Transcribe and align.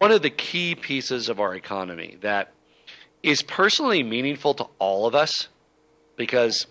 one 0.00 0.12
of 0.12 0.22
the 0.22 0.30
key 0.30 0.74
pieces 0.74 1.28
of 1.28 1.40
our 1.40 1.54
economy 1.54 2.16
that 2.22 2.54
is 3.22 3.42
personally 3.42 4.02
meaningful 4.02 4.54
to 4.54 4.66
all 4.78 5.06
of 5.06 5.14
us 5.14 5.48
because 6.16 6.66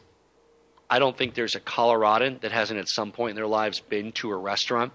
I 0.90 0.98
don't 0.98 1.16
think 1.16 1.36
there's 1.36 1.54
a 1.54 1.60
Coloradan 1.60 2.40
that 2.42 2.52
hasn't 2.52 2.80
at 2.80 2.88
some 2.88 3.12
point 3.12 3.32
in 3.32 3.36
their 3.36 3.46
lives 3.46 3.82
been 3.82 4.14
to 4.14 4.32
a 4.32 4.36
restaurant. 4.36 4.94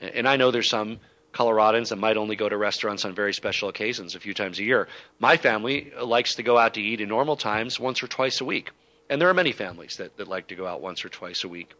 And 0.00 0.26
I 0.26 0.38
know 0.38 0.50
there's 0.50 0.70
some 0.70 0.98
Coloradans 1.34 1.90
that 1.90 1.96
might 1.96 2.16
only 2.16 2.36
go 2.36 2.48
to 2.48 2.56
restaurants 2.56 3.04
on 3.04 3.14
very 3.14 3.34
special 3.34 3.68
occasions 3.68 4.14
a 4.14 4.20
few 4.20 4.32
times 4.32 4.58
a 4.58 4.64
year. 4.64 4.88
My 5.18 5.36
family 5.36 5.92
likes 6.02 6.36
to 6.36 6.42
go 6.42 6.56
out 6.56 6.72
to 6.74 6.80
eat 6.80 7.02
in 7.02 7.10
normal 7.10 7.36
times 7.36 7.78
once 7.78 8.02
or 8.02 8.06
twice 8.06 8.40
a 8.40 8.46
week. 8.46 8.70
And 9.10 9.20
there 9.20 9.28
are 9.28 9.34
many 9.34 9.52
families 9.52 9.98
that, 9.98 10.16
that 10.16 10.26
like 10.26 10.46
to 10.46 10.54
go 10.54 10.66
out 10.66 10.80
once 10.80 11.04
or 11.04 11.10
twice 11.10 11.44
a 11.44 11.48
week. 11.48 11.74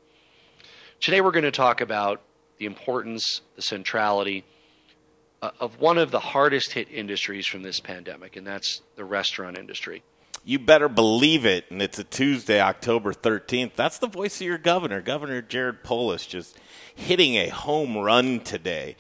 Today 1.01 1.23
we're 1.23 1.31
going 1.31 1.45
to 1.45 1.51
talk 1.51 1.81
about 1.81 2.21
the 2.59 2.67
importance, 2.67 3.41
the 3.55 3.63
centrality 3.63 4.45
uh, 5.43 5.51
of 5.61 5.81
one 5.81 5.99
of 5.99 6.11
the 6.11 6.21
hardest 6.21 6.73
hit 6.73 6.89
industries 6.91 7.47
from 7.47 7.63
this 7.63 7.81
pandemic, 7.81 8.37
and 8.37 8.47
that's 8.47 8.83
the 8.97 9.05
restaurant 9.05 9.59
industry. 9.59 10.03
You 10.49 10.61
better 10.61 10.89
believe 10.89 11.45
it. 11.45 11.65
And 11.71 11.83
it's 11.83 11.99
a 11.99 12.05
Tuesday, 12.05 12.61
October 12.61 13.13
13th. 13.13 13.73
That's 13.75 13.99
the 13.99 14.07
voice 14.07 14.41
of 14.41 14.47
your 14.47 14.59
governor, 14.59 15.03
Governor 15.03 15.43
Jared 15.43 15.83
Polis, 15.83 16.25
just 16.25 16.57
hitting 16.95 17.35
a 17.35 17.49
home 17.49 17.97
run 17.97 18.39
today. 18.39 18.95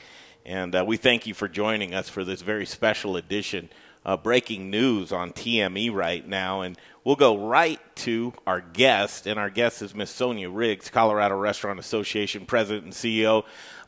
And 0.44 0.74
uh, 0.74 0.84
we 0.84 0.96
thank 0.96 1.24
you 1.24 1.34
for 1.34 1.46
joining 1.46 1.94
us 1.94 2.08
for 2.08 2.24
this 2.24 2.42
very 2.42 2.66
special 2.66 3.16
edition. 3.16 3.68
Uh, 4.04 4.16
breaking 4.16 4.70
news 4.70 5.12
on 5.12 5.32
TME 5.32 5.92
right 5.92 6.26
now. 6.26 6.62
And 6.62 6.76
we'll 7.04 7.14
go 7.14 7.36
right 7.36 7.80
to 7.96 8.32
our 8.44 8.60
guest. 8.60 9.28
And 9.28 9.38
our 9.38 9.50
guest 9.50 9.82
is 9.82 9.94
Miss 9.94 10.10
Sonia 10.10 10.50
Riggs, 10.50 10.90
Colorado 10.90 11.36
Restaurant 11.36 11.78
Association 11.78 12.44
President 12.44 12.84
and 12.84 12.92
CEO. 12.92 13.44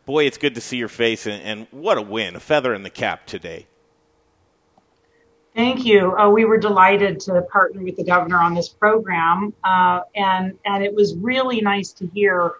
Boy, 0.08 0.24
it's 0.24 0.38
good 0.38 0.54
to 0.54 0.62
see 0.62 0.78
your 0.78 0.88
face. 0.88 1.26
And, 1.26 1.42
and 1.42 1.66
what 1.70 1.98
a 1.98 2.00
win, 2.02 2.34
a 2.34 2.40
feather 2.40 2.72
in 2.72 2.82
the 2.82 2.88
cap 2.88 3.26
today. 3.26 3.66
Thank 5.54 5.84
you. 5.84 6.16
Uh, 6.16 6.30
we 6.30 6.46
were 6.46 6.56
delighted 6.56 7.20
to 7.20 7.42
partner 7.42 7.82
with 7.82 7.96
the 7.96 8.04
governor 8.04 8.38
on 8.38 8.54
this 8.54 8.70
program, 8.70 9.52
uh, 9.62 10.00
and 10.16 10.58
and 10.64 10.82
it 10.82 10.94
was 10.94 11.14
really 11.14 11.60
nice 11.60 11.92
to 11.92 12.06
hear 12.06 12.52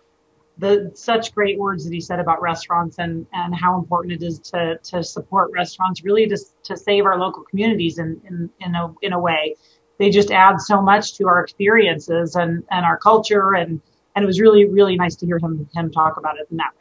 the 0.59 0.93
such 0.95 1.35
great 1.35 1.59
words 1.59 1.85
that 1.85 1.93
he 1.95 2.03
said 2.03 2.21
about 2.21 2.43
restaurants 2.43 2.99
and 2.99 3.27
and 3.33 3.55
how 3.55 3.79
important 3.79 4.13
it 4.13 4.23
is 4.23 4.41
to 4.41 4.79
to 4.83 5.03
support 5.03 5.51
restaurants, 5.51 6.05
really 6.05 6.27
to 6.27 6.37
to 6.65 6.77
save 6.77 7.07
our 7.07 7.19
local 7.19 7.45
communities 7.45 7.97
in 7.97 8.21
in 8.29 8.51
in 8.61 8.75
a 8.75 8.95
in 9.01 9.15
a 9.15 9.19
way. 9.19 9.57
They 9.97 10.11
just 10.11 10.31
add 10.31 10.61
so 10.61 10.83
much 10.83 11.15
to 11.15 11.27
our 11.29 11.43
experiences 11.43 12.37
and 12.37 12.63
and 12.71 12.85
our 12.85 12.99
culture, 12.99 13.55
and 13.55 13.81
and 14.15 14.23
it 14.23 14.27
was 14.27 14.39
really 14.39 14.67
really 14.67 14.97
nice 14.97 15.17
to 15.17 15.25
hear 15.25 15.39
him 15.39 15.67
him 15.75 15.91
talk 15.91 16.19
about 16.19 16.39
it 16.39 16.47
in 16.51 16.59
that. 16.59 16.75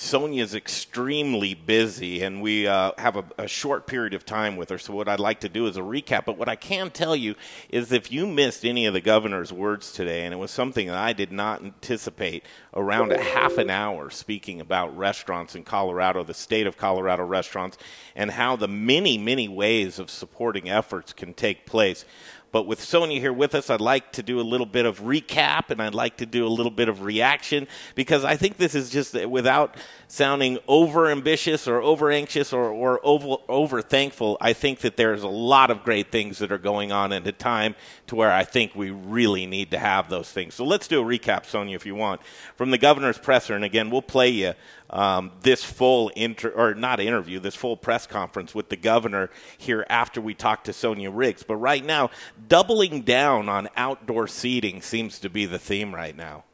Sonia's 0.00 0.54
extremely 0.54 1.52
busy, 1.52 2.22
and 2.22 2.40
we 2.40 2.66
uh, 2.66 2.92
have 2.96 3.16
a, 3.16 3.24
a, 3.36 3.46
short 3.46 3.86
period 3.86 4.14
of 4.14 4.24
time 4.24 4.56
with 4.56 4.70
her. 4.70 4.78
So, 4.78 4.94
what 4.94 5.08
I'd 5.08 5.20
like 5.20 5.40
to 5.40 5.48
do 5.50 5.66
is 5.66 5.76
a 5.76 5.82
recap. 5.82 6.24
But 6.24 6.38
what 6.38 6.48
I 6.48 6.56
can 6.56 6.88
tell 6.88 7.14
you 7.14 7.34
is 7.68 7.92
if 7.92 8.10
you 8.10 8.26
missed 8.26 8.64
any 8.64 8.86
of 8.86 8.94
the 8.94 9.02
governor's 9.02 9.52
words 9.52 9.92
today, 9.92 10.24
and 10.24 10.32
it 10.32 10.38
was 10.38 10.50
something 10.50 10.86
that 10.86 10.96
I 10.96 11.12
did 11.12 11.30
not 11.30 11.62
anticipate 11.62 12.46
around 12.72 13.12
a 13.12 13.22
half 13.22 13.58
an 13.58 13.68
hour 13.68 14.08
speaking 14.08 14.58
about 14.58 14.96
restaurants 14.96 15.54
in 15.54 15.64
Colorado, 15.64 16.24
the 16.24 16.32
state 16.32 16.66
of 16.66 16.78
Colorado 16.78 17.26
restaurants, 17.26 17.76
and 18.16 18.30
how 18.30 18.56
the 18.56 18.68
many, 18.68 19.18
many 19.18 19.48
ways 19.48 19.98
of 19.98 20.08
supporting 20.08 20.70
efforts 20.70 21.12
can 21.12 21.34
take 21.34 21.66
place. 21.66 22.06
But 22.52 22.66
with 22.66 22.82
Sonia 22.82 23.20
here 23.20 23.32
with 23.32 23.54
us, 23.54 23.70
I'd 23.70 23.80
like 23.80 24.12
to 24.12 24.22
do 24.22 24.40
a 24.40 24.42
little 24.42 24.66
bit 24.66 24.86
of 24.86 25.00
recap 25.00 25.70
and 25.70 25.80
I'd 25.80 25.94
like 25.94 26.16
to 26.16 26.26
do 26.26 26.46
a 26.46 26.48
little 26.48 26.72
bit 26.72 26.88
of 26.88 27.02
reaction 27.02 27.68
because 27.94 28.24
I 28.24 28.36
think 28.36 28.56
this 28.56 28.74
is 28.74 28.90
just 28.90 29.14
without 29.26 29.76
sounding 30.08 30.58
over 30.66 31.08
ambitious 31.08 31.68
or 31.68 31.80
over 31.80 32.10
anxious 32.10 32.52
or, 32.52 32.64
or 32.64 33.00
over, 33.04 33.36
over 33.48 33.82
thankful. 33.82 34.36
I 34.40 34.52
think 34.52 34.80
that 34.80 34.96
there's 34.96 35.22
a 35.22 35.28
lot 35.28 35.70
of 35.70 35.84
great 35.84 36.10
things 36.10 36.38
that 36.38 36.50
are 36.50 36.58
going 36.58 36.90
on 36.90 37.12
at 37.12 37.26
a 37.26 37.32
time 37.32 37.76
to 38.08 38.16
where 38.16 38.32
I 38.32 38.42
think 38.42 38.74
we 38.74 38.90
really 38.90 39.46
need 39.46 39.70
to 39.70 39.78
have 39.78 40.10
those 40.10 40.30
things. 40.30 40.54
So 40.54 40.64
let's 40.64 40.88
do 40.88 41.00
a 41.00 41.04
recap, 41.04 41.46
Sonia, 41.46 41.76
if 41.76 41.86
you 41.86 41.94
want, 41.94 42.20
from 42.56 42.72
the 42.72 42.78
governor's 42.78 43.18
presser. 43.18 43.54
And 43.54 43.64
again, 43.64 43.90
we'll 43.90 44.02
play 44.02 44.30
you 44.30 44.54
um, 44.90 45.32
this 45.42 45.64
full 45.64 46.10
inter 46.10 46.50
or 46.50 46.74
not 46.74 47.00
interview, 47.00 47.38
this 47.38 47.54
full 47.54 47.76
press 47.76 48.06
conference 48.06 48.54
with 48.54 48.68
the 48.68 48.76
governor 48.76 49.30
here 49.56 49.86
after 49.88 50.20
we 50.20 50.34
talk 50.34 50.64
to 50.64 50.72
Sonia 50.72 51.10
Riggs. 51.10 51.42
But 51.42 51.56
right 51.56 51.84
now, 51.84 52.10
doubling 52.48 53.02
down 53.02 53.48
on 53.48 53.68
outdoor 53.76 54.26
seating 54.26 54.82
seems 54.82 55.18
to 55.20 55.30
be 55.30 55.46
the 55.46 55.58
theme 55.58 55.94
right 55.94 56.16
now. 56.16 56.44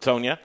Sonia? 0.00 0.38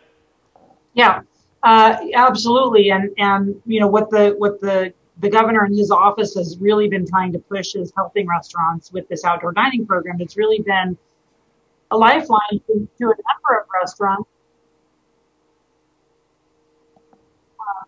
Yeah, 0.94 1.22
uh, 1.62 1.98
absolutely. 2.16 2.90
And 2.90 3.12
and 3.18 3.62
you 3.66 3.80
know 3.80 3.88
what 3.88 4.10
the 4.10 4.36
what 4.38 4.60
the 4.62 4.94
the 5.20 5.30
governor 5.30 5.64
and 5.64 5.78
his 5.78 5.92
office 5.92 6.36
has 6.36 6.58
really 6.60 6.88
been 6.88 7.06
trying 7.06 7.32
to 7.34 7.40
push 7.40 7.76
is 7.76 7.92
helping 7.96 8.28
restaurants 8.28 8.92
with 8.92 9.08
this 9.10 9.24
outdoor 9.24 9.52
dining 9.52 9.86
program. 9.86 10.20
It's 10.20 10.38
really 10.38 10.60
been 10.62 10.98
a 11.94 11.98
lifeline 11.98 12.60
to, 12.68 12.88
to 12.98 13.06
a 13.06 13.18
number 13.30 13.60
of 13.62 13.68
restaurants 13.82 14.30
uh, 17.60 17.86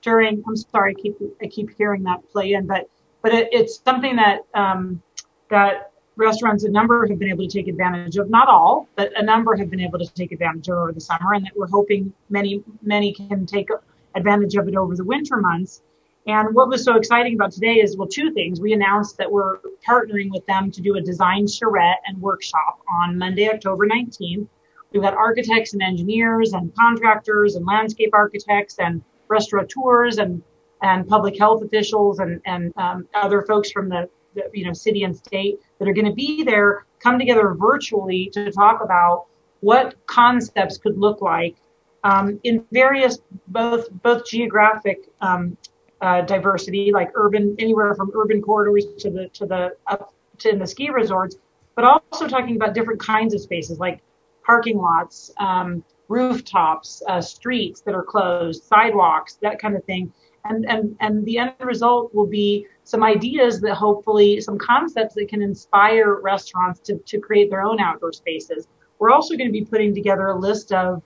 during. 0.00 0.42
I'm 0.48 0.56
sorry, 0.56 0.94
I 0.96 1.00
keep 1.00 1.16
I 1.42 1.46
keep 1.46 1.76
hearing 1.76 2.02
that 2.04 2.20
play 2.32 2.54
in, 2.54 2.66
but 2.66 2.88
but 3.22 3.34
it, 3.34 3.48
it's 3.52 3.80
something 3.84 4.16
that 4.16 4.40
um, 4.54 5.02
that 5.50 5.92
restaurants, 6.16 6.64
a 6.64 6.70
number 6.70 7.06
have 7.06 7.18
been 7.18 7.28
able 7.28 7.46
to 7.46 7.50
take 7.50 7.68
advantage 7.68 8.16
of, 8.16 8.30
not 8.30 8.48
all, 8.48 8.88
but 8.96 9.12
a 9.16 9.22
number 9.22 9.56
have 9.56 9.70
been 9.70 9.80
able 9.80 9.98
to 9.98 10.06
take 10.14 10.32
advantage 10.32 10.68
of 10.68 10.78
over 10.78 10.92
the 10.92 11.00
summer, 11.00 11.34
and 11.34 11.44
that 11.44 11.52
we're 11.56 11.68
hoping 11.68 12.12
many, 12.30 12.62
many 12.82 13.12
can 13.12 13.46
take 13.46 13.68
advantage 14.14 14.54
of 14.56 14.68
it 14.68 14.76
over 14.76 14.96
the 14.96 15.04
winter 15.04 15.36
months. 15.36 15.82
And 16.26 16.54
what 16.54 16.68
was 16.68 16.84
so 16.84 16.96
exciting 16.96 17.34
about 17.34 17.52
today 17.52 17.74
is, 17.74 17.96
well, 17.96 18.06
two 18.06 18.32
things. 18.32 18.60
We 18.60 18.72
announced 18.72 19.16
that 19.18 19.30
we're 19.30 19.58
partnering 19.86 20.30
with 20.30 20.46
them 20.46 20.70
to 20.70 20.80
do 20.80 20.96
a 20.96 21.00
design 21.00 21.46
charrette 21.46 22.00
and 22.06 22.20
workshop 22.20 22.80
on 23.02 23.18
Monday, 23.18 23.48
October 23.48 23.86
19th. 23.86 24.46
We've 24.92 25.02
got 25.02 25.14
architects 25.14 25.72
and 25.72 25.82
engineers 25.82 26.52
and 26.52 26.72
contractors 26.76 27.56
and 27.56 27.66
landscape 27.66 28.10
architects 28.12 28.78
and 28.78 29.02
restaurateurs 29.26 30.18
and, 30.18 30.42
and 30.80 31.08
public 31.08 31.38
health 31.38 31.62
officials 31.62 32.20
and, 32.20 32.40
and 32.44 32.72
um, 32.76 33.08
other 33.14 33.42
folks 33.42 33.72
from 33.72 33.88
the 33.88 34.08
the, 34.34 34.44
you 34.52 34.64
know, 34.64 34.72
city 34.72 35.04
and 35.04 35.16
state 35.16 35.60
that 35.78 35.88
are 35.88 35.92
going 35.92 36.06
to 36.06 36.12
be 36.12 36.42
there 36.42 36.86
come 37.00 37.18
together 37.18 37.54
virtually 37.54 38.30
to 38.32 38.50
talk 38.50 38.82
about 38.82 39.26
what 39.60 39.94
concepts 40.06 40.78
could 40.78 40.98
look 40.98 41.20
like 41.20 41.56
um, 42.04 42.40
in 42.42 42.64
various 42.72 43.18
both 43.48 43.90
both 43.90 44.26
geographic 44.26 45.08
um, 45.20 45.56
uh, 46.02 46.20
diversity, 46.22 46.90
like 46.92 47.10
urban 47.14 47.54
anywhere 47.58 47.94
from 47.94 48.10
urban 48.14 48.42
corridors 48.42 48.84
to 48.98 49.10
the 49.10 49.28
to 49.28 49.46
the 49.46 49.76
up 49.86 50.12
to 50.38 50.50
in 50.50 50.58
the 50.58 50.66
ski 50.66 50.90
resorts, 50.90 51.36
but 51.76 51.84
also 51.84 52.26
talking 52.26 52.56
about 52.56 52.74
different 52.74 53.00
kinds 53.00 53.32
of 53.34 53.40
spaces 53.40 53.78
like 53.78 54.02
parking 54.44 54.78
lots, 54.78 55.30
um, 55.38 55.84
rooftops, 56.08 57.02
uh, 57.08 57.20
streets 57.20 57.80
that 57.82 57.94
are 57.94 58.02
closed, 58.02 58.64
sidewalks, 58.64 59.34
that 59.42 59.60
kind 59.60 59.76
of 59.76 59.84
thing. 59.84 60.12
And 60.44 60.68
and 60.68 60.96
and 61.00 61.24
the 61.24 61.38
end 61.38 61.54
result 61.60 62.12
will 62.12 62.26
be 62.26 62.66
some 62.82 63.04
ideas 63.04 63.60
that 63.60 63.76
hopefully 63.76 64.40
some 64.40 64.58
concepts 64.58 65.14
that 65.14 65.28
can 65.28 65.40
inspire 65.40 66.20
restaurants 66.20 66.80
to, 66.80 66.98
to 66.98 67.20
create 67.20 67.48
their 67.48 67.62
own 67.62 67.78
outdoor 67.78 68.12
spaces. 68.12 68.66
We're 68.98 69.12
also 69.12 69.36
going 69.36 69.48
to 69.48 69.52
be 69.52 69.64
putting 69.64 69.94
together 69.94 70.26
a 70.26 70.38
list 70.38 70.72
of 70.72 71.00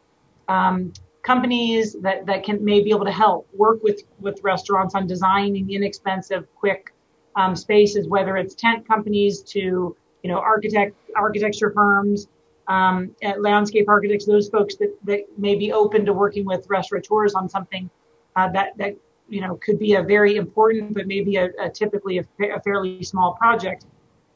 um, 0.48 0.94
companies 1.26 1.94
that, 2.02 2.24
that 2.26 2.44
can 2.44 2.64
may 2.64 2.80
be 2.80 2.90
able 2.90 3.04
to 3.04 3.12
help 3.12 3.48
work 3.52 3.82
with, 3.82 4.02
with 4.20 4.38
restaurants 4.42 4.94
on 4.94 5.06
designing 5.06 5.70
inexpensive, 5.70 6.46
quick 6.54 6.94
um, 7.34 7.56
spaces, 7.56 8.06
whether 8.06 8.36
it's 8.36 8.54
tent 8.54 8.86
companies 8.86 9.42
to 9.42 9.96
you 10.22 10.30
know 10.30 10.38
architect 10.38 10.96
architecture 11.16 11.72
firms, 11.72 12.28
um, 12.68 13.14
landscape 13.38 13.88
architects, 13.88 14.24
those 14.24 14.48
folks 14.48 14.76
that, 14.76 14.96
that 15.04 15.20
may 15.36 15.54
be 15.56 15.72
open 15.72 16.06
to 16.06 16.12
working 16.12 16.44
with 16.46 16.64
restaurateurs 16.68 17.34
on 17.34 17.48
something 17.48 17.90
uh, 18.36 18.48
that 18.50 18.78
that 18.78 18.96
you 19.28 19.40
know, 19.40 19.56
could 19.56 19.78
be 19.78 19.94
a 19.94 20.02
very 20.02 20.36
important, 20.36 20.94
but 20.94 21.06
maybe 21.06 21.36
a, 21.36 21.48
a 21.60 21.68
typically 21.68 22.18
a, 22.18 22.24
a, 22.54 22.60
fairly 22.60 23.02
small 23.02 23.34
project. 23.34 23.84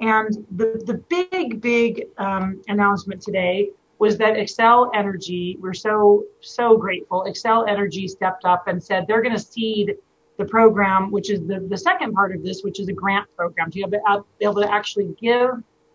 And 0.01 0.47
the, 0.51 0.83
the 0.87 0.95
big, 0.95 1.61
big 1.61 2.07
um, 2.19 2.63
announcement 2.69 3.23
today 3.23 3.71
was 4.01 4.17
that 4.17 4.35
Xcel 4.35 4.91
Energy, 4.95 5.59
we're 5.61 5.75
so, 5.75 6.25
so 6.41 6.77
grateful. 6.79 7.27
Xcel 7.29 7.69
Energy 7.69 8.09
stepped 8.09 8.47
up 8.47 8.67
and 8.67 8.83
said 8.83 9.07
they're 9.07 9.21
going 9.21 9.37
to 9.37 9.43
seed 9.43 9.95
the 10.39 10.45
program, 10.47 11.11
which 11.11 11.29
is 11.29 11.47
the, 11.47 11.61
the 11.69 11.77
second 11.77 12.15
part 12.15 12.35
of 12.35 12.43
this, 12.43 12.63
which 12.63 12.81
is 12.81 12.89
a 12.89 12.95
grant 12.95 13.29
program 13.37 13.71
to 13.71 13.87
be 13.87 13.99
able 14.41 14.63
to 14.63 14.73
actually 14.73 15.15
give 15.21 15.51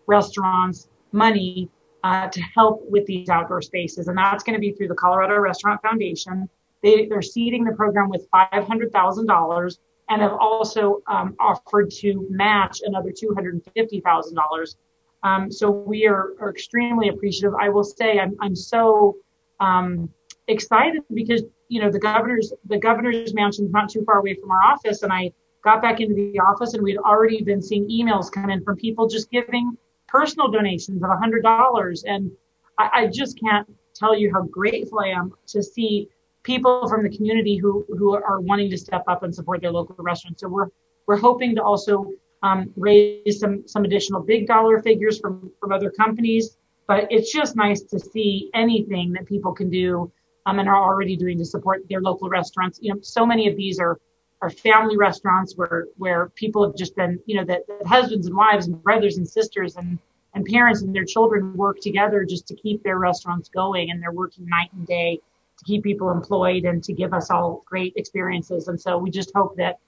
restaurants 0.06 0.88
money 1.10 1.68
uh, 2.04 2.28
to 2.28 2.40
help 2.40 2.88
with 2.88 3.04
these 3.06 3.28
outdoor 3.28 3.60
spaces. 3.60 4.06
And 4.06 4.16
that's 4.16 4.44
going 4.44 4.54
to 4.54 4.60
be 4.60 4.70
through 4.70 4.86
the 4.86 4.94
Colorado 4.94 5.36
Restaurant 5.38 5.82
Foundation. 5.82 6.48
They, 6.84 7.06
they're 7.06 7.22
seeding 7.22 7.64
the 7.64 7.72
program 7.72 8.08
with 8.08 8.30
$500,000 8.30 9.78
and 10.08 10.22
have 10.22 10.34
also 10.34 11.02
um, 11.08 11.34
offered 11.40 11.90
to 11.90 12.24
match 12.30 12.82
another 12.84 13.10
$250,000. 13.10 14.76
Um, 15.22 15.50
so 15.50 15.70
we 15.70 16.06
are, 16.06 16.34
are, 16.40 16.50
extremely 16.50 17.08
appreciative. 17.08 17.54
I 17.60 17.68
will 17.68 17.84
say 17.84 18.18
I'm, 18.18 18.36
I'm 18.40 18.54
so 18.54 19.16
um, 19.60 20.08
excited 20.46 21.02
because 21.12 21.42
you 21.68 21.80
know 21.80 21.90
the 21.90 21.98
governor's 21.98 22.52
the 22.66 22.78
governor's 22.78 23.34
mansion 23.34 23.64
is 23.64 23.72
not 23.72 23.88
too 23.88 24.04
far 24.04 24.18
away 24.18 24.34
from 24.34 24.50
our 24.50 24.62
office, 24.62 25.02
and 25.02 25.12
I 25.12 25.32
got 25.66 25.82
back 25.82 26.00
into 26.00 26.14
the 26.14 26.38
office 26.38 26.74
and 26.74 26.82
we'd 26.82 26.96
already 26.98 27.42
been 27.42 27.60
seeing 27.60 27.88
emails 27.90 28.30
come 28.30 28.50
in 28.50 28.62
from 28.62 28.76
people 28.76 29.08
just 29.08 29.28
giving 29.32 29.76
personal 30.06 30.48
donations 30.48 31.02
of 31.02 31.10
$100. 31.10 32.02
And 32.06 32.30
I, 32.78 32.90
I 32.94 33.06
just 33.08 33.38
can't 33.40 33.68
tell 33.92 34.16
you 34.16 34.32
how 34.32 34.42
grateful 34.42 35.00
I 35.00 35.08
am 35.08 35.32
to 35.48 35.62
see 35.62 36.08
people 36.44 36.88
from 36.88 37.02
the 37.02 37.14
community 37.14 37.56
who, 37.56 37.84
who 37.98 38.14
are 38.14 38.40
wanting 38.40 38.70
to 38.70 38.78
step 38.78 39.02
up 39.08 39.24
and 39.24 39.34
support 39.34 39.60
their 39.60 39.72
local 39.72 39.96
restaurants. 39.98 40.40
So 40.40 40.48
we're, 40.48 40.68
we're 41.08 41.16
hoping 41.16 41.56
to 41.56 41.62
also 41.64 42.12
um, 42.42 42.72
raise 42.76 43.40
some, 43.40 43.66
some 43.66 43.84
additional 43.84 44.22
big 44.22 44.46
dollar 44.46 44.82
figures 44.82 45.18
from, 45.18 45.50
from 45.60 45.72
other 45.72 45.90
companies. 45.90 46.56
But 46.86 47.08
it's 47.10 47.32
just 47.32 47.56
nice 47.56 47.82
to 47.82 47.98
see 47.98 48.50
anything 48.54 49.12
that 49.12 49.26
people 49.26 49.52
can 49.52 49.70
do 49.70 50.12
um, 50.46 50.60
and 50.60 50.68
are 50.68 50.82
already 50.82 51.16
doing 51.16 51.38
to 51.38 51.44
support 51.44 51.82
their 51.88 52.00
local 52.00 52.28
restaurants. 52.28 52.78
You 52.80 52.94
know, 52.94 53.00
so 53.02 53.26
many 53.26 53.48
of 53.48 53.56
these 53.56 53.80
are 53.80 53.98
are 54.42 54.50
family 54.50 54.96
restaurants 54.96 55.56
where 55.56 55.86
where 55.96 56.28
people 56.30 56.64
have 56.66 56.76
just 56.76 56.94
been 56.94 57.18
you 57.26 57.36
know 57.36 57.44
that, 57.44 57.62
that 57.66 57.86
husbands 57.86 58.26
and 58.26 58.36
wives 58.36 58.66
and 58.66 58.82
brothers 58.82 59.16
and 59.16 59.28
sisters 59.28 59.76
and 59.76 59.98
and 60.34 60.44
parents 60.44 60.82
and 60.82 60.94
their 60.94 61.04
children 61.04 61.56
work 61.56 61.80
together 61.80 62.24
just 62.24 62.46
to 62.46 62.54
keep 62.54 62.82
their 62.82 62.98
restaurants 62.98 63.48
going 63.48 63.90
and 63.90 64.02
they're 64.02 64.12
working 64.12 64.46
night 64.46 64.70
and 64.74 64.86
day 64.86 65.18
to 65.58 65.64
keep 65.64 65.82
people 65.82 66.10
employed 66.10 66.64
and 66.64 66.84
to 66.84 66.92
give 66.92 67.14
us 67.14 67.30
all 67.30 67.64
great 67.66 67.94
experiences 67.96 68.68
and 68.68 68.78
so 68.80 68.98
we 68.98 69.10
just 69.10 69.32
hope 69.34 69.56
that 69.56 69.78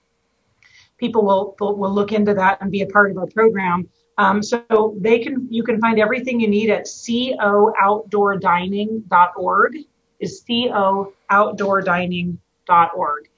people 0.98 1.24
will 1.24 1.56
will 1.60 1.92
look 1.92 2.12
into 2.12 2.34
that 2.34 2.58
and 2.60 2.70
be 2.70 2.82
a 2.82 2.86
part 2.86 3.10
of 3.10 3.18
our 3.18 3.26
program 3.26 3.88
um, 4.18 4.42
so 4.42 4.94
they 4.98 5.18
can 5.18 5.48
you 5.50 5.62
can 5.62 5.80
find 5.80 5.98
everything 5.98 6.40
you 6.40 6.48
need 6.48 6.68
at 6.70 6.84
cooutdoordining.org 6.84 9.76
is 10.20 10.44
cooutdoordining.org 10.48 13.28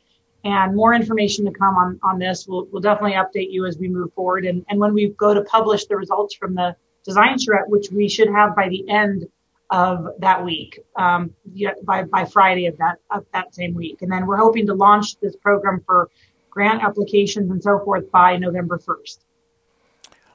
and 0.45 0.75
more 0.75 0.95
information 0.95 1.45
to 1.45 1.53
come 1.53 1.77
on, 1.77 2.01
on 2.03 2.19
this. 2.19 2.47
We'll, 2.49 2.67
we'll 2.73 2.81
definitely 2.81 3.13
update 3.13 3.51
you 3.51 3.67
as 3.67 3.79
we 3.79 3.89
move 3.89 4.13
forward. 4.15 4.47
And, 4.47 4.65
and 4.69 4.81
when 4.81 4.95
we 4.95 5.11
go 5.11 5.35
to 5.35 5.43
publish 5.43 5.87
the 5.87 5.97
results 5.97 6.35
from 6.35 6.55
the 6.55 6.77
design 7.05 7.39
charrette, 7.39 7.69
which 7.69 7.89
we 7.93 8.09
should 8.09 8.29
have 8.29 8.57
by 8.57 8.69
the 8.69 8.89
end 8.89 9.27
of 9.69 10.09
that 10.19 10.45
week, 10.45 10.81
um, 10.97 11.33
by, 11.85 12.05
by 12.05 12.25
Friday 12.25 12.67
of 12.67 12.79
that, 12.79 12.97
of 13.11 13.25
that 13.33 13.55
same 13.55 13.75
week. 13.75 14.03
And 14.03 14.11
then 14.11 14.27
we're 14.27 14.39
hoping 14.39 14.67
to 14.67 14.75
launch 14.75 15.21
this 15.21 15.37
program 15.37 15.83
for 15.87 16.11
grant 16.51 16.83
applications 16.83 17.51
and 17.51 17.63
so 17.63 17.79
forth 17.85 18.11
by 18.11 18.37
November 18.37 18.79
1st. 18.79 19.19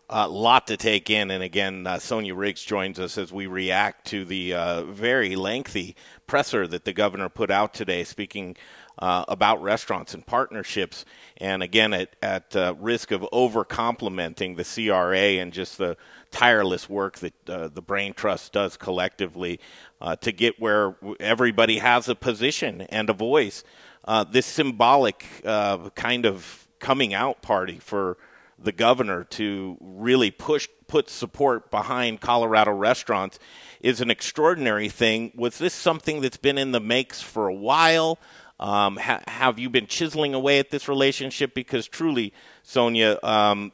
A 0.07 0.27
lot 0.27 0.67
to 0.67 0.77
take 0.77 1.09
in, 1.09 1.31
and 1.31 1.41
again, 1.41 1.87
uh, 1.87 1.97
Sonia 1.97 2.35
Riggs 2.35 2.63
joins 2.63 2.99
us 2.99 3.17
as 3.17 3.33
we 3.33 3.47
react 3.47 4.05
to 4.07 4.23
the 4.23 4.53
uh, 4.53 4.83
very 4.83 5.35
lengthy 5.35 5.95
presser 6.27 6.67
that 6.67 6.85
the 6.85 6.93
governor 6.93 7.27
put 7.27 7.49
out 7.49 7.73
today, 7.73 8.03
speaking 8.03 8.55
uh, 8.99 9.25
about 9.27 9.61
restaurants 9.63 10.13
and 10.13 10.25
partnerships. 10.25 11.05
And 11.37 11.63
again, 11.63 11.93
at, 11.93 12.15
at 12.21 12.55
uh, 12.55 12.75
risk 12.79 13.11
of 13.11 13.27
over 13.31 13.63
complimenting 13.63 14.55
the 14.55 14.63
CRA 14.63 15.39
and 15.41 15.51
just 15.51 15.79
the 15.79 15.97
tireless 16.31 16.87
work 16.89 17.17
that 17.19 17.49
uh, 17.49 17.67
the 17.69 17.81
Brain 17.81 18.13
Trust 18.13 18.53
does 18.53 18.77
collectively 18.77 19.59
uh, 19.99 20.15
to 20.17 20.31
get 20.31 20.59
where 20.59 20.95
everybody 21.19 21.79
has 21.79 22.07
a 22.07 22.15
position 22.15 22.81
and 22.81 23.09
a 23.09 23.13
voice. 23.13 23.63
Uh, 24.05 24.23
this 24.23 24.45
symbolic 24.45 25.25
uh, 25.43 25.89
kind 25.89 26.25
of 26.25 26.67
coming 26.79 27.13
out 27.13 27.41
party 27.41 27.79
for 27.79 28.17
the 28.57 28.71
governor 28.71 29.23
to 29.23 29.77
really 29.81 30.31
push 30.31 30.67
put 30.87 31.09
support 31.09 31.71
behind 31.71 32.21
Colorado 32.21 32.71
restaurants 32.71 33.39
is 33.81 34.01
an 34.01 34.11
extraordinary 34.11 34.87
thing. 34.87 35.31
Was 35.35 35.57
this 35.57 35.73
something 35.73 36.21
that's 36.21 36.37
been 36.37 36.57
in 36.57 36.71
the 36.71 36.79
makes 36.79 37.21
for 37.21 37.47
a 37.47 37.53
while? 37.53 38.19
Um, 38.59 38.97
ha- 38.97 39.23
have 39.27 39.59
you 39.59 39.69
been 39.69 39.87
chiseling 39.87 40.33
away 40.33 40.59
at 40.59 40.69
this 40.69 40.87
relationship? 40.87 41.53
Because 41.53 41.87
truly, 41.87 42.33
Sonia, 42.63 43.19
um, 43.23 43.71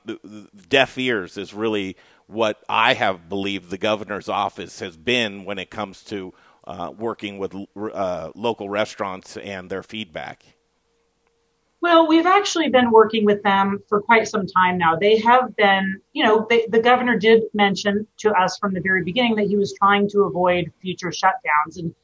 deaf 0.70 0.98
ears 0.98 1.38
is 1.38 1.54
really 1.54 1.98
what 2.28 2.64
I 2.70 2.94
have 2.94 3.28
believed 3.28 3.70
the 3.70 3.78
governor's 3.78 4.30
office 4.30 4.80
has 4.80 4.96
been 4.96 5.44
when 5.44 5.60
it 5.60 5.70
comes 5.70 6.04
to 6.06 6.34
uh, 6.66 6.92
working 6.98 7.38
with 7.38 7.56
uh, 7.76 8.32
local 8.36 8.70
restaurants 8.70 9.38
and 9.38 9.70
their 9.70 9.84
feedback. 9.84 10.44
Well, 11.82 12.08
we've 12.08 12.28
actually 12.28 12.70
been 12.70 12.92
working 12.92 13.26
with 13.26 13.42
them 13.42 13.82
for 13.90 14.02
quite 14.02 14.28
some 14.28 14.46
time 14.46 14.78
now. 14.78 14.96
They 14.96 15.18
have 15.20 15.56
been, 15.56 16.00
you 16.14 16.24
know, 16.24 16.46
they, 16.48 16.68
the 16.70 16.80
governor 16.80 17.18
did 17.18 17.42
mention 17.56 18.06
to 18.18 18.32
us 18.34 18.60
from 18.60 18.74
the 18.76 18.82
very 18.82 19.04
beginning 19.04 19.36
that 19.38 19.48
he 19.48 19.58
was 19.58 19.74
trying 19.74 20.08
to 20.10 20.22
avoid 20.22 20.72
future 20.80 21.10
shutdowns. 21.10 21.80
And 21.80 21.96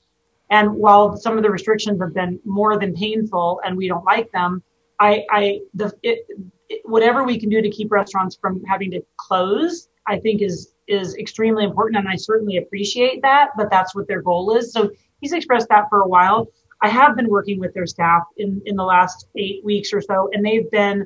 and 0.49 0.73
while 0.73 1.17
some 1.17 1.37
of 1.37 1.43
the 1.43 1.51
restrictions 1.51 1.99
have 2.01 2.13
been 2.13 2.39
more 2.45 2.79
than 2.79 2.93
painful 2.93 3.61
and 3.65 3.75
we 3.75 3.87
don't 3.87 4.05
like 4.05 4.31
them, 4.31 4.63
I, 4.99 5.25
I, 5.29 5.59
the, 5.73 5.93
it, 6.03 6.25
it, 6.69 6.81
whatever 6.85 7.23
we 7.23 7.39
can 7.39 7.49
do 7.49 7.61
to 7.61 7.69
keep 7.69 7.91
restaurants 7.91 8.37
from 8.39 8.63
having 8.63 8.91
to 8.91 9.01
close, 9.17 9.89
I 10.07 10.19
think 10.19 10.41
is, 10.41 10.73
is 10.87 11.15
extremely 11.15 11.63
important. 11.63 11.97
And 11.97 12.07
I 12.07 12.15
certainly 12.15 12.57
appreciate 12.57 13.21
that, 13.21 13.49
but 13.57 13.69
that's 13.69 13.95
what 13.95 14.07
their 14.07 14.21
goal 14.21 14.55
is. 14.55 14.71
So 14.71 14.91
he's 15.21 15.33
expressed 15.33 15.69
that 15.69 15.85
for 15.89 16.01
a 16.01 16.07
while. 16.07 16.47
I 16.81 16.89
have 16.89 17.15
been 17.15 17.27
working 17.27 17.59
with 17.59 17.73
their 17.73 17.87
staff 17.87 18.23
in, 18.37 18.61
in 18.65 18.75
the 18.75 18.83
last 18.83 19.27
eight 19.35 19.63
weeks 19.65 19.91
or 19.93 20.01
so, 20.01 20.29
and 20.33 20.45
they've 20.45 20.69
been 20.69 21.05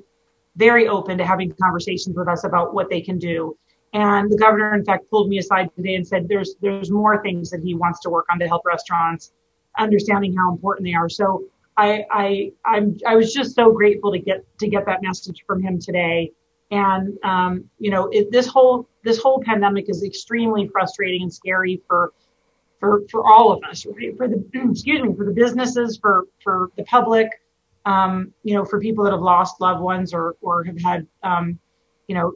very 0.57 0.87
open 0.87 1.17
to 1.17 1.25
having 1.25 1.53
conversations 1.53 2.15
with 2.15 2.27
us 2.27 2.43
about 2.43 2.73
what 2.73 2.89
they 2.89 3.01
can 3.01 3.17
do. 3.17 3.57
And 3.93 4.31
the 4.31 4.37
governor, 4.37 4.73
in 4.73 4.85
fact, 4.85 5.09
pulled 5.09 5.29
me 5.29 5.37
aside 5.37 5.69
today 5.75 5.95
and 5.95 6.07
said 6.07 6.27
there's 6.27 6.55
there's 6.61 6.89
more 6.91 7.21
things 7.21 7.49
that 7.49 7.61
he 7.61 7.73
wants 7.75 7.99
to 8.01 8.09
work 8.09 8.25
on 8.29 8.39
to 8.39 8.47
help 8.47 8.65
restaurants, 8.65 9.31
understanding 9.77 10.35
how 10.35 10.51
important 10.51 10.85
they 10.85 10.93
are. 10.93 11.09
So 11.09 11.45
I 11.77 12.05
I 12.09 12.51
I'm 12.65 12.97
I 13.05 13.15
was 13.15 13.33
just 13.33 13.55
so 13.55 13.71
grateful 13.71 14.11
to 14.13 14.19
get 14.19 14.45
to 14.59 14.67
get 14.67 14.85
that 14.85 15.01
message 15.01 15.43
from 15.45 15.61
him 15.61 15.79
today. 15.79 16.31
And 16.71 17.17
um, 17.23 17.65
you 17.79 17.91
know, 17.91 18.09
it, 18.11 18.31
this 18.31 18.47
whole 18.47 18.87
this 19.03 19.17
whole 19.19 19.41
pandemic 19.45 19.89
is 19.89 20.03
extremely 20.03 20.67
frustrating 20.67 21.23
and 21.23 21.33
scary 21.33 21.81
for 21.87 22.13
for 22.79 23.03
for 23.09 23.25
all 23.25 23.51
of 23.51 23.63
us, 23.69 23.85
right? 23.85 24.15
For 24.17 24.27
the 24.27 24.43
excuse 24.71 25.01
me, 25.01 25.13
for 25.15 25.25
the 25.25 25.33
businesses, 25.33 25.97
for 26.01 26.25
for 26.43 26.71
the 26.77 26.83
public, 26.85 27.27
um, 27.85 28.33
you 28.43 28.55
know, 28.55 28.65
for 28.65 28.79
people 28.79 29.03
that 29.03 29.11
have 29.11 29.21
lost 29.21 29.59
loved 29.61 29.81
ones 29.81 30.13
or 30.13 30.35
or 30.41 30.63
have 30.63 30.79
had 30.81 31.07
um, 31.23 31.59
you 32.11 32.15
know, 32.15 32.35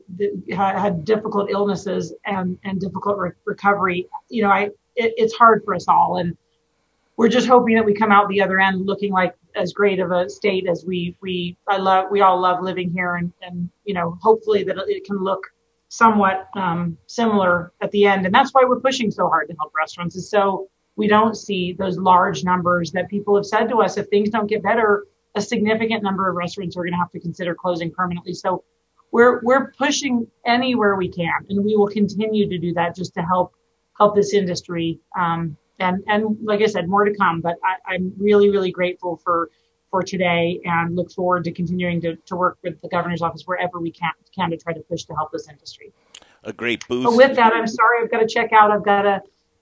had 0.55 1.03
difficult 1.03 1.49
illnesses 1.51 2.13
and, 2.25 2.57
and 2.63 2.79
difficult 2.79 3.17
re- 3.17 3.31
recovery, 3.43 4.07
you 4.29 4.41
know, 4.41 4.49
I, 4.49 4.69
it, 4.95 5.13
it's 5.17 5.33
hard 5.33 5.63
for 5.65 5.75
us 5.75 5.85
all. 5.89 6.15
And 6.15 6.37
we're 7.17 7.29
just 7.29 7.47
hoping 7.47 7.75
that 7.75 7.85
we 7.85 7.93
come 7.93 8.11
out 8.11 8.27
the 8.27 8.41
other 8.41 8.59
end 8.59 8.85
looking 8.85 9.11
like 9.11 9.35
as 9.55 9.71
great 9.73 9.99
of 9.99 10.11
a 10.11 10.29
state 10.29 10.67
as 10.69 10.83
we, 10.85 11.15
we, 11.21 11.57
I 11.67 11.77
love, 11.77 12.07
we 12.11 12.21
all 12.21 12.39
love 12.39 12.61
living 12.61 12.91
here 12.91 13.15
and, 13.15 13.31
and, 13.41 13.69
you 13.85 13.93
know, 13.93 14.17
hopefully 14.21 14.63
that 14.63 14.77
it 14.87 15.05
can 15.05 15.23
look 15.23 15.47
somewhat, 15.87 16.49
um, 16.55 16.97
similar 17.07 17.71
at 17.81 17.91
the 17.91 18.05
end. 18.05 18.25
And 18.25 18.35
that's 18.35 18.51
why 18.51 18.63
we're 18.65 18.81
pushing 18.81 19.11
so 19.11 19.29
hard 19.29 19.47
to 19.47 19.55
help 19.57 19.73
restaurants 19.77 20.15
is 20.15 20.29
so 20.29 20.69
we 20.97 21.07
don't 21.07 21.35
see 21.35 21.73
those 21.73 21.97
large 21.97 22.43
numbers 22.43 22.91
that 22.91 23.09
people 23.09 23.35
have 23.35 23.45
said 23.45 23.67
to 23.67 23.77
us. 23.77 23.97
If 23.97 24.07
things 24.07 24.29
don't 24.29 24.47
get 24.47 24.63
better, 24.63 25.05
a 25.35 25.41
significant 25.41 26.03
number 26.03 26.29
of 26.29 26.35
restaurants 26.35 26.77
are 26.77 26.83
going 26.83 26.93
to 26.93 26.97
have 26.97 27.11
to 27.11 27.19
consider 27.19 27.55
closing 27.55 27.91
permanently. 27.91 28.33
So 28.33 28.63
we're 29.11 29.41
we're 29.43 29.71
pushing 29.71 30.27
anywhere 30.45 30.95
we 30.95 31.09
can, 31.09 31.45
and 31.49 31.63
we 31.63 31.75
will 31.75 31.87
continue 31.87 32.49
to 32.49 32.57
do 32.57 32.73
that 32.73 32.95
just 32.95 33.13
to 33.15 33.21
help 33.21 33.53
help 33.97 34.15
this 34.15 34.33
industry. 34.33 34.99
Um, 35.17 35.57
and 35.79 36.03
and 36.07 36.37
like 36.43 36.61
I 36.61 36.67
said, 36.67 36.87
more 36.87 37.05
to 37.05 37.13
come. 37.15 37.41
But 37.41 37.55
I, 37.63 37.95
I'm 37.95 38.13
really 38.17 38.49
really 38.49 38.71
grateful 38.71 39.17
for 39.23 39.49
for 39.91 40.03
today, 40.03 40.59
and 40.65 40.95
look 40.95 41.11
forward 41.11 41.43
to 41.45 41.51
continuing 41.51 42.01
to, 42.01 42.15
to 42.15 42.35
work 42.35 42.57
with 42.63 42.81
the 42.81 42.89
governor's 42.89 43.21
office 43.21 43.43
wherever 43.45 43.79
we 43.79 43.91
can 43.91 44.11
can 44.35 44.49
to 44.49 44.57
try 44.57 44.73
to 44.73 44.81
push 44.81 45.03
to 45.03 45.13
help 45.13 45.31
this 45.31 45.47
industry. 45.49 45.93
A 46.43 46.53
great 46.53 46.87
boost. 46.87 47.05
But 47.05 47.15
with 47.15 47.35
that, 47.37 47.53
I'm 47.53 47.67
sorry, 47.67 48.03
I've 48.03 48.11
got 48.11 48.19
to 48.19 48.27
check 48.27 48.51
out. 48.53 48.71
I've 48.71 48.83
got 48.83 49.03
to 49.03 49.21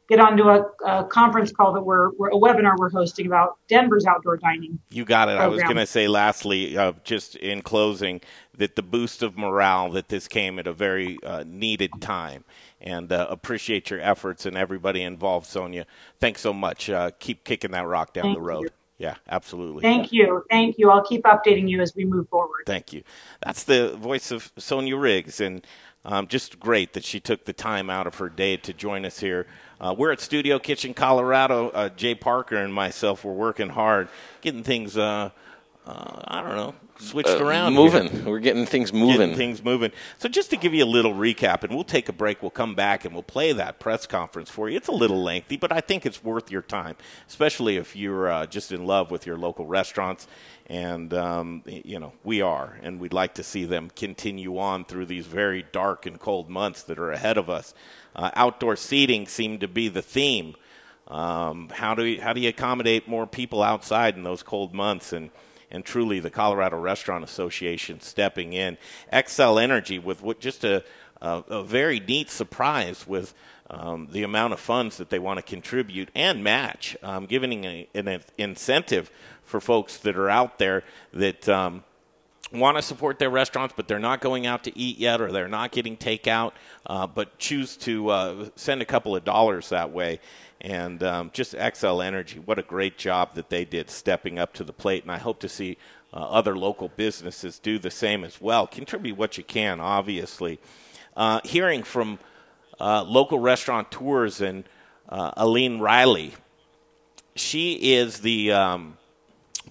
get 0.10 0.20
onto 0.20 0.50
a, 0.50 0.66
a 0.86 1.06
conference 1.06 1.52
call 1.52 1.74
that 1.74 1.82
we're, 1.82 2.12
we're, 2.18 2.30
a 2.30 2.36
webinar 2.36 2.78
we're 2.78 2.90
hosting 2.90 3.26
about 3.26 3.58
Denver's 3.68 4.06
outdoor 4.06 4.38
dining. 4.38 4.80
You 4.90 5.06
got 5.06 5.30
it. 5.30 5.38
Program. 5.38 5.50
I 5.50 5.54
was 5.54 5.64
going 5.64 5.78
to 5.78 5.86
say, 5.86 6.08
lastly, 6.08 6.78
uh, 6.78 6.94
just 7.04 7.36
in 7.38 7.62
closing, 7.62 8.22
that 8.58 8.76
the 8.76 8.82
boost 8.84 9.24
of 9.24 9.38
morale 9.38 9.92
that 9.92 10.10
this 10.10 10.28
came 10.28 10.60
at 10.60 10.68
a 10.68 10.74
very 10.74 11.18
uh, 11.24 11.44
needed 11.48 11.92
time, 12.02 12.44
and 12.84 13.12
uh, 13.12 13.28
appreciate 13.30 13.90
your 13.90 14.02
efforts 14.02 14.46
and 14.46 14.56
everybody 14.58 15.02
involved. 15.02 15.48
Sonia, 15.48 15.86
thanks 16.20 16.42
so 16.42 16.54
much. 16.54 16.90
Uh, 16.90 17.12
keep 17.20 17.44
kicking 17.44 17.72
that 17.72 17.88
rock 17.88 18.14
down 18.14 18.24
Thank 18.24 18.38
the 18.38 18.42
road. 18.42 18.62
You. 18.64 18.70
Yeah, 19.00 19.16
absolutely. 19.30 19.82
Thank 19.82 20.14
you. 20.14 20.46
Thank 20.50 20.78
you. 20.78 20.92
I'll 20.92 21.04
keep 21.04 21.24
updating 21.24 21.68
you 21.68 21.82
as 21.82 21.96
we 21.96 22.06
move 22.06 22.30
forward. 22.30 22.64
Thank 22.66 22.94
you. 22.94 23.04
That's 23.44 23.64
the 23.64 23.96
voice 23.96 24.32
of 24.32 24.52
Sonia 24.58 24.96
Riggs, 24.96 25.42
and 25.42 25.66
um, 26.06 26.28
just 26.28 26.60
great 26.60 26.94
that 26.94 27.04
she 27.04 27.20
took 27.20 27.46
the 27.46 27.54
time 27.54 27.90
out 27.90 28.08
of 28.08 28.16
her 28.16 28.30
day 28.30 28.58
to 28.58 28.72
join 28.72 29.04
us 29.04 29.20
here 29.20 29.48
uh, 29.84 29.94
we're 29.94 30.14
at 30.14 30.22
Studio 30.22 30.60
Kitchen, 30.60 30.94
Colorado. 30.94 31.68
Uh, 31.70 31.90
Jay 31.90 32.16
Parker 32.16 32.56
and 32.56 32.74
myself 32.74 33.26
were 33.26 33.34
working 33.34 33.68
hard, 33.68 34.08
getting 34.40 34.64
things 34.64 34.98
uh, 35.86 36.22
I 36.26 36.42
don't 36.42 36.56
know, 36.56 36.76
switched 36.98 37.30
uh, 37.30 37.44
around. 37.44 37.74
Moving. 37.74 38.08
Here. 38.08 38.24
We're 38.26 38.40
getting 38.40 38.66
things 38.66 38.94
moving. 38.94 39.18
Getting 39.18 39.36
things 39.36 39.64
moving. 39.64 39.92
So 40.18 40.30
just 40.30 40.50
to 40.52 40.58
give 40.58 40.74
you 40.74 40.84
a 40.84 40.88
little 40.88 41.14
recap, 41.14 41.64
and 41.64 41.76
we'll 41.76 41.84
take 41.84 42.08
a 42.08 42.14
break. 42.14 42.42
We'll 42.42 42.52
come 42.52 42.74
back 42.74 43.04
and 43.04 43.14
we'll 43.14 43.24
play 43.24 43.52
that 43.52 43.80
press 43.80 44.06
conference 44.06 44.50
for 44.50 44.70
you. 44.70 44.78
It's 44.78 44.88
a 44.88 44.94
little 44.94 45.22
lengthy, 45.22 45.58
but 45.58 45.74
I 45.74 45.82
think 45.82 46.06
it's 46.06 46.24
worth 46.24 46.50
your 46.50 46.62
time, 46.62 46.96
especially 47.28 47.76
if 47.76 47.96
you're 47.96 48.32
uh, 48.32 48.46
just 48.46 48.72
in 48.72 48.86
love 48.86 49.12
with 49.12 49.26
your 49.26 49.38
local 49.38 49.66
restaurants. 49.66 50.28
And 50.68 51.14
um, 51.14 51.64
you 51.66 52.00
know 52.00 52.14
we 52.24 52.42
are, 52.42 52.78
and 52.82 52.98
we'd 52.98 53.12
like 53.12 53.34
to 53.34 53.44
see 53.44 53.66
them 53.66 53.90
continue 53.94 54.58
on 54.58 54.86
through 54.86 55.08
these 55.08 55.26
very 55.28 55.66
dark 55.74 56.06
and 56.06 56.18
cold 56.18 56.50
months 56.50 56.84
that 56.84 56.98
are 56.98 57.12
ahead 57.12 57.38
of 57.38 57.50
us. 57.50 57.74
Uh, 58.16 58.32
outdoor 58.36 58.78
seating 58.78 59.28
seemed 59.28 59.60
to 59.60 59.68
be 59.68 59.90
the 59.90 60.02
theme. 60.02 60.56
Um, 61.10 61.68
how 61.74 61.94
do 61.94 62.06
you, 62.06 62.22
how 62.22 62.32
do 62.32 62.40
you 62.40 62.48
accommodate 62.48 63.10
more 63.10 63.28
people 63.28 63.62
outside 63.62 64.16
in 64.16 64.24
those 64.24 64.42
cold 64.42 64.74
months 64.74 65.12
and 65.12 65.32
and 65.74 65.84
truly 65.84 66.20
the 66.20 66.30
Colorado 66.30 66.78
Restaurant 66.78 67.24
Association 67.24 68.00
stepping 68.00 68.54
in. 68.54 68.78
Xcel 69.12 69.62
Energy 69.62 70.00
with 70.00 70.24
just 70.40 70.64
a, 70.64 70.84
a, 71.22 71.44
a 71.50 71.64
very 71.64 72.00
neat 72.00 72.30
surprise 72.30 73.06
with 73.06 73.34
um, 73.70 74.08
the 74.12 74.24
amount 74.24 74.54
of 74.54 74.60
funds 74.60 74.98
that 74.98 75.10
they 75.10 75.20
want 75.20 75.38
to 75.38 75.44
contribute 75.44 76.10
and 76.14 76.44
match, 76.44 76.96
um, 77.02 77.26
giving 77.26 77.66
a, 77.66 77.88
an 77.96 78.22
incentive 78.38 79.10
for 79.44 79.60
folks 79.60 79.98
that 79.98 80.16
are 80.16 80.30
out 80.30 80.60
there 80.60 80.84
that 81.12 81.50
um, 81.50 81.84
want 82.52 82.78
to 82.78 82.84
support 82.84 83.18
their 83.18 83.32
restaurants, 83.32 83.74
but 83.76 83.88
they're 83.88 84.00
not 84.00 84.22
going 84.22 84.46
out 84.46 84.64
to 84.66 84.78
eat 84.78 85.00
yet 85.00 85.22
or 85.22 85.32
they're 85.32 85.48
not 85.48 85.72
getting 85.72 85.98
takeout, 85.98 86.52
uh, 86.86 87.08
but 87.08 87.38
choose 87.40 87.76
to 87.78 88.10
uh, 88.10 88.50
send 88.56 88.82
a 88.82 88.86
couple 88.86 89.16
of 89.16 89.26
dollars 89.26 89.70
that 89.70 89.92
way 89.92 90.20
and 90.64 91.04
um, 91.04 91.30
just 91.34 91.54
Xcel 91.54 92.04
Energy. 92.04 92.40
What 92.40 92.58
a 92.58 92.64
great 92.64 92.98
job 92.98 93.36
that 93.36 93.50
they 93.50 93.66
did 93.66 93.90
stepping 93.90 94.40
up 94.40 94.54
to 94.54 94.64
the 94.64 94.74
plate, 94.74 95.04
and 95.04 95.12
I 95.12 95.18
hope 95.18 95.40
to 95.40 95.50
see 95.50 95.78
uh, 96.14 96.18
other 96.18 96.58
local 96.58 96.90
businesses 96.90 97.60
do 97.60 97.78
the 97.78 97.92
same 97.92 98.24
as 98.24 98.40
well. 98.40 98.66
Contribute 98.66 99.18
what 99.18 99.38
you 99.38 99.44
can, 99.44 99.80
obviously. 99.80 100.60
Uh, 101.18 101.42
hearing 101.44 101.84
from 101.84 102.18
uh, 102.80 103.04
local 103.04 103.40
restaurateurs 103.40 104.42
and 104.42 104.64
uh, 105.10 105.32
Aileen 105.38 105.80
Reilly, 105.80 106.34
she 107.36 107.94
is 107.94 108.22
the 108.22 108.52
um, 108.52 108.98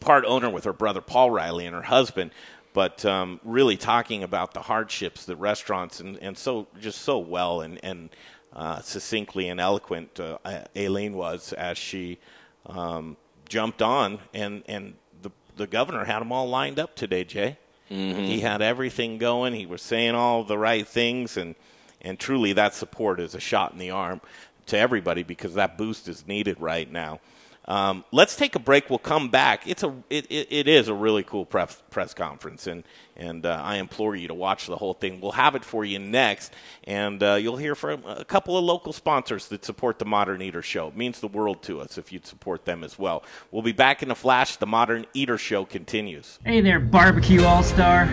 part 0.01 0.25
owner 0.27 0.51
with 0.51 0.65
her 0.65 0.73
brother 0.73 1.01
Paul 1.01 1.31
Reilly 1.31 1.67
and 1.67 1.75
her 1.75 1.83
husband. 1.83 2.33
But 2.75 3.05
um, 3.05 3.39
really 3.45 3.77
talking 3.77 4.23
about 4.23 4.55
the 4.55 4.63
hardships 4.63 5.27
that 5.27 5.37
restaurants 5.37 6.01
and, 6.01 6.17
and 6.19 6.39
so 6.39 6.69
just 6.81 7.03
so 7.03 7.19
well 7.19 7.61
and, 7.61 7.79
and 7.83 8.09
uh, 8.55 8.81
succinctly 8.81 9.49
and 9.49 9.61
eloquent 9.61 10.19
uh, 10.21 10.39
Aileen 10.77 11.15
was 11.15 11.53
as 11.55 11.79
she 11.79 12.19
um, 12.67 13.17
jumped 13.49 13.83
on, 13.83 14.19
and 14.35 14.63
and 14.67 14.95
the 15.23 15.31
the 15.57 15.67
governor 15.67 16.05
had 16.05 16.21
them 16.21 16.33
all 16.33 16.49
lined 16.49 16.79
up 16.79 16.95
today. 16.95 17.25
Jay, 17.25 17.59
mm-hmm. 17.91 18.21
he 18.21 18.41
had 18.41 18.63
everything 18.63 19.19
going. 19.19 19.55
He 19.55 19.67
was 19.67 19.83
saying 19.83 20.15
all 20.15 20.45
the 20.45 20.59
right 20.59 20.87
things, 20.87 21.37
and 21.37 21.55
and 22.01 22.19
truly 22.19 22.53
that 22.53 22.75
support 22.75 23.21
is 23.21 23.35
a 23.35 23.41
shot 23.41 23.73
in 23.73 23.79
the 23.79 23.91
arm 23.91 24.21
to 24.67 24.79
everybody 24.79 25.23
because 25.23 25.55
that 25.55 25.77
boost 25.79 26.09
is 26.09 26.27
needed 26.27 26.61
right 26.61 26.91
now. 26.91 27.21
Um, 27.67 28.05
let's 28.11 28.35
take 28.35 28.57
a 28.57 28.59
break. 28.59 28.91
We'll 28.91 28.99
come 28.99 29.29
back. 29.29 29.69
It's 29.69 29.83
a 29.83 29.95
it, 30.11 30.27
it, 30.31 30.49
it 30.51 30.69
is 30.69 30.89
a 30.89 30.95
really 30.95 31.23
cool 31.23 31.47
press 31.47 31.81
press 31.91 32.13
conference, 32.13 32.67
and 32.67 32.83
and 33.17 33.45
uh, 33.47 33.61
I 33.63 33.77
implore 33.77 34.17
you 34.17 34.29
to 34.29 34.35
watch 34.35 34.67
the 34.67 34.77
whole 34.77 34.95
thing. 34.95 35.21
We'll 35.21 35.33
have 35.33 35.55
it 35.55 35.65
for 35.65 35.85
you 35.85 35.99
next, 35.99 36.53
and 36.85 37.23
uh, 37.23 37.35
you'll 37.35 37.57
hear 37.57 37.75
from 37.75 38.05
a 38.07 38.25
couple 38.25 38.57
of 38.57 38.65
local 38.65 38.93
sponsors 38.93 39.49
that 39.49 39.65
support 39.65 39.99
the 39.99 40.05
Modern 40.05 40.43
Eater 40.43 40.63
Show. 40.63 40.89
It 40.89 40.97
means 40.97 41.21
the 41.21 41.29
world 41.29 41.63
to 41.65 41.81
us 41.81 41.99
if 41.99 42.13
you'd 42.13 42.27
support 42.27 42.65
them 42.65 42.85
as 42.85 42.99
well. 42.99 43.23
We'll 43.51 43.63
be 43.63 43.73
back 43.73 44.03
in 44.03 44.11
a 44.11 44.15
flash. 44.15 44.57
The 44.57 44.67
Modern 44.67 45.07
Eater 45.15 45.39
Show 45.39 45.65
continues. 45.65 46.39
Hey 46.45 46.61
there, 46.61 46.81
barbecue 46.81 47.45
all 47.45 47.63
star. 47.63 48.07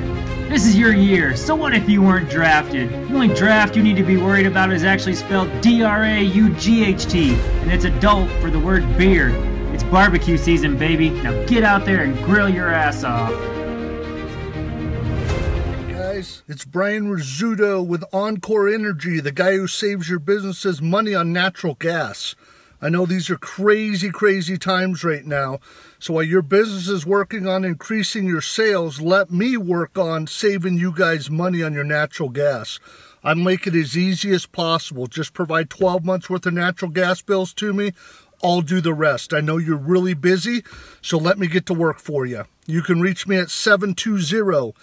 This 0.49 0.65
is 0.65 0.77
your 0.77 0.93
year. 0.93 1.35
So 1.35 1.55
what 1.55 1.75
if 1.75 1.87
you 1.87 2.01
weren't 2.01 2.29
drafted? 2.29 2.89
The 2.89 3.13
only 3.13 3.27
draft 3.27 3.75
you 3.75 3.83
need 3.83 3.97
to 3.97 4.03
be 4.03 4.17
worried 4.17 4.47
about 4.47 4.71
is 4.71 4.83
actually 4.83 5.15
spelled 5.15 5.49
D 5.61 5.83
R 5.83 6.03
A 6.03 6.21
U 6.21 6.49
G 6.55 6.83
H 6.83 7.05
T, 7.05 7.35
and 7.35 7.71
it's 7.71 7.85
adult 7.85 8.29
for 8.41 8.49
the 8.49 8.59
word 8.59 8.97
beer. 8.97 9.29
It's 9.73 9.83
barbecue 9.83 10.37
season, 10.37 10.77
baby. 10.77 11.11
Now 11.11 11.45
get 11.45 11.63
out 11.63 11.85
there 11.85 12.03
and 12.03 12.17
grill 12.25 12.49
your 12.49 12.69
ass 12.69 13.03
off 13.03 13.31
guys. 16.19 16.43
It's 16.49 16.65
Brian 16.65 17.09
Rizzuto 17.09 17.85
with 17.85 18.03
Encore 18.11 18.67
Energy, 18.67 19.21
the 19.21 19.31
guy 19.31 19.53
who 19.53 19.67
saves 19.67 20.09
your 20.09 20.19
businesses 20.19 20.81
money 20.81 21.15
on 21.15 21.31
natural 21.31 21.75
gas. 21.75 22.35
I 22.81 22.89
know 22.89 23.05
these 23.05 23.29
are 23.29 23.37
crazy, 23.37 24.09
crazy 24.09 24.57
times 24.57 25.05
right 25.05 25.25
now. 25.25 25.59
So 25.97 26.15
while 26.15 26.23
your 26.23 26.41
business 26.41 26.89
is 26.89 27.05
working 27.05 27.47
on 27.47 27.63
increasing 27.63 28.25
your 28.25 28.41
sales, 28.41 28.99
let 28.99 29.31
me 29.31 29.55
work 29.55 29.97
on 29.97 30.27
saving 30.27 30.77
you 30.77 30.91
guys 30.93 31.29
money 31.29 31.63
on 31.63 31.71
your 31.73 31.85
natural 31.85 32.27
gas. 32.27 32.81
I 33.23 33.33
make 33.33 33.65
it 33.65 33.75
as 33.75 33.97
easy 33.97 34.31
as 34.31 34.45
possible. 34.45 35.07
Just 35.07 35.33
provide 35.33 35.69
12 35.69 36.03
months 36.03 36.29
worth 36.29 36.45
of 36.45 36.53
natural 36.53 36.91
gas 36.91 37.21
bills 37.21 37.53
to 37.53 37.71
me. 37.71 37.93
I'll 38.43 38.61
do 38.61 38.81
the 38.81 38.93
rest. 38.93 39.33
I 39.33 39.39
know 39.39 39.57
you're 39.57 39.77
really 39.77 40.15
busy, 40.15 40.63
so 41.01 41.17
let 41.17 41.39
me 41.39 41.47
get 41.47 41.65
to 41.67 41.73
work 41.73 41.99
for 41.99 42.25
you. 42.25 42.43
You 42.65 42.81
can 42.81 42.99
reach 42.99 43.25
me 43.25 43.37
at 43.37 43.49
720 43.49 44.73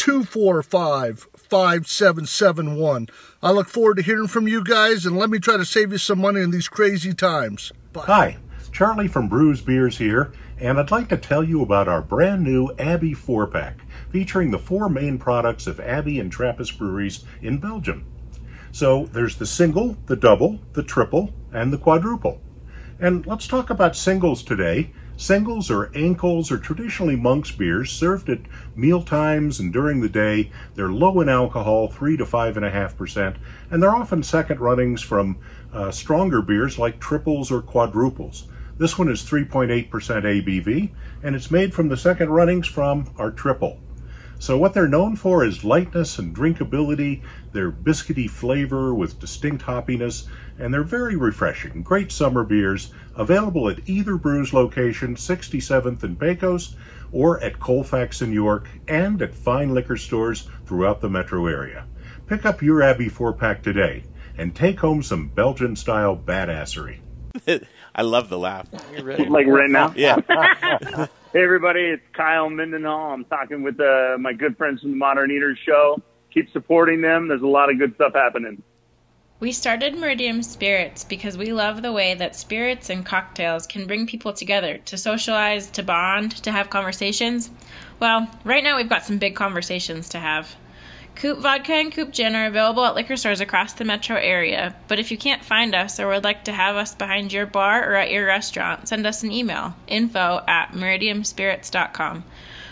245 0.00 1.28
5771. 1.34 3.08
I 3.42 3.50
look 3.50 3.68
forward 3.68 3.98
to 3.98 4.02
hearing 4.02 4.28
from 4.28 4.48
you 4.48 4.64
guys 4.64 5.04
and 5.04 5.18
let 5.18 5.28
me 5.28 5.38
try 5.38 5.58
to 5.58 5.64
save 5.66 5.92
you 5.92 5.98
some 5.98 6.20
money 6.22 6.40
in 6.40 6.50
these 6.50 6.68
crazy 6.68 7.12
times. 7.12 7.70
Bye. 7.92 8.04
Hi, 8.06 8.36
Charlie 8.72 9.08
from 9.08 9.28
Bruz 9.28 9.62
Beers 9.62 9.98
here, 9.98 10.32
and 10.58 10.80
I'd 10.80 10.90
like 10.90 11.10
to 11.10 11.18
tell 11.18 11.44
you 11.44 11.60
about 11.60 11.86
our 11.86 12.00
brand 12.00 12.42
new 12.42 12.74
Abbey 12.78 13.12
4 13.12 13.48
pack 13.48 13.80
featuring 14.08 14.50
the 14.50 14.58
four 14.58 14.88
main 14.88 15.18
products 15.18 15.66
of 15.66 15.78
Abbey 15.78 16.18
and 16.18 16.32
Trappist 16.32 16.78
breweries 16.78 17.24
in 17.42 17.58
Belgium. 17.58 18.06
So 18.72 19.04
there's 19.12 19.36
the 19.36 19.44
single, 19.44 19.98
the 20.06 20.16
double, 20.16 20.60
the 20.72 20.82
triple, 20.82 21.34
and 21.52 21.70
the 21.70 21.78
quadruple. 21.78 22.40
And 23.00 23.26
let's 23.26 23.46
talk 23.46 23.68
about 23.68 23.96
singles 23.96 24.42
today. 24.42 24.92
Singles 25.20 25.70
or 25.70 25.88
enkels 25.88 26.50
are 26.50 26.56
traditionally 26.56 27.14
monk's 27.14 27.52
beers 27.52 27.92
served 27.92 28.30
at 28.30 28.40
meal 28.74 29.02
times 29.02 29.60
and 29.60 29.70
during 29.70 30.00
the 30.00 30.08
day. 30.08 30.50
They're 30.74 30.88
low 30.88 31.20
in 31.20 31.28
alcohol, 31.28 31.88
3 31.88 32.16
to 32.16 32.24
5.5%, 32.24 33.36
and 33.70 33.82
they're 33.82 33.94
often 33.94 34.22
second 34.22 34.60
runnings 34.60 35.02
from 35.02 35.36
uh, 35.74 35.90
stronger 35.90 36.40
beers 36.40 36.78
like 36.78 37.00
triples 37.00 37.50
or 37.50 37.60
quadruples. 37.60 38.48
This 38.78 38.98
one 38.98 39.10
is 39.10 39.22
3.8% 39.22 39.90
ABV, 39.90 40.90
and 41.22 41.36
it's 41.36 41.50
made 41.50 41.74
from 41.74 41.90
the 41.90 41.98
second 41.98 42.30
runnings 42.30 42.66
from 42.66 43.12
our 43.18 43.30
triple. 43.30 43.78
So 44.40 44.56
what 44.56 44.72
they're 44.72 44.88
known 44.88 45.16
for 45.16 45.44
is 45.44 45.64
lightness 45.64 46.18
and 46.18 46.34
drinkability, 46.34 47.22
their 47.52 47.70
biscuity 47.70 48.28
flavor 48.28 48.94
with 48.94 49.20
distinct 49.20 49.62
hoppiness, 49.62 50.28
and 50.58 50.72
they're 50.72 50.82
very 50.82 51.14
refreshing. 51.14 51.82
Great 51.82 52.10
summer 52.10 52.42
beers, 52.42 52.90
available 53.16 53.68
at 53.68 53.86
either 53.86 54.14
Bruz 54.14 54.54
location, 54.54 55.14
67th 55.14 56.02
and 56.04 56.18
Pecos, 56.18 56.74
or 57.12 57.38
at 57.42 57.60
Colfax 57.60 58.22
in 58.22 58.32
York, 58.32 58.66
and 58.88 59.20
at 59.20 59.34
fine 59.34 59.74
liquor 59.74 59.98
stores 59.98 60.48
throughout 60.64 61.02
the 61.02 61.10
metro 61.10 61.46
area. 61.46 61.86
Pick 62.26 62.46
up 62.46 62.62
your 62.62 62.82
Abbey 62.82 63.10
4-pack 63.10 63.62
today, 63.62 64.04
and 64.38 64.56
take 64.56 64.80
home 64.80 65.02
some 65.02 65.28
Belgian-style 65.28 66.16
badassery. 66.16 67.00
I 67.94 68.02
love 68.02 68.30
the 68.30 68.38
laugh. 68.38 68.68
Like 69.02 69.46
right 69.46 69.68
now? 69.68 69.92
Yeah. 69.94 70.16
Hey, 71.32 71.44
everybody, 71.44 71.82
it's 71.82 72.02
Kyle 72.12 72.48
Mindenhall. 72.48 73.14
I'm 73.14 73.24
talking 73.26 73.62
with 73.62 73.78
uh, 73.78 74.16
my 74.18 74.32
good 74.32 74.56
friends 74.56 74.80
from 74.80 74.90
the 74.90 74.96
Modern 74.96 75.30
Eaters 75.30 75.60
Show. 75.64 76.02
Keep 76.34 76.50
supporting 76.50 77.02
them. 77.02 77.28
There's 77.28 77.42
a 77.42 77.46
lot 77.46 77.70
of 77.70 77.78
good 77.78 77.94
stuff 77.94 78.14
happening. 78.14 78.60
We 79.38 79.52
started 79.52 79.94
Meridium 79.94 80.42
Spirits 80.44 81.04
because 81.04 81.38
we 81.38 81.52
love 81.52 81.82
the 81.82 81.92
way 81.92 82.14
that 82.14 82.34
spirits 82.34 82.90
and 82.90 83.06
cocktails 83.06 83.68
can 83.68 83.86
bring 83.86 84.08
people 84.08 84.32
together 84.32 84.78
to 84.78 84.98
socialize, 84.98 85.70
to 85.70 85.84
bond, 85.84 86.32
to 86.42 86.50
have 86.50 86.68
conversations. 86.68 87.48
Well, 88.00 88.28
right 88.42 88.64
now 88.64 88.76
we've 88.76 88.88
got 88.88 89.04
some 89.04 89.18
big 89.18 89.36
conversations 89.36 90.08
to 90.08 90.18
have. 90.18 90.56
Coop 91.20 91.40
Vodka 91.40 91.74
and 91.74 91.92
Coop 91.92 92.12
Gin 92.12 92.34
are 92.34 92.46
available 92.46 92.82
at 92.82 92.94
liquor 92.94 93.14
stores 93.14 93.42
across 93.42 93.74
the 93.74 93.84
metro 93.84 94.16
area, 94.16 94.74
but 94.88 94.98
if 94.98 95.10
you 95.10 95.18
can't 95.18 95.44
find 95.44 95.74
us 95.74 96.00
or 96.00 96.08
would 96.08 96.24
like 96.24 96.44
to 96.44 96.52
have 96.52 96.76
us 96.76 96.94
behind 96.94 97.30
your 97.30 97.44
bar 97.44 97.86
or 97.86 97.94
at 97.94 98.10
your 98.10 98.24
restaurant, 98.24 98.88
send 98.88 99.06
us 99.06 99.22
an 99.22 99.30
email 99.30 99.74
info 99.86 100.42
at 100.48 100.72
meridiumspirits.com. 100.72 102.24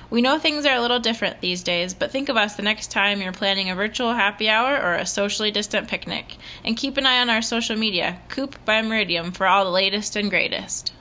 We 0.09 0.23
know 0.23 0.39
things 0.39 0.65
are 0.65 0.75
a 0.75 0.81
little 0.81 0.99
different 0.99 1.43
these 1.43 1.63
days, 1.63 1.93
but 1.93 2.11
think 2.11 2.31
of 2.31 2.39
us 2.39 2.55
the 2.55 2.63
next 2.63 2.91
time 2.91 3.21
you're 3.21 3.33
planning 3.33 3.69
a 3.69 3.75
virtual 3.75 4.15
happy 4.15 4.49
hour 4.49 4.81
or 4.81 4.95
a 4.95 5.05
socially 5.05 5.51
distant 5.51 5.87
picnic. 5.87 6.37
And 6.65 6.75
keep 6.75 6.97
an 6.97 7.05
eye 7.05 7.21
on 7.21 7.29
our 7.29 7.43
social 7.43 7.77
media, 7.77 8.19
Coop 8.29 8.65
by 8.65 8.81
Meridium, 8.81 9.35
for 9.35 9.47
all 9.47 9.67
the 9.67 9.71
latest 9.71 10.17
and 10.17 10.31
greatest. 10.31 10.95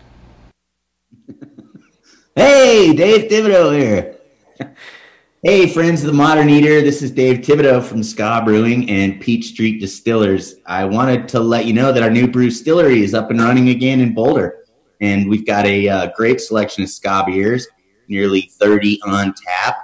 hey, 2.35 2.93
Dave 2.93 3.31
Thibodeau 3.31 3.79
here. 3.79 4.17
Hey, 5.43 5.67
friends 5.71 6.01
of 6.01 6.07
the 6.07 6.13
Modern 6.13 6.49
Eater, 6.49 6.81
this 6.81 7.03
is 7.03 7.11
Dave 7.11 7.41
Thibodeau 7.41 7.83
from 7.83 8.01
Ska 8.01 8.41
Brewing 8.43 8.89
and 8.89 9.21
Peach 9.21 9.49
Street 9.49 9.79
Distillers. 9.79 10.55
I 10.65 10.83
wanted 10.83 11.27
to 11.29 11.39
let 11.39 11.67
you 11.67 11.73
know 11.73 11.91
that 11.91 12.01
our 12.01 12.09
new 12.09 12.27
brew 12.27 12.49
distillery 12.49 13.03
is 13.03 13.13
up 13.13 13.29
and 13.29 13.39
running 13.39 13.69
again 13.69 13.99
in 13.99 14.15
Boulder, 14.15 14.65
and 14.99 15.29
we've 15.29 15.45
got 15.45 15.67
a 15.67 15.87
uh, 15.87 16.07
great 16.15 16.41
selection 16.41 16.83
of 16.83 16.89
Ska 16.89 17.23
beers. 17.27 17.67
nearly 18.07 18.49
30 18.59 18.99
on 19.03 19.35
tap. 19.45 19.77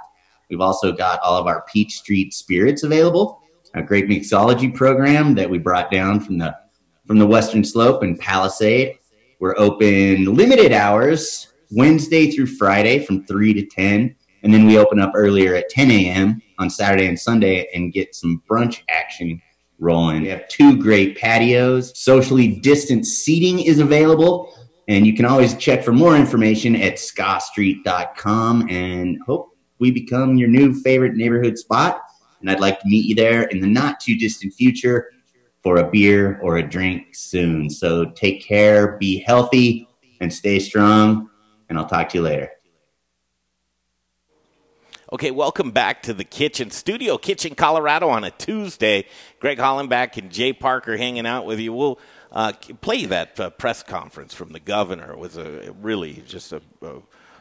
We've 0.50 0.60
also 0.60 0.90
got 0.90 1.20
all 1.20 1.38
of 1.38 1.46
our 1.46 1.64
Peach 1.72 1.98
Street 1.98 2.34
spirits 2.34 2.82
available, 2.82 3.40
a 3.74 3.82
great 3.82 4.08
mixology 4.08 4.74
program 4.74 5.36
that 5.36 5.48
we 5.48 5.58
brought 5.58 5.88
down 5.88 6.18
from 6.18 6.36
the 6.36 6.52
from 7.06 7.20
the 7.20 7.26
Western 7.26 7.62
Slope 7.62 8.02
and 8.02 8.18
Palisade. 8.18 8.98
We're 9.38 9.54
open 9.56 10.34
limited 10.34 10.72
hours 10.72 11.46
Wednesday 11.70 12.32
through 12.32 12.46
Friday 12.46 13.04
from 13.04 13.24
3 13.24 13.54
to 13.54 13.66
10. 13.66 14.16
And 14.44 14.52
then 14.52 14.66
we 14.66 14.78
open 14.78 15.00
up 15.00 15.12
earlier 15.16 15.54
at 15.54 15.70
10 15.70 15.90
a.m. 15.90 16.42
on 16.58 16.68
Saturday 16.68 17.06
and 17.06 17.18
Sunday 17.18 17.66
and 17.74 17.94
get 17.94 18.14
some 18.14 18.42
brunch 18.48 18.82
action 18.90 19.40
rolling. 19.78 20.22
We 20.22 20.28
have 20.28 20.46
two 20.48 20.76
great 20.76 21.16
patios. 21.16 21.98
Socially 21.98 22.56
distanced 22.60 23.24
seating 23.24 23.60
is 23.60 23.80
available. 23.80 24.54
And 24.86 25.06
you 25.06 25.14
can 25.14 25.24
always 25.24 25.56
check 25.56 25.82
for 25.82 25.92
more 25.92 26.14
information 26.14 26.76
at 26.76 26.96
skastreet.com 26.96 28.68
and 28.68 29.18
hope 29.26 29.56
we 29.78 29.90
become 29.90 30.36
your 30.36 30.48
new 30.48 30.74
favorite 30.74 31.14
neighborhood 31.14 31.56
spot. 31.56 32.02
And 32.40 32.50
I'd 32.50 32.60
like 32.60 32.78
to 32.80 32.86
meet 32.86 33.06
you 33.06 33.14
there 33.14 33.44
in 33.44 33.60
the 33.60 33.66
not 33.66 33.98
too 33.98 34.16
distant 34.16 34.52
future 34.52 35.10
for 35.62 35.78
a 35.78 35.90
beer 35.90 36.38
or 36.42 36.58
a 36.58 36.68
drink 36.68 37.14
soon. 37.14 37.70
So 37.70 38.10
take 38.10 38.44
care, 38.44 38.98
be 38.98 39.20
healthy, 39.20 39.88
and 40.20 40.30
stay 40.30 40.58
strong. 40.58 41.30
And 41.70 41.78
I'll 41.78 41.86
talk 41.86 42.10
to 42.10 42.18
you 42.18 42.24
later. 42.24 42.50
Okay, 45.14 45.30
welcome 45.30 45.70
back 45.70 46.02
to 46.02 46.12
the 46.12 46.24
kitchen 46.24 46.72
studio, 46.72 47.16
Kitchen 47.16 47.54
Colorado 47.54 48.08
on 48.08 48.24
a 48.24 48.32
Tuesday. 48.32 49.06
Greg 49.38 49.58
Hollenbach 49.58 50.16
and 50.16 50.28
Jay 50.28 50.52
Parker 50.52 50.96
hanging 50.96 51.24
out 51.24 51.46
with 51.46 51.60
you. 51.60 51.72
We'll 51.72 52.00
uh, 52.32 52.52
play 52.80 53.04
that 53.04 53.38
uh, 53.38 53.50
press 53.50 53.84
conference 53.84 54.34
from 54.34 54.50
the 54.50 54.58
governor. 54.58 55.12
It 55.12 55.18
was 55.20 55.36
a 55.36 55.72
really 55.80 56.24
just 56.26 56.52
a, 56.52 56.60
a, 56.82 56.94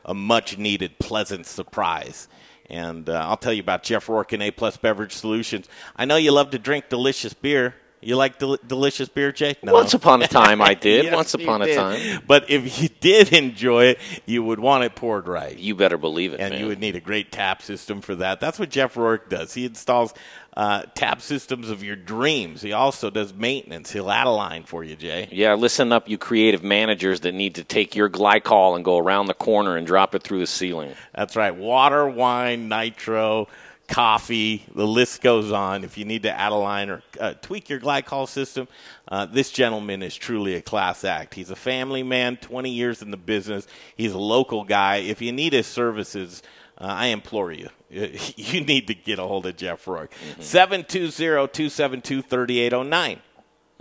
a 0.06 0.14
much 0.14 0.56
needed, 0.60 1.00
pleasant 1.00 1.48
surprise. 1.48 2.28
And 2.70 3.10
uh, 3.10 3.26
I'll 3.28 3.38
tell 3.38 3.54
you 3.54 3.64
about 3.64 3.82
Jeff 3.82 4.08
Rourke 4.08 4.34
and 4.34 4.44
A 4.44 4.52
Plus 4.52 4.78
Beverage 4.78 5.14
Solutions. 5.14 5.68
I 5.96 6.06
know 6.06 6.18
you 6.18 6.32
love 6.32 6.52
to 6.52 6.60
drink 6.60 6.90
delicious 6.90 7.34
beer. 7.34 7.74
You 8.06 8.16
like 8.16 8.40
del- 8.40 8.58
delicious 8.66 9.10
beer, 9.10 9.32
Jay? 9.32 9.56
No. 9.64 9.74
Once 9.74 9.94
upon 9.94 10.22
a 10.22 10.28
time, 10.28 10.62
I 10.62 10.74
did. 10.90 11.06
yes, 11.06 11.16
Once 11.16 11.34
upon 11.34 11.62
a 11.62 11.66
did. 11.66 11.76
time. 11.76 12.22
But 12.28 12.50
if 12.50 12.82
you 12.82 12.90
did 13.00 13.34
enjoy 13.34 13.86
it, 13.86 14.00
you 14.26 14.44
would 14.44 14.60
want 14.60 14.84
it 14.84 14.96
poured 14.96 15.28
right. 15.28 15.58
You 15.58 15.76
better 15.76 15.98
believe 15.98 16.34
it, 16.34 16.40
and 16.40 16.52
man. 16.54 16.62
you 16.62 16.68
would 16.68 16.80
need 16.80 16.96
a 16.96 17.00
great 17.02 17.32
tap 17.32 17.62
system 17.62 18.02
for 18.02 18.16
that. 18.16 18.40
That's 18.40 18.60
what 18.60 18.70
Jeff 18.70 18.96
Rourke 18.98 19.30
does. 19.30 19.54
He 19.54 19.66
installs 19.66 20.14
uh, 20.56 20.84
tap 20.94 21.20
systems 21.22 21.70
of 21.72 21.84
your 21.84 21.96
dreams. 21.96 22.62
He 22.62 22.74
also 22.74 23.10
does 23.10 23.34
maintenance. 23.34 23.92
He'll 23.92 24.12
add 24.12 24.28
a 24.28 24.32
line 24.32 24.64
for 24.64 24.84
you, 24.84 24.96
Jay. 24.96 25.28
Yeah, 25.32 25.56
listen 25.56 25.92
up, 25.92 26.08
you 26.08 26.18
creative 26.20 26.64
managers 26.64 27.22
that 27.22 27.34
need 27.34 27.56
to 27.56 27.64
take 27.64 27.96
your 27.96 28.10
glycol 28.10 28.76
and 28.76 28.86
go 28.86 29.00
around 29.00 29.26
the 29.26 29.34
corner 29.34 29.78
and 29.78 29.88
drop 29.88 30.14
it 30.14 30.22
through 30.22 30.40
the 30.40 30.48
ceiling. 30.48 30.94
That's 31.16 31.36
right. 31.36 31.56
Water, 31.56 32.08
wine, 32.08 32.70
nitro 32.70 33.48
coffee, 33.94 34.66
the 34.74 34.88
list 34.88 35.22
goes 35.22 35.52
on. 35.52 35.84
If 35.84 36.00
you 36.00 36.06
need 36.06 36.24
to 36.24 36.32
add 36.32 36.52
a 36.52 36.56
line 36.56 36.90
or 36.90 37.04
uh, 37.20 37.36
tweak 37.44 37.70
your 37.70 37.80
glycol 37.80 38.28
system, 38.28 38.68
uh, 39.08 39.28
this 39.28 39.52
gentleman 39.52 40.02
is 40.02 40.16
truly 40.16 40.56
a 40.56 40.62
class 40.64 41.04
act. 41.04 41.36
He's 41.36 41.52
a 41.52 41.56
family 41.56 42.02
man, 42.02 42.38
20 42.38 42.72
years 42.72 43.04
in 43.04 43.12
the 43.12 43.18
business. 43.18 43.68
He's 43.96 44.14
a 44.14 44.18
local 44.18 44.64
guy. 44.64 44.96
If 44.96 45.22
you 45.22 45.32
need 45.32 45.54
his 45.54 45.68
services, 45.68 46.42
uh, 46.80 46.86
I 46.86 47.08
implore 47.08 47.52
you, 47.52 47.70
you 47.92 48.62
need 48.62 48.88
to 48.88 48.96
get 48.96 49.20
a 49.20 49.24
hold 49.24 49.46
of 49.46 49.58
Jeff 49.58 49.88
Rourke. 49.88 50.12
720 50.40 51.48
272 51.48 52.24
3809. 52.24 53.20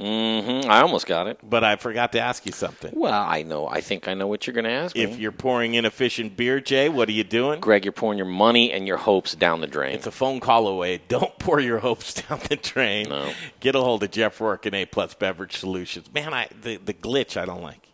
Mm-hmm. 0.02 0.68
I 0.70 0.80
almost 0.80 1.06
got 1.06 1.28
it. 1.28 1.38
But 1.42 1.62
I 1.62 1.76
forgot 1.76 2.12
to 2.12 2.20
ask 2.20 2.44
you 2.44 2.52
something. 2.52 2.92
Well, 2.94 3.12
I 3.22 3.42
know. 3.42 3.68
I 3.68 3.80
think 3.80 4.08
I 4.08 4.14
know 4.14 4.26
what 4.26 4.46
you're 4.46 4.54
going 4.54 4.64
to 4.64 4.70
ask 4.70 4.96
me. 4.96 5.02
If 5.02 5.18
you're 5.18 5.32
pouring 5.32 5.74
inefficient 5.74 6.36
beer, 6.36 6.60
Jay, 6.60 6.88
what 6.88 7.08
are 7.08 7.12
you 7.12 7.24
doing? 7.24 7.60
Greg, 7.60 7.84
you're 7.84 7.92
pouring 7.92 8.18
your 8.18 8.26
money 8.26 8.72
and 8.72 8.86
your 8.86 8.96
hopes 8.96 9.34
down 9.34 9.60
the 9.60 9.66
drain. 9.66 9.94
It's 9.94 10.06
a 10.06 10.10
phone 10.10 10.40
call 10.40 10.66
away. 10.66 11.00
Don't 11.08 11.38
pour 11.38 11.60
your 11.60 11.78
hopes 11.78 12.14
down 12.28 12.40
the 12.48 12.56
drain. 12.56 13.08
No. 13.08 13.32
Get 13.60 13.74
a 13.74 13.80
hold 13.80 14.02
of 14.02 14.10
Jeff 14.10 14.40
Rourke 14.40 14.66
and 14.66 14.74
A 14.74 14.86
Plus 14.86 15.14
Beverage 15.14 15.56
Solutions. 15.56 16.12
Man, 16.12 16.34
I 16.34 16.48
the, 16.60 16.76
the 16.78 16.94
glitch 16.94 17.40
I 17.40 17.44
don't 17.44 17.62
like. 17.62 17.91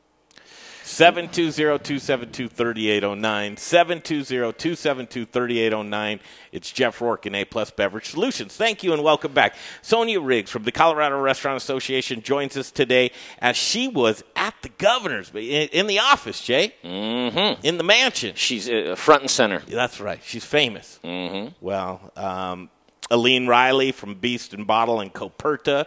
720-272-3809. 0.89 3.57
720-272-3809. 3.57 6.21
It's 6.51 6.73
Jeff 6.73 7.03
Rourke 7.03 7.27
and 7.27 7.37
A 7.37 7.45
Plus 7.45 7.71
Beverage 7.71 8.09
Solutions. 8.09 8.57
Thank 8.57 8.83
you 8.83 8.95
and 8.95 9.05
welcome 9.05 9.35
back. 9.35 9.55
Sonia 9.83 10.19
Riggs 10.19 10.51
from 10.51 10.63
the 10.63 10.73
Colorado 10.73 11.21
Restaurant 11.21 11.59
Association 11.59 12.23
joins 12.23 12.57
us 12.57 12.71
today 12.71 13.11
as 13.39 13.55
she 13.57 13.87
was 13.87 14.25
at 14.35 14.55
the 14.63 14.71
governor's 14.71 15.31
in, 15.35 15.69
in 15.69 15.89
the 15.89 15.99
office, 15.99 16.43
Jay. 16.43 16.75
Mm-hmm. 16.83 17.67
In 17.67 17.77
the 17.77 17.85
mansion. 17.85 18.35
She's 18.35 18.67
uh, 18.69 18.95
front 18.97 19.21
and 19.23 19.31
center. 19.31 19.59
That's 19.69 20.01
right. 20.01 20.23
She's 20.25 20.47
famous. 20.47 21.01
Mm-hmm. 21.05 21.53
Well, 21.61 22.13
um, 22.17 22.71
Aileen 23.13 23.47
Reilly 23.47 23.93
from 23.93 24.15
Beast 24.15 24.55
and 24.55 24.67
Bottle 24.67 25.01
and 25.01 25.13
Coperta 25.13 25.87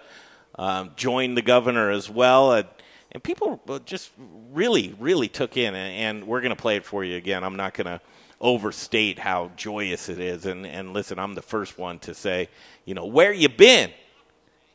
um, 0.59 0.91
joined 0.95 1.37
the 1.37 1.41
governor 1.41 1.89
as 1.89 2.07
well. 2.07 2.53
And, 2.53 2.67
and 3.11 3.21
people 3.23 3.61
just 3.85 4.11
really, 4.51 4.95
really 4.99 5.27
took 5.27 5.57
in, 5.57 5.75
and, 5.75 6.25
we're 6.25 6.41
going 6.41 6.55
to 6.55 6.61
play 6.61 6.77
it 6.77 6.85
for 6.85 7.03
you 7.03 7.17
again. 7.17 7.43
I'm 7.43 7.55
not 7.55 7.73
going 7.73 7.87
to 7.87 7.99
overstate 8.39 9.19
how 9.19 9.51
joyous 9.55 10.09
it 10.09 10.19
is. 10.19 10.45
And, 10.45 10.65
and 10.65 10.93
listen, 10.93 11.19
I'm 11.19 11.35
the 11.35 11.41
first 11.41 11.77
one 11.77 11.99
to 11.99 12.13
say, 12.13 12.49
you 12.85 12.93
know, 12.93 13.05
where 13.05 13.31
you 13.31 13.49
been? 13.49 13.91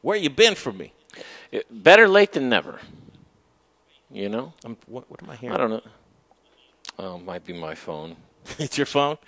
Where 0.02 0.16
you 0.16 0.30
been 0.30 0.54
for 0.54 0.72
me? 0.72 0.92
Better 1.70 2.06
late 2.08 2.32
than 2.32 2.48
never. 2.48 2.78
You 4.10 4.28
know? 4.28 4.52
I'm, 4.64 4.76
what, 4.86 5.10
what 5.10 5.22
am 5.22 5.30
I 5.30 5.36
hearing? 5.36 5.54
I 5.54 5.58
don't 5.58 5.70
know. 5.70 5.82
Oh, 6.98 7.18
might 7.18 7.44
be 7.44 7.52
my 7.52 7.74
phone. 7.74 8.16
it's 8.58 8.78
your 8.78 8.86
phone. 8.86 9.18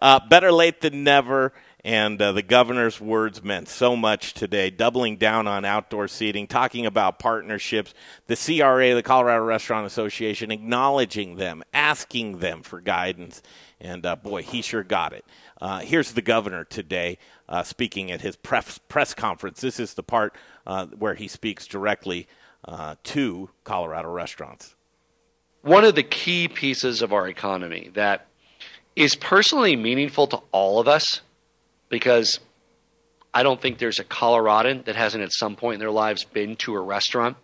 Uh, 0.00 0.20
better 0.28 0.50
late 0.50 0.80
than 0.80 1.04
never. 1.04 1.52
And 1.84 2.22
uh, 2.22 2.30
the 2.30 2.42
governor's 2.42 3.00
words 3.00 3.42
meant 3.42 3.68
so 3.68 3.96
much 3.96 4.34
today, 4.34 4.70
doubling 4.70 5.16
down 5.16 5.48
on 5.48 5.64
outdoor 5.64 6.06
seating, 6.06 6.46
talking 6.46 6.86
about 6.86 7.18
partnerships, 7.18 7.92
the 8.28 8.36
CRA, 8.36 8.94
the 8.94 9.02
Colorado 9.02 9.44
Restaurant 9.44 9.84
Association, 9.84 10.52
acknowledging 10.52 11.36
them, 11.36 11.64
asking 11.74 12.38
them 12.38 12.62
for 12.62 12.80
guidance. 12.80 13.42
And 13.80 14.06
uh, 14.06 14.14
boy, 14.14 14.44
he 14.44 14.62
sure 14.62 14.84
got 14.84 15.12
it. 15.12 15.24
Uh, 15.60 15.80
here's 15.80 16.12
the 16.12 16.22
governor 16.22 16.62
today 16.62 17.18
uh, 17.48 17.64
speaking 17.64 18.12
at 18.12 18.20
his 18.20 18.36
press, 18.36 18.78
press 18.78 19.12
conference. 19.12 19.60
This 19.60 19.80
is 19.80 19.94
the 19.94 20.04
part 20.04 20.36
uh, 20.64 20.86
where 20.86 21.14
he 21.14 21.26
speaks 21.26 21.66
directly 21.66 22.28
uh, 22.64 22.94
to 23.02 23.50
Colorado 23.64 24.08
restaurants. 24.08 24.76
One 25.62 25.84
of 25.84 25.96
the 25.96 26.04
key 26.04 26.46
pieces 26.46 27.02
of 27.02 27.12
our 27.12 27.26
economy 27.26 27.90
that 27.94 28.28
is 28.94 29.16
personally 29.16 29.74
meaningful 29.74 30.28
to 30.28 30.36
all 30.52 30.78
of 30.78 30.86
us 30.86 31.22
because 31.92 32.40
I 33.34 33.42
don't 33.42 33.60
think 33.60 33.76
there's 33.76 33.98
a 33.98 34.04
Coloradan 34.04 34.84
that 34.86 34.96
hasn't 34.96 35.22
at 35.22 35.30
some 35.30 35.56
point 35.56 35.74
in 35.74 35.80
their 35.80 35.90
lives 35.90 36.24
been 36.24 36.56
to 36.56 36.74
a 36.74 36.80
restaurant. 36.80 37.36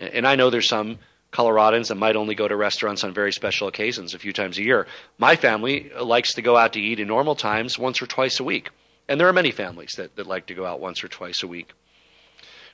And 0.00 0.26
I 0.26 0.34
know 0.34 0.50
there's 0.50 0.68
some 0.68 0.98
Coloradans 1.32 1.86
that 1.86 1.94
might 1.94 2.16
only 2.16 2.34
go 2.34 2.48
to 2.48 2.56
restaurants 2.56 3.04
on 3.04 3.14
very 3.14 3.32
special 3.32 3.68
occasions 3.68 4.12
a 4.12 4.18
few 4.18 4.32
times 4.32 4.58
a 4.58 4.62
year. 4.64 4.88
My 5.18 5.36
family 5.36 5.92
likes 6.00 6.34
to 6.34 6.42
go 6.42 6.56
out 6.56 6.72
to 6.72 6.80
eat 6.80 6.98
in 6.98 7.06
normal 7.06 7.36
times 7.36 7.78
once 7.78 8.02
or 8.02 8.06
twice 8.08 8.40
a 8.40 8.44
week. 8.44 8.70
And 9.08 9.20
there 9.20 9.28
are 9.28 9.32
many 9.32 9.52
families 9.52 9.92
that, 9.98 10.16
that 10.16 10.26
like 10.26 10.46
to 10.46 10.54
go 10.54 10.66
out 10.66 10.80
once 10.80 11.04
or 11.04 11.08
twice 11.08 11.44
a 11.44 11.46
week. 11.46 11.74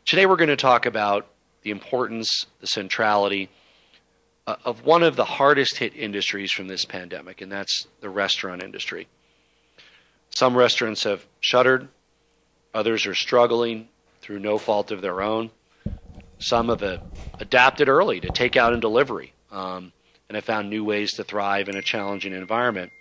Today 0.07 0.25
we're 0.25 0.37
going 0.37 0.49
to 0.49 0.57
talk 0.57 0.87
about 0.87 1.27
the 1.61 1.73
importance, 1.73 2.47
the 2.63 2.67
centrality 2.67 3.51
uh, 4.47 4.57
of 4.65 4.87
one 4.87 5.03
of 5.03 5.17
the 5.17 5.27
hardest 5.27 5.77
hit 5.77 5.95
industries 5.95 6.51
from 6.51 6.69
this 6.69 6.87
pandemic, 6.87 7.43
and 7.43 7.53
that's 7.53 7.87
the 8.01 8.09
restaurant 8.09 8.63
industry. 8.63 9.09
Some 10.31 10.57
restaurants 10.57 11.05
have 11.05 11.27
shuttered, 11.41 11.89
others 12.73 13.07
are 13.07 13.15
struggling 13.15 13.89
through 14.21 14.39
no 14.39 14.59
fault 14.59 14.91
of 14.91 15.03
their 15.03 15.23
own. 15.23 15.51
Some 16.39 16.69
have 16.69 16.83
uh, 16.83 16.99
adapted 17.39 17.89
early 17.89 18.21
to 18.21 18.29
takeout 18.29 18.73
and 18.73 18.81
delivery 18.81 19.35
um, 19.51 19.93
and 20.29 20.37
have 20.37 20.45
found 20.45 20.71
new 20.71 20.85
ways 20.85 21.13
to 21.15 21.25
thrive 21.25 21.69
in 21.69 21.77
a 21.77 21.83
challenging 21.83 22.33
environment. 22.33 22.93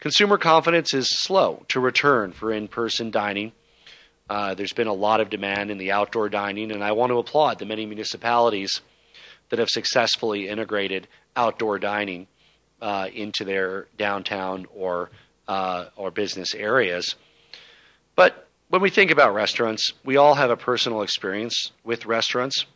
Consumer 0.00 0.36
confidence 0.36 0.92
is 0.92 1.08
slow 1.08 1.64
to 1.68 1.80
return 1.80 2.32
for 2.32 2.52
in 2.52 2.68
person 2.68 3.10
dining. 3.10 3.52
Uh, 4.28 4.54
there's 4.54 4.72
been 4.72 4.88
a 4.88 4.92
lot 4.92 5.20
of 5.20 5.30
demand 5.30 5.70
in 5.70 5.78
the 5.78 5.92
outdoor 5.92 6.28
dining, 6.28 6.70
and 6.70 6.82
I 6.82 6.92
want 6.92 7.10
to 7.10 7.18
applaud 7.18 7.58
the 7.58 7.64
many 7.64 7.86
municipalities 7.86 8.80
that 9.48 9.58
have 9.58 9.70
successfully 9.70 10.48
integrated 10.48 11.06
outdoor 11.36 11.78
dining 11.78 12.26
uh, 12.82 13.08
into 13.14 13.44
their 13.44 13.86
downtown 13.96 14.66
or 14.74 15.10
uh, 15.48 15.86
or 15.96 16.10
business 16.10 16.54
areas. 16.54 17.14
But 18.14 18.48
when 18.68 18.82
we 18.82 18.90
think 18.90 19.10
about 19.10 19.34
restaurants, 19.34 19.92
we 20.04 20.16
all 20.16 20.34
have 20.34 20.50
a 20.50 20.56
personal 20.56 21.02
experience 21.02 21.72
with 21.84 22.06
restaurants. 22.06 22.66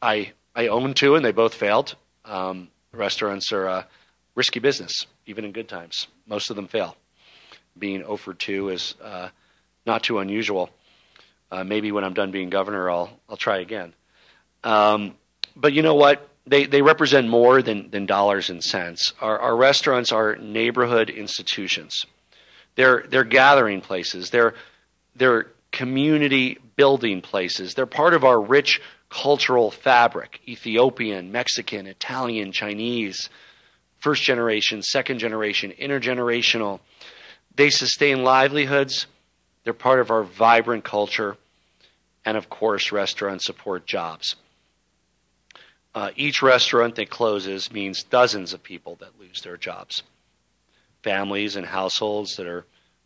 I 0.00 0.32
I 0.54 0.68
own 0.68 0.94
two, 0.94 1.14
and 1.14 1.24
they 1.24 1.32
both 1.32 1.54
failed. 1.54 1.94
Um, 2.24 2.68
restaurants 2.92 3.52
are 3.52 3.66
a 3.66 3.86
risky 4.34 4.60
business, 4.60 5.06
even 5.26 5.44
in 5.44 5.52
good 5.52 5.68
times. 5.68 6.06
Most 6.26 6.50
of 6.50 6.56
them 6.56 6.68
fail. 6.68 6.96
Being 7.78 8.00
0 8.00 8.16
for 8.16 8.34
2 8.34 8.68
is 8.68 8.94
uh, 9.02 9.28
not 9.86 10.02
too 10.02 10.18
unusual. 10.18 10.70
Uh, 11.50 11.64
maybe 11.64 11.90
when 11.92 12.04
I'm 12.04 12.14
done 12.14 12.30
being 12.30 12.50
governor, 12.50 12.90
I'll 12.90 13.10
I'll 13.28 13.36
try 13.36 13.58
again. 13.58 13.94
Um, 14.64 15.14
but 15.56 15.72
you 15.72 15.82
know 15.82 15.94
what? 15.94 16.28
They, 16.46 16.66
they 16.66 16.82
represent 16.82 17.28
more 17.28 17.62
than, 17.62 17.90
than 17.90 18.06
dollars 18.06 18.50
and 18.50 18.62
cents. 18.62 19.12
Our, 19.20 19.38
our 19.38 19.56
restaurants 19.56 20.12
are 20.12 20.36
neighborhood 20.36 21.10
institutions. 21.10 22.04
They're, 22.74 23.04
they're 23.08 23.24
gathering 23.24 23.80
places. 23.80 24.30
They're, 24.30 24.54
they're 25.14 25.48
community 25.70 26.58
building 26.76 27.20
places. 27.20 27.74
They're 27.74 27.86
part 27.86 28.14
of 28.14 28.24
our 28.24 28.40
rich 28.40 28.80
cultural 29.08 29.70
fabric 29.70 30.40
Ethiopian, 30.48 31.32
Mexican, 31.32 31.86
Italian, 31.86 32.50
Chinese, 32.50 33.28
first 33.98 34.22
generation, 34.22 34.82
second 34.82 35.18
generation, 35.18 35.72
intergenerational. 35.78 36.80
They 37.54 37.70
sustain 37.70 38.24
livelihoods. 38.24 39.06
They're 39.64 39.74
part 39.74 40.00
of 40.00 40.10
our 40.10 40.24
vibrant 40.24 40.82
culture. 40.82 41.36
And 42.24 42.36
of 42.36 42.48
course, 42.48 42.90
restaurants 42.90 43.44
support 43.44 43.86
jobs. 43.86 44.34
Uh, 45.94 46.10
each 46.16 46.40
restaurant 46.40 46.94
that 46.94 47.10
closes 47.10 47.70
means 47.70 48.02
dozens 48.02 48.52
of 48.52 48.62
people 48.62 48.96
that 48.96 49.18
lose 49.20 49.42
their 49.42 49.56
jobs. 49.56 50.02
Families 51.02 51.56
and 51.56 51.66
households 51.66 52.36
that 52.36 52.46
are 52.46 52.64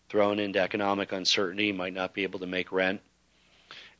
thrown 0.08 0.38
into 0.38 0.60
economic 0.60 1.10
uncertainty 1.12 1.72
might 1.72 1.94
not 1.94 2.14
be 2.14 2.22
able 2.22 2.38
to 2.38 2.46
make 2.46 2.70
rent. 2.70 3.00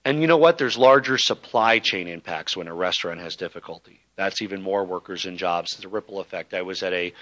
And 0.04 0.20
you 0.20 0.28
know 0.28 0.36
what? 0.36 0.56
There's 0.56 0.78
larger 0.78 1.18
supply 1.18 1.80
chain 1.80 2.06
impacts 2.06 2.56
when 2.56 2.68
a 2.68 2.74
restaurant 2.74 3.20
has 3.20 3.34
difficulty. 3.34 3.98
That's 4.14 4.40
even 4.40 4.62
more 4.62 4.84
workers 4.84 5.26
and 5.26 5.36
jobs. 5.36 5.72
It's 5.74 5.84
a 5.84 5.88
ripple 5.88 6.20
effect. 6.20 6.54
I 6.54 6.62
was 6.62 6.82
at 6.82 6.92
a 6.92 7.12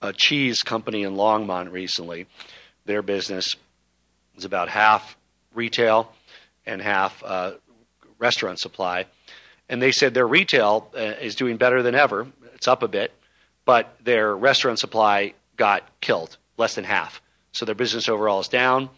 a 0.00 0.12
cheese 0.12 0.62
company 0.62 1.04
in 1.04 1.14
Longmont 1.14 1.70
recently. 1.70 2.26
Their 2.86 3.02
business 3.02 3.54
is 4.36 4.44
about 4.44 4.68
half 4.68 5.16
retail 5.54 6.12
and 6.66 6.82
half 6.82 7.22
uh, 7.24 7.52
restaurant 8.18 8.58
supply 8.58 9.06
and 9.72 9.80
they 9.80 9.90
said 9.90 10.12
their 10.12 10.26
retail 10.26 10.90
uh, 10.94 11.00
is 11.00 11.34
doing 11.34 11.56
better 11.56 11.82
than 11.82 11.94
ever. 11.94 12.28
It's 12.54 12.68
up 12.68 12.82
a 12.82 12.88
bit, 12.88 13.10
but 13.64 13.96
their 14.04 14.36
restaurant 14.36 14.78
supply 14.78 15.32
got 15.56 15.88
killed, 16.02 16.36
less 16.58 16.74
than 16.74 16.84
half. 16.84 17.22
So 17.52 17.64
their 17.64 17.74
business 17.74 18.06
overall 18.06 18.40
is 18.40 18.48
down, 18.48 18.90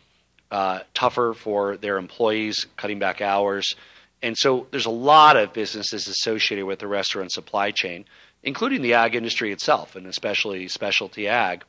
uh, 0.51 0.81
tougher 0.93 1.33
for 1.33 1.77
their 1.77 1.97
employees, 1.97 2.67
cutting 2.77 2.99
back 2.99 3.21
hours. 3.21 3.77
And 4.21 4.37
so 4.37 4.67
there's 4.73 4.87
a 4.87 4.91
lot 4.91 5.37
of 5.37 5.53
businesses 5.53 6.09
associated 6.09 6.67
with 6.67 6.81
the 6.81 6.89
restaurant 6.89 7.31
supply 7.31 7.71
chain, 7.71 8.05
including 8.43 8.83
the 8.83 8.95
ag 8.95 9.15
industry 9.15 9.53
itself, 9.53 9.95
and 9.95 10.09
especially 10.09 10.67
specialty 10.67 11.29
ag. 11.29 11.63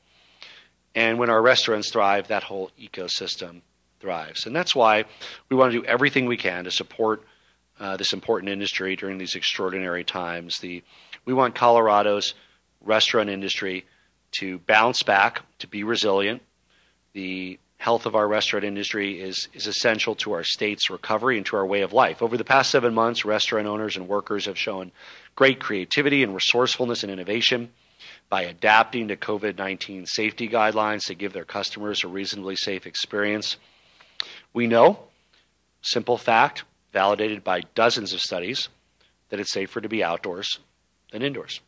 And 0.95 1.19
when 1.19 1.29
our 1.29 1.43
restaurants 1.43 1.91
thrive, 1.91 2.29
that 2.29 2.41
whole 2.41 2.71
ecosystem 2.81 3.61
thrives. 3.99 4.47
And 4.47 4.55
that's 4.55 4.73
why 4.73 5.05
we 5.49 5.55
want 5.55 5.73
to 5.73 5.81
do 5.81 5.85
everything 5.85 6.25
we 6.25 6.37
can 6.37 6.63
to 6.63 6.71
support 6.71 7.23
uh, 7.79 7.97
this 7.97 8.13
important 8.13 8.49
industry 8.51 8.95
during 8.95 9.17
these 9.17 9.35
extraordinary 9.35 10.03
times. 10.03 10.59
The 10.59 10.83
we 11.25 11.33
want 11.33 11.55
Colorado's 11.55 12.33
restaurant 12.81 13.29
industry 13.29 13.85
to 14.39 14.59
bounce 14.59 15.03
back, 15.03 15.41
to 15.59 15.67
be 15.67 15.83
resilient. 15.83 16.41
The 17.13 17.59
health 17.77 18.05
of 18.05 18.15
our 18.15 18.27
restaurant 18.27 18.65
industry 18.65 19.19
is 19.21 19.47
is 19.53 19.67
essential 19.67 20.15
to 20.15 20.33
our 20.33 20.43
state's 20.43 20.89
recovery 20.89 21.37
and 21.37 21.45
to 21.47 21.55
our 21.57 21.65
way 21.65 21.81
of 21.81 21.93
life. 21.93 22.21
Over 22.21 22.37
the 22.37 22.43
past 22.43 22.71
seven 22.71 22.93
months, 22.93 23.25
restaurant 23.25 23.67
owners 23.67 23.97
and 23.97 24.07
workers 24.07 24.45
have 24.45 24.57
shown 24.57 24.91
great 25.35 25.59
creativity 25.59 26.23
and 26.23 26.33
resourcefulness 26.33 27.03
and 27.03 27.11
innovation 27.11 27.71
by 28.29 28.43
adapting 28.43 29.07
to 29.09 29.15
COVID 29.15 29.57
19 29.57 30.05
safety 30.05 30.47
guidelines 30.47 31.05
to 31.07 31.15
give 31.15 31.33
their 31.33 31.45
customers 31.45 32.03
a 32.03 32.07
reasonably 32.07 32.55
safe 32.55 32.85
experience. 32.87 33.57
We 34.53 34.67
know, 34.67 34.99
simple 35.81 36.17
fact, 36.17 36.63
validated 36.95 37.43
by 37.43 37.59
dozens 37.75 38.13
of 38.13 38.21
studies 38.21 38.69
that 39.27 39.37
it's 39.37 39.51
safer 39.51 39.81
to 39.81 39.89
be 39.89 40.01
outdoors 40.01 40.59
than 41.11 41.21
indoors. 41.21 41.59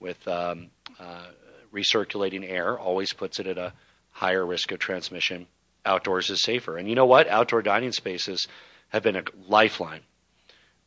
With 0.00 0.28
um, 0.28 0.68
uh, 1.00 1.28
recirculating 1.72 2.46
air, 2.46 2.78
always 2.78 3.14
puts 3.14 3.40
it 3.40 3.46
at 3.46 3.56
a 3.56 3.72
higher 4.10 4.44
risk 4.44 4.70
of 4.70 4.78
transmission. 4.78 5.46
Outdoors 5.86 6.28
is 6.28 6.42
safer. 6.42 6.76
And 6.76 6.86
you 6.90 6.94
know 6.94 7.06
what? 7.06 7.26
Outdoor 7.26 7.62
dining 7.62 7.92
spaces 7.92 8.46
have 8.90 9.02
been 9.02 9.16
a 9.16 9.24
lifeline 9.48 10.02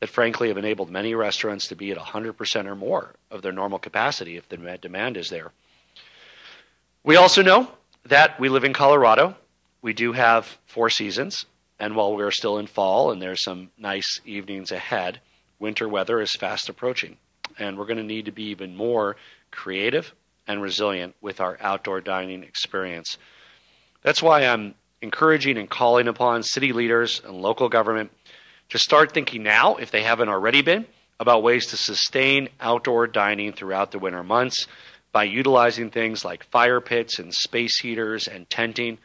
that, 0.02 0.10
frankly, 0.10 0.50
have 0.50 0.58
enabled 0.60 0.92
many 0.92 1.16
restaurants 1.16 1.68
to 1.70 1.76
be 1.76 1.90
at 1.90 1.98
100% 1.98 2.66
or 2.68 2.76
more 2.76 3.16
of 3.32 3.42
their 3.42 3.52
normal 3.52 3.80
capacity 3.80 4.38
if 4.38 4.48
the 4.50 4.78
demand 4.80 5.18
is 5.18 5.32
there. 5.32 5.52
We 7.04 7.16
also 7.16 7.42
know 7.42 7.72
that 8.06 8.40
we 8.40 8.50
live 8.50 8.64
in 8.64 8.74
Colorado. 8.74 9.36
We 9.82 9.94
do 9.94 10.12
have 10.12 10.60
four 10.68 10.92
seasons. 10.92 11.48
And 11.80 11.96
while 11.96 12.16
we're 12.16 12.32
still 12.32 12.58
in 12.58 12.68
fall 12.68 13.12
and 13.12 13.22
there's 13.22 13.44
some 13.44 13.70
nice 13.78 14.20
evenings 14.26 14.72
ahead, 14.72 15.20
winter 15.60 15.88
weather 15.88 16.20
is 16.20 16.32
fast 16.34 16.70
approaching. 16.70 17.18
And 17.60 17.78
we're 17.78 17.86
going 17.86 17.98
to 17.98 18.04
need 18.04 18.26
to 18.26 18.32
be 18.32 18.46
even 18.46 18.76
more 18.76 19.16
creative 19.52 20.14
and 20.48 20.62
resilient 20.62 21.16
with 21.22 21.40
our 21.40 21.58
outdoor 21.62 22.02
dining 22.02 22.44
experience. 22.44 23.18
That's 24.02 24.22
why 24.22 24.46
I'm 24.46 24.76
encouraging 25.02 25.58
and 25.58 25.70
calling 25.70 26.08
upon 26.08 26.44
city 26.44 26.74
leaders 26.74 27.22
and 27.26 27.42
local 27.42 27.70
government 27.70 28.12
to 28.70 28.80
start 28.80 29.14
thinking 29.14 29.44
now, 29.44 29.76
if 29.76 29.92
they 29.92 30.04
haven't 30.04 30.30
already 30.30 30.62
been, 30.62 30.86
about 31.20 31.44
ways 31.44 31.68
to 31.68 31.78
sustain 31.78 32.50
outdoor 32.60 33.08
dining 33.08 33.54
throughout 33.54 33.92
the 33.92 34.00
winter 34.00 34.24
months 34.24 34.68
by 35.12 35.24
utilizing 35.24 35.90
things 35.90 36.24
like 36.24 36.44
fire 36.46 36.82
pits 36.82 37.18
and 37.20 37.34
space 37.34 37.80
heaters 37.80 38.28
and 38.28 38.50
tenting. 38.50 38.98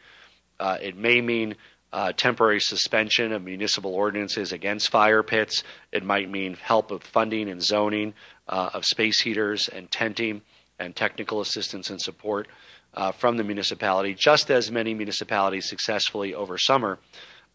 Uh, 0.59 0.77
it 0.81 0.95
may 0.95 1.21
mean 1.21 1.55
uh, 1.93 2.11
temporary 2.11 2.59
suspension 2.59 3.31
of 3.31 3.43
municipal 3.43 3.93
ordinances 3.93 4.51
against 4.51 4.89
fire 4.89 5.21
pits. 5.21 5.63
It 5.91 6.03
might 6.03 6.29
mean 6.29 6.55
help 6.55 6.89
with 6.89 7.03
funding 7.03 7.49
and 7.49 7.61
zoning 7.61 8.15
uh, 8.49 8.71
of 8.73 8.83
space 8.83 9.21
heaters 9.21 9.69
and 9.69 9.89
tenting 9.91 10.41
and 10.79 10.95
technical 10.95 11.39
assistance 11.39 11.91
and 11.91 12.01
support 12.01 12.47
uh, 12.95 13.11
from 13.11 13.37
the 13.37 13.43
municipality, 13.43 14.15
just 14.15 14.49
as 14.49 14.71
many 14.71 14.95
municipalities 14.95 15.69
successfully 15.69 16.33
over 16.33 16.57
summer 16.57 16.97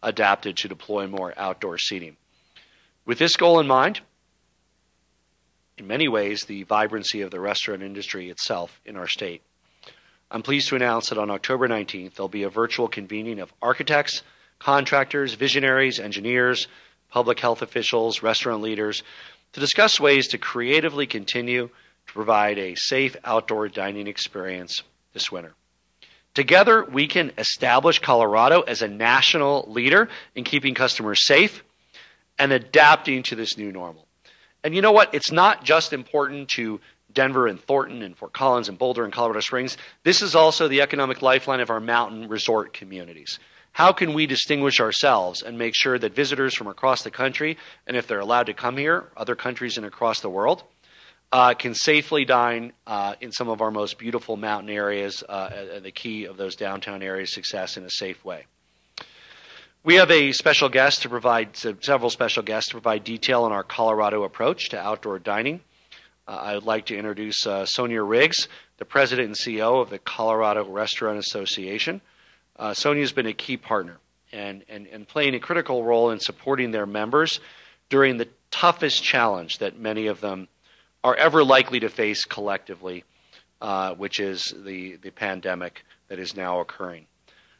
adapted 0.01 0.55
to 0.55 0.69
deploy 0.69 1.05
more 1.05 1.33
outdoor 1.37 1.77
seating. 1.77 2.15
With 3.05 3.19
this 3.19 3.35
goal 3.35 3.59
in 3.59 3.67
mind, 3.67 3.99
in 5.77 5.85
many 5.85 6.07
ways, 6.07 6.43
the 6.43 6.63
vibrancy 6.63 7.21
of 7.21 7.31
the 7.31 7.39
restaurant 7.41 7.83
industry 7.83 8.29
itself 8.29 8.79
in 8.85 8.95
our 8.95 9.07
state 9.07 9.41
I'm 10.31 10.43
pleased 10.43 10.69
to 10.69 10.75
announce 10.75 11.09
that 11.09 11.17
on 11.17 11.31
October 11.31 11.67
19th, 11.67 12.13
there'll 12.13 12.29
be 12.29 12.43
a 12.43 12.49
virtual 12.49 12.87
convening 12.87 13.39
of 13.39 13.51
architects, 13.63 14.21
contractors, 14.59 15.33
visionaries, 15.33 15.99
engineers, 15.99 16.67
public 17.09 17.39
health 17.39 17.63
officials, 17.63 18.21
restaurant 18.21 18.61
leaders 18.61 19.01
to 19.53 19.59
discuss 19.59 19.99
ways 19.99 20.27
to 20.27 20.37
creatively 20.37 21.07
continue 21.07 21.69
to 22.05 22.13
provide 22.13 22.59
a 22.59 22.75
safe 22.75 23.15
outdoor 23.25 23.69
dining 23.69 24.05
experience 24.05 24.83
this 25.13 25.31
winter. 25.31 25.55
Together, 26.35 26.85
we 26.85 27.07
can 27.07 27.31
establish 27.39 27.97
Colorado 27.97 28.61
as 28.61 28.83
a 28.83 28.87
national 28.87 29.65
leader 29.67 30.09
in 30.35 30.43
keeping 30.43 30.75
customers 30.75 31.25
safe 31.25 31.63
and 32.37 32.51
adapting 32.51 33.23
to 33.23 33.35
this 33.35 33.57
new 33.57 33.71
normal. 33.71 34.05
And 34.63 34.75
you 34.75 34.83
know 34.83 34.91
what? 34.91 35.13
It's 35.15 35.31
not 35.31 35.63
just 35.63 35.91
important 35.91 36.49
to 36.49 36.79
Denver 37.13 37.47
and 37.47 37.59
Thornton 37.59 38.01
and 38.01 38.15
Fort 38.15 38.33
Collins 38.33 38.69
and 38.69 38.77
Boulder 38.77 39.03
and 39.03 39.13
Colorado 39.13 39.39
Springs. 39.39 39.77
This 40.03 40.21
is 40.21 40.35
also 40.35 40.67
the 40.67 40.81
economic 40.81 41.21
lifeline 41.21 41.59
of 41.59 41.69
our 41.69 41.79
mountain 41.79 42.27
resort 42.27 42.73
communities. 42.73 43.39
How 43.71 43.93
can 43.93 44.13
we 44.13 44.25
distinguish 44.25 44.79
ourselves 44.79 45.41
and 45.41 45.57
make 45.57 45.75
sure 45.75 45.97
that 45.99 46.15
visitors 46.15 46.55
from 46.55 46.67
across 46.67 47.03
the 47.03 47.11
country, 47.11 47.57
and 47.87 47.95
if 47.95 48.07
they're 48.07 48.19
allowed 48.19 48.47
to 48.47 48.53
come 48.53 48.77
here, 48.77 49.09
other 49.15 49.35
countries 49.35 49.77
and 49.77 49.85
across 49.85 50.19
the 50.19 50.29
world, 50.29 50.63
uh, 51.31 51.53
can 51.53 51.75
safely 51.75 52.25
dine 52.25 52.73
uh, 52.87 53.15
in 53.21 53.31
some 53.31 53.49
of 53.49 53.61
our 53.61 53.71
most 53.71 53.99
beautiful 53.99 54.35
mountain 54.35 54.69
areas, 54.69 55.23
uh, 55.29 55.79
the 55.81 55.91
key 55.91 56.25
of 56.25 56.37
those 56.37 56.55
downtown 56.55 57.03
areas' 57.03 57.33
success 57.33 57.77
in 57.77 57.83
a 57.83 57.89
safe 57.89 58.25
way. 58.25 58.45
We 59.83 59.95
have 59.95 60.11
a 60.11 60.33
special 60.33 60.69
guest 60.69 61.03
to 61.03 61.09
provide, 61.09 61.55
several 61.55 62.09
special 62.09 62.43
guests 62.43 62.69
to 62.69 62.75
provide 62.75 63.03
detail 63.03 63.43
on 63.43 63.51
our 63.51 63.63
Colorado 63.63 64.23
approach 64.23 64.69
to 64.69 64.79
outdoor 64.79 65.19
dining. 65.19 65.61
Uh, 66.29 66.35
I 66.43 66.53
would 66.53 66.65
like 66.65 66.85
to 66.85 66.95
introduce 66.95 67.47
uh, 67.47 67.65
Sonia 67.65 68.03
Riggs, 68.03 68.47
the 68.77 68.85
president 68.85 69.29
and 69.29 69.35
CEO 69.35 69.81
of 69.81 69.89
the 69.89 69.97
Colorado 69.97 70.63
Restaurant 70.63 71.17
Association. 71.17 72.01
Uh, 72.55 72.75
Sonia 72.75 73.01
has 73.01 73.11
been 73.11 73.25
a 73.25 73.33
key 73.33 73.57
partner 73.57 73.97
and, 74.31 74.63
and, 74.69 74.85
and 74.85 75.07
playing 75.07 75.33
a 75.33 75.39
critical 75.39 75.83
role 75.83 76.11
in 76.11 76.19
supporting 76.19 76.69
their 76.69 76.85
members 76.85 77.39
during 77.89 78.17
the 78.17 78.27
toughest 78.51 79.03
challenge 79.03 79.57
that 79.57 79.79
many 79.79 80.05
of 80.05 80.21
them 80.21 80.47
are 81.03 81.15
ever 81.15 81.43
likely 81.43 81.79
to 81.79 81.89
face 81.89 82.23
collectively, 82.25 83.03
uh, 83.59 83.95
which 83.95 84.19
is 84.19 84.53
the, 84.55 84.97
the 84.97 85.09
pandemic 85.09 85.83
that 86.09 86.19
is 86.19 86.35
now 86.35 86.59
occurring. 86.59 87.07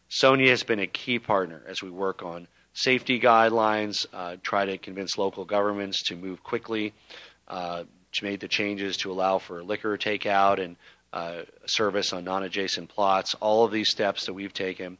Sonia 0.09 0.51
has 0.51 0.61
been 0.61 0.79
a 0.79 0.85
key 0.85 1.17
partner 1.17 1.63
as 1.67 1.81
we 1.81 1.89
work 1.89 2.21
on 2.21 2.47
safety 2.73 3.19
guidelines, 3.19 4.05
uh, 4.13 4.35
try 4.43 4.65
to 4.65 4.77
convince 4.77 5.17
local 5.17 5.43
governments 5.43 6.03
to 6.03 6.15
move 6.15 6.43
quickly, 6.43 6.93
uh, 7.47 7.83
made 8.21 8.39
the 8.39 8.47
changes 8.47 8.97
to 8.97 9.11
allow 9.11 9.37
for 9.37 9.63
liquor 9.63 9.97
takeout 9.97 10.59
and 10.63 10.75
uh, 11.13 11.41
service 11.65 12.13
on 12.13 12.23
non-adjacent 12.23 12.89
plots. 12.89 13.35
All 13.35 13.65
of 13.65 13.71
these 13.71 13.89
steps 13.89 14.25
that 14.25 14.33
we've 14.33 14.53
taken 14.53 14.97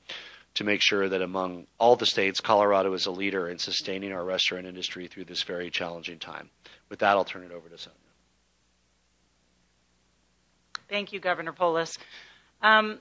to 0.56 0.64
make 0.64 0.82
sure 0.82 1.08
that 1.08 1.22
among 1.22 1.68
all 1.78 1.96
the 1.96 2.06
states, 2.06 2.40
Colorado 2.42 2.94
is 2.94 3.06
a 3.06 3.12
leader 3.12 3.50
in 3.50 3.60
sustaining 3.60 4.12
our 4.12 4.26
restaurant 4.26 4.66
industry 4.66 5.08
through 5.08 5.26
this 5.26 5.44
very 5.44 5.70
challenging 5.70 6.20
time. 6.20 6.50
With 6.90 7.00
that, 7.00 7.12
I'll 7.12 7.26
turn 7.26 7.44
it 7.44 7.52
over 7.52 7.70
to 7.70 7.78
Sonia. 7.78 7.98
Thank 10.90 11.14
you, 11.14 11.20
Governor 11.20 11.54
Polis. 11.54 11.98
Um, 12.64 13.00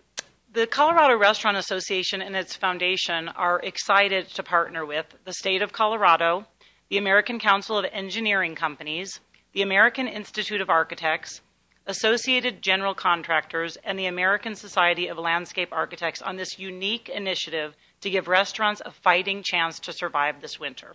the 0.52 0.66
Colorado 0.66 1.16
Restaurant 1.16 1.56
Association 1.56 2.20
and 2.20 2.36
its 2.36 2.54
foundation 2.54 3.28
are 3.28 3.60
excited 3.60 4.28
to 4.28 4.42
partner 4.42 4.84
with 4.84 5.06
the 5.24 5.32
state 5.32 5.62
of 5.62 5.72
Colorado, 5.72 6.46
the 6.90 6.98
American 6.98 7.38
Council 7.38 7.78
of 7.78 7.86
Engineering 7.92 8.54
Companies, 8.54 9.20
the 9.52 9.62
American 9.62 10.06
Institute 10.06 10.60
of 10.60 10.68
Architects, 10.68 11.40
Associated 11.86 12.60
General 12.60 12.94
Contractors, 12.94 13.76
and 13.82 13.98
the 13.98 14.06
American 14.06 14.54
Society 14.54 15.08
of 15.08 15.16
Landscape 15.16 15.70
Architects 15.72 16.20
on 16.20 16.36
this 16.36 16.58
unique 16.58 17.08
initiative 17.08 17.74
to 18.02 18.10
give 18.10 18.28
restaurants 18.28 18.82
a 18.84 18.90
fighting 18.90 19.42
chance 19.42 19.80
to 19.80 19.92
survive 19.92 20.40
this 20.40 20.60
winter. 20.60 20.94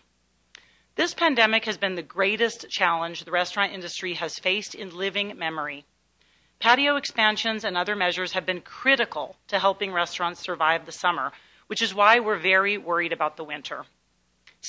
This 0.96 1.16
pandemic 1.16 1.66
has 1.66 1.78
been 1.80 1.96
the 1.96 2.04
greatest 2.04 2.70
challenge 2.70 3.24
the 3.24 3.32
restaurant 3.32 3.74
industry 3.74 4.14
has 4.14 4.38
faced 4.38 4.76
in 4.76 4.96
living 4.96 5.36
memory. 5.36 5.86
Patio 6.60 6.96
expansions 6.96 7.64
and 7.64 7.76
other 7.76 7.96
measures 7.96 8.34
have 8.34 8.46
been 8.46 8.62
critical 8.62 9.36
to 9.48 9.58
helping 9.58 9.92
restaurants 9.92 10.42
survive 10.42 10.86
the 10.86 10.92
summer, 10.92 11.32
which 11.66 11.82
is 11.82 11.96
why 11.96 12.20
we're 12.20 12.38
very 12.38 12.78
worried 12.78 13.12
about 13.12 13.36
the 13.36 13.44
winter. 13.44 13.86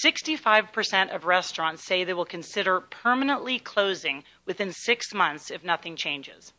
65% 0.03 1.15
of 1.15 1.25
restaurants 1.25 1.85
say 1.85 2.03
they 2.03 2.15
will 2.15 2.25
consider 2.25 2.81
permanently 2.81 3.59
closing 3.59 4.25
within 4.45 4.73
six 4.73 5.15
months 5.15 5.51
if 5.51 5.63
nothing 5.63 5.97
changes. 5.97 6.53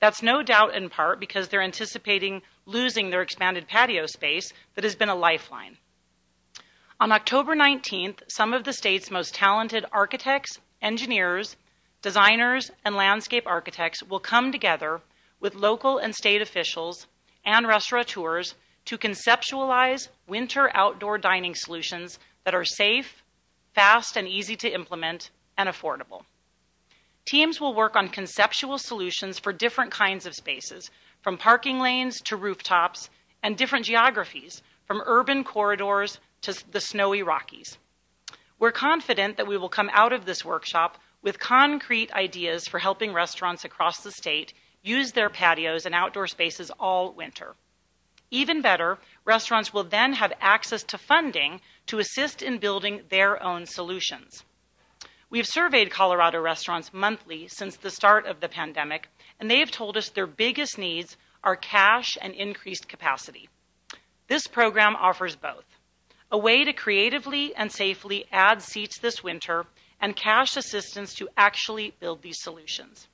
That's 0.00 0.22
no 0.22 0.42
doubt 0.42 0.74
in 0.74 0.90
part 0.90 1.18
because 1.18 1.48
they're 1.48 1.62
anticipating 1.62 2.42
losing 2.66 3.10
their 3.10 3.22
expanded 3.22 3.66
patio 3.66 4.06
space 4.06 4.52
that 4.74 4.84
has 4.84 4.94
been 4.94 5.08
a 5.08 5.14
lifeline. 5.14 5.78
On 7.00 7.10
October 7.10 7.54
19th, 7.54 8.22
some 8.28 8.52
of 8.52 8.64
the 8.64 8.72
state's 8.72 9.10
most 9.10 9.34
talented 9.34 9.84
architects, 9.92 10.60
engineers, 10.82 11.56
designers, 12.02 12.70
and 12.84 12.94
landscape 12.94 13.46
architects 13.46 14.02
will 14.02 14.20
come 14.20 14.52
together 14.52 15.00
with 15.40 15.54
local 15.54 15.98
and 15.98 16.14
state 16.14 16.42
officials 16.42 17.06
and 17.44 17.66
restaurateurs 17.66 18.54
to 18.84 18.98
conceptualize 18.98 20.08
winter 20.26 20.70
outdoor 20.74 21.18
dining 21.18 21.54
solutions 21.54 22.18
that 22.48 22.54
are 22.54 22.64
safe, 22.64 23.22
fast, 23.74 24.16
and 24.16 24.26
easy 24.26 24.56
to 24.56 24.70
implement, 24.70 25.28
and 25.58 25.68
affordable. 25.68 26.22
Teams 27.26 27.60
will 27.60 27.74
work 27.74 27.94
on 27.94 28.08
conceptual 28.08 28.78
solutions 28.78 29.38
for 29.38 29.52
different 29.52 29.90
kinds 29.90 30.24
of 30.24 30.34
spaces, 30.34 30.90
from 31.20 31.36
parking 31.36 31.78
lanes 31.78 32.22
to 32.22 32.36
rooftops, 32.36 33.10
and 33.42 33.58
different 33.58 33.84
geographies, 33.84 34.62
from 34.86 35.02
urban 35.04 35.44
corridors 35.44 36.20
to 36.40 36.54
the 36.70 36.80
snowy 36.80 37.22
Rockies. 37.22 37.76
We're 38.58 38.72
confident 38.72 39.36
that 39.36 39.46
we 39.46 39.58
will 39.58 39.68
come 39.68 39.90
out 39.92 40.14
of 40.14 40.24
this 40.24 40.42
workshop 40.42 40.96
with 41.20 41.38
concrete 41.38 42.10
ideas 42.14 42.66
for 42.66 42.78
helping 42.78 43.12
restaurants 43.12 43.66
across 43.66 44.00
the 44.00 44.10
state 44.10 44.54
use 44.82 45.12
their 45.12 45.28
patios 45.28 45.84
and 45.84 45.94
outdoor 45.94 46.26
spaces 46.26 46.70
all 46.80 47.12
winter. 47.12 47.56
Even 48.30 48.62
better, 48.62 48.96
restaurants 49.26 49.74
will 49.74 49.84
then 49.84 50.14
have 50.14 50.32
access 50.40 50.82
to 50.84 50.96
funding 50.96 51.60
to 51.88 51.98
assist 51.98 52.42
in 52.42 52.58
building 52.58 53.02
their 53.10 53.42
own 53.42 53.66
solutions. 53.66 54.44
We've 55.30 55.46
surveyed 55.46 55.90
Colorado 55.90 56.40
restaurants 56.40 56.94
monthly 56.94 57.48
since 57.48 57.76
the 57.76 57.90
start 57.90 58.26
of 58.26 58.40
the 58.40 58.48
pandemic, 58.48 59.08
and 59.38 59.50
they 59.50 59.58
have 59.58 59.70
told 59.70 59.96
us 59.96 60.08
their 60.08 60.26
biggest 60.26 60.78
needs 60.78 61.16
are 61.44 61.56
cash 61.56 62.16
and 62.20 62.32
increased 62.32 62.88
capacity. 62.88 63.48
This 64.28 64.46
program 64.46 64.96
offers 64.96 65.36
both 65.36 65.64
a 66.30 66.38
way 66.38 66.64
to 66.64 66.72
creatively 66.72 67.54
and 67.54 67.72
safely 67.72 68.26
add 68.30 68.60
seats 68.62 68.98
this 68.98 69.22
winter 69.22 69.64
and 70.00 70.14
cash 70.14 70.56
assistance 70.56 71.14
to 71.14 71.28
actually 71.36 71.94
build 72.00 72.22
these 72.22 72.42
solutions. 72.42 73.08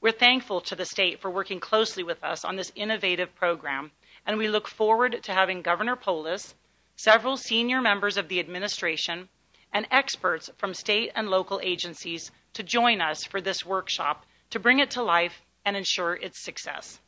We're 0.00 0.12
thankful 0.12 0.60
to 0.62 0.76
the 0.76 0.84
state 0.84 1.20
for 1.20 1.30
working 1.30 1.58
closely 1.58 2.04
with 2.04 2.22
us 2.22 2.44
on 2.44 2.54
this 2.54 2.70
innovative 2.76 3.34
program, 3.34 3.90
and 4.24 4.38
we 4.38 4.48
look 4.48 4.68
forward 4.68 5.20
to 5.22 5.32
having 5.32 5.62
Governor 5.62 5.96
Polis, 5.96 6.54
several 6.98 7.36
senior 7.36 7.80
members 7.80 8.16
of 8.16 8.26
the 8.28 8.40
administration, 8.40 9.28
and 9.72 9.86
experts 9.90 10.50
from 10.58 10.74
state 10.74 11.12
and 11.14 11.28
local 11.28 11.60
agencies 11.62 12.32
to 12.52 12.64
join 12.64 13.00
us 13.00 13.24
for 13.24 13.40
this 13.40 13.64
workshop 13.64 14.26
to 14.50 14.58
bring 14.58 14.80
it 14.80 14.90
to 14.90 15.00
life 15.02 15.42
and 15.64 15.76
ensure 15.76 16.14
its 16.14 16.42
success. 16.42 16.98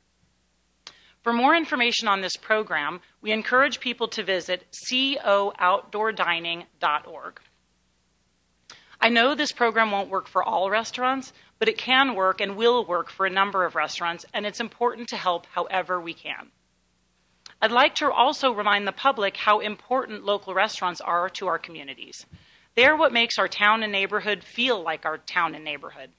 For 1.22 1.32
more 1.32 1.56
information 1.56 2.06
on 2.06 2.20
this 2.20 2.36
program, 2.36 3.00
we 3.20 3.32
encourage 3.32 3.80
people 3.80 4.06
to 4.08 4.22
visit 4.22 4.66
cooutdoordining.org. 4.88 7.40
I 9.02 9.08
know 9.08 9.34
this 9.34 9.52
program 9.52 9.90
won't 9.90 10.10
work 10.10 10.28
for 10.28 10.44
all 10.44 10.68
restaurants, 10.70 11.32
but 11.58 11.68
it 11.68 11.78
can 11.78 12.14
work 12.14 12.40
and 12.40 12.56
will 12.56 12.84
work 12.84 13.10
for 13.10 13.26
a 13.26 13.30
number 13.30 13.64
of 13.64 13.74
restaurants, 13.74 14.24
and 14.32 14.46
it's 14.46 14.60
important 14.60 15.08
to 15.08 15.16
help 15.16 15.46
however 15.46 16.00
we 16.00 16.14
can. 16.14 16.52
I'd 17.62 17.72
like 17.72 17.94
to 17.96 18.10
also 18.10 18.52
remind 18.52 18.86
the 18.86 18.92
public 18.92 19.36
how 19.36 19.60
important 19.60 20.24
local 20.24 20.54
restaurants 20.54 21.00
are 21.02 21.28
to 21.30 21.46
our 21.46 21.58
communities. 21.58 22.24
They 22.74 22.86
are 22.86 22.96
what 22.96 23.12
makes 23.12 23.38
our 23.38 23.48
town 23.48 23.82
and 23.82 23.92
neighborhood 23.92 24.42
feel 24.42 24.82
like 24.82 25.04
our 25.04 25.18
town 25.18 25.54
and 25.54 25.62
neighborhood. 25.62 26.10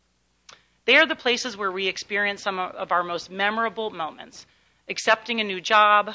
They 0.85 0.97
are 0.97 1.05
the 1.07 1.15
places 1.15 1.57
where 1.57 1.71
we 1.71 1.87
experience 1.87 2.43
some 2.43 2.59
of 2.59 2.91
our 2.91 3.03
most 3.03 3.31
memorable 3.31 3.89
moments 3.89 4.45
accepting 4.87 5.39
a 5.39 5.43
new 5.43 5.61
job, 5.61 6.13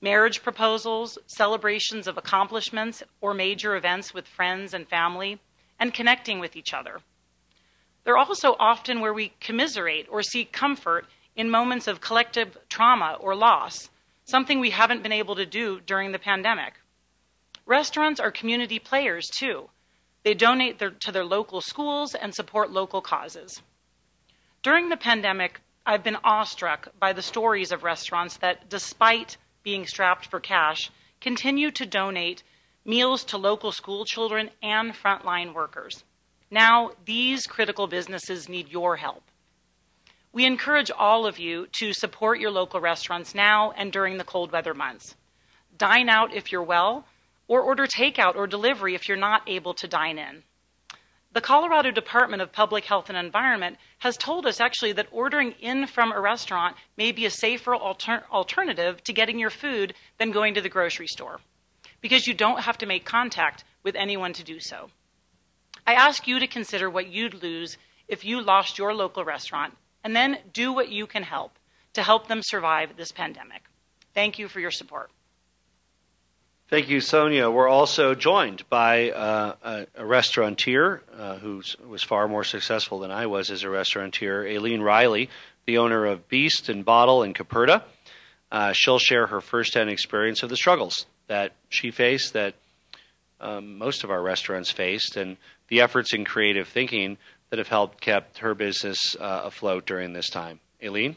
marriage 0.00 0.42
proposals, 0.42 1.18
celebrations 1.26 2.06
of 2.06 2.16
accomplishments, 2.16 3.02
or 3.20 3.34
major 3.34 3.76
events 3.76 4.14
with 4.14 4.26
friends 4.26 4.74
and 4.74 4.88
family 4.88 5.38
and 5.78 5.94
connecting 5.94 6.40
with 6.40 6.56
each 6.56 6.72
other. 6.72 7.00
They're 8.02 8.16
also 8.16 8.56
often 8.58 9.00
where 9.00 9.12
we 9.12 9.34
commiserate 9.40 10.06
or 10.10 10.22
seek 10.22 10.52
comfort 10.52 11.06
in 11.36 11.50
moments 11.50 11.86
of 11.86 12.00
collective 12.00 12.56
trauma 12.68 13.16
or 13.20 13.34
loss, 13.36 13.90
something 14.28 14.60
we 14.60 14.70
haven't 14.70 15.02
been 15.02 15.12
able 15.12 15.34
to 15.36 15.46
do 15.46 15.80
during 15.80 16.12
the 16.12 16.18
pandemic. 16.18 16.74
Restaurants 17.64 18.20
are 18.20 18.30
community 18.30 18.78
players 18.78 19.28
too. 19.28 19.70
They 20.22 20.34
donate 20.34 20.78
their, 20.78 20.90
to 20.90 21.12
their 21.12 21.24
local 21.24 21.62
schools 21.62 22.14
and 22.14 22.34
support 22.34 22.70
local 22.70 23.00
causes. 23.00 23.62
During 24.62 24.90
the 24.90 24.98
pandemic, 24.98 25.60
I've 25.86 26.04
been 26.04 26.18
awestruck 26.22 26.88
by 27.00 27.14
the 27.14 27.22
stories 27.22 27.72
of 27.72 27.82
restaurants 27.82 28.36
that, 28.38 28.68
despite 28.68 29.38
being 29.62 29.86
strapped 29.86 30.26
for 30.26 30.40
cash, 30.40 30.90
continue 31.22 31.70
to 31.70 31.86
donate 31.86 32.42
meals 32.84 33.24
to 33.24 33.38
local 33.38 33.72
school 33.72 34.04
children 34.04 34.50
and 34.62 34.92
frontline 34.92 35.54
workers. 35.54 36.04
Now, 36.50 36.90
these 37.06 37.46
critical 37.46 37.86
businesses 37.86 38.48
need 38.48 38.68
your 38.68 38.96
help. 38.96 39.22
We 40.30 40.44
encourage 40.44 40.90
all 40.90 41.26
of 41.26 41.38
you 41.38 41.66
to 41.72 41.94
support 41.94 42.38
your 42.38 42.50
local 42.50 42.80
restaurants 42.80 43.34
now 43.34 43.72
and 43.72 43.90
during 43.90 44.18
the 44.18 44.24
cold 44.24 44.52
weather 44.52 44.74
months. 44.74 45.16
Dine 45.76 46.10
out 46.10 46.34
if 46.34 46.52
you're 46.52 46.62
well, 46.62 47.06
or 47.46 47.62
order 47.62 47.86
takeout 47.86 48.36
or 48.36 48.46
delivery 48.46 48.94
if 48.94 49.08
you're 49.08 49.16
not 49.16 49.48
able 49.48 49.72
to 49.72 49.88
dine 49.88 50.18
in. 50.18 50.42
The 51.32 51.40
Colorado 51.40 51.90
Department 51.90 52.42
of 52.42 52.52
Public 52.52 52.84
Health 52.84 53.08
and 53.08 53.16
Environment 53.16 53.78
has 53.98 54.16
told 54.18 54.46
us 54.46 54.60
actually 54.60 54.92
that 54.92 55.08
ordering 55.10 55.52
in 55.60 55.86
from 55.86 56.12
a 56.12 56.20
restaurant 56.20 56.76
may 56.96 57.10
be 57.10 57.24
a 57.24 57.30
safer 57.30 57.74
alter- 57.74 58.24
alternative 58.30 59.02
to 59.04 59.12
getting 59.14 59.38
your 59.38 59.50
food 59.50 59.94
than 60.18 60.30
going 60.30 60.54
to 60.54 60.60
the 60.60 60.68
grocery 60.68 61.06
store 61.06 61.40
because 62.00 62.26
you 62.26 62.34
don't 62.34 62.62
have 62.62 62.78
to 62.78 62.86
make 62.86 63.04
contact 63.04 63.64
with 63.82 63.96
anyone 63.96 64.32
to 64.34 64.44
do 64.44 64.60
so. 64.60 64.90
I 65.86 65.94
ask 65.94 66.26
you 66.26 66.38
to 66.38 66.46
consider 66.46 66.90
what 66.90 67.08
you'd 67.08 67.42
lose 67.42 67.78
if 68.08 68.24
you 68.24 68.42
lost 68.42 68.78
your 68.78 68.94
local 68.94 69.24
restaurant 69.24 69.74
and 70.08 70.16
then 70.16 70.38
do 70.54 70.72
what 70.72 70.88
you 70.88 71.06
can 71.06 71.22
help 71.22 71.58
to 71.92 72.02
help 72.02 72.28
them 72.28 72.40
survive 72.42 72.96
this 72.96 73.12
pandemic. 73.12 73.64
Thank 74.14 74.38
you 74.38 74.48
for 74.48 74.58
your 74.58 74.70
support. 74.70 75.10
Thank 76.70 76.88
you, 76.88 77.02
Sonia. 77.02 77.50
We're 77.50 77.68
also 77.68 78.14
joined 78.14 78.66
by 78.70 79.10
uh, 79.10 79.56
a, 79.62 79.86
a, 79.96 80.06
restaurateur 80.06 81.02
uh, 81.14 81.36
who 81.36 81.62
was 81.86 82.02
far 82.02 82.26
more 82.26 82.42
successful 82.42 83.00
than 83.00 83.10
I 83.10 83.26
was 83.26 83.50
as 83.50 83.64
a 83.64 83.68
restaurateur, 83.68 84.46
Aileen 84.46 84.80
Reilly, 84.80 85.28
the 85.66 85.76
owner 85.76 86.06
of 86.06 86.26
Beast 86.26 86.70
and 86.70 86.86
Bottle 86.86 87.22
in 87.22 87.34
Coperta. 87.34 87.82
Uh, 88.50 88.72
she'll 88.72 88.98
share 88.98 89.26
her 89.26 89.42
firsthand 89.42 89.90
experience 89.90 90.42
of 90.42 90.48
the 90.48 90.56
struggles 90.56 91.04
that 91.26 91.52
she 91.68 91.90
faced, 91.90 92.32
that 92.32 92.54
um, 93.42 93.76
most 93.76 94.04
of 94.04 94.10
our 94.10 94.22
restaurants 94.22 94.70
faced, 94.70 95.18
and 95.18 95.36
the 95.68 95.82
efforts 95.82 96.14
in 96.14 96.24
creative 96.24 96.66
thinking 96.66 97.18
that 97.50 97.58
have 97.58 97.68
helped 97.68 98.00
kept 98.00 98.38
her 98.38 98.54
business 98.54 99.16
uh, 99.18 99.42
afloat 99.44 99.86
during 99.86 100.12
this 100.12 100.28
time. 100.28 100.60
Aileen? 100.82 101.16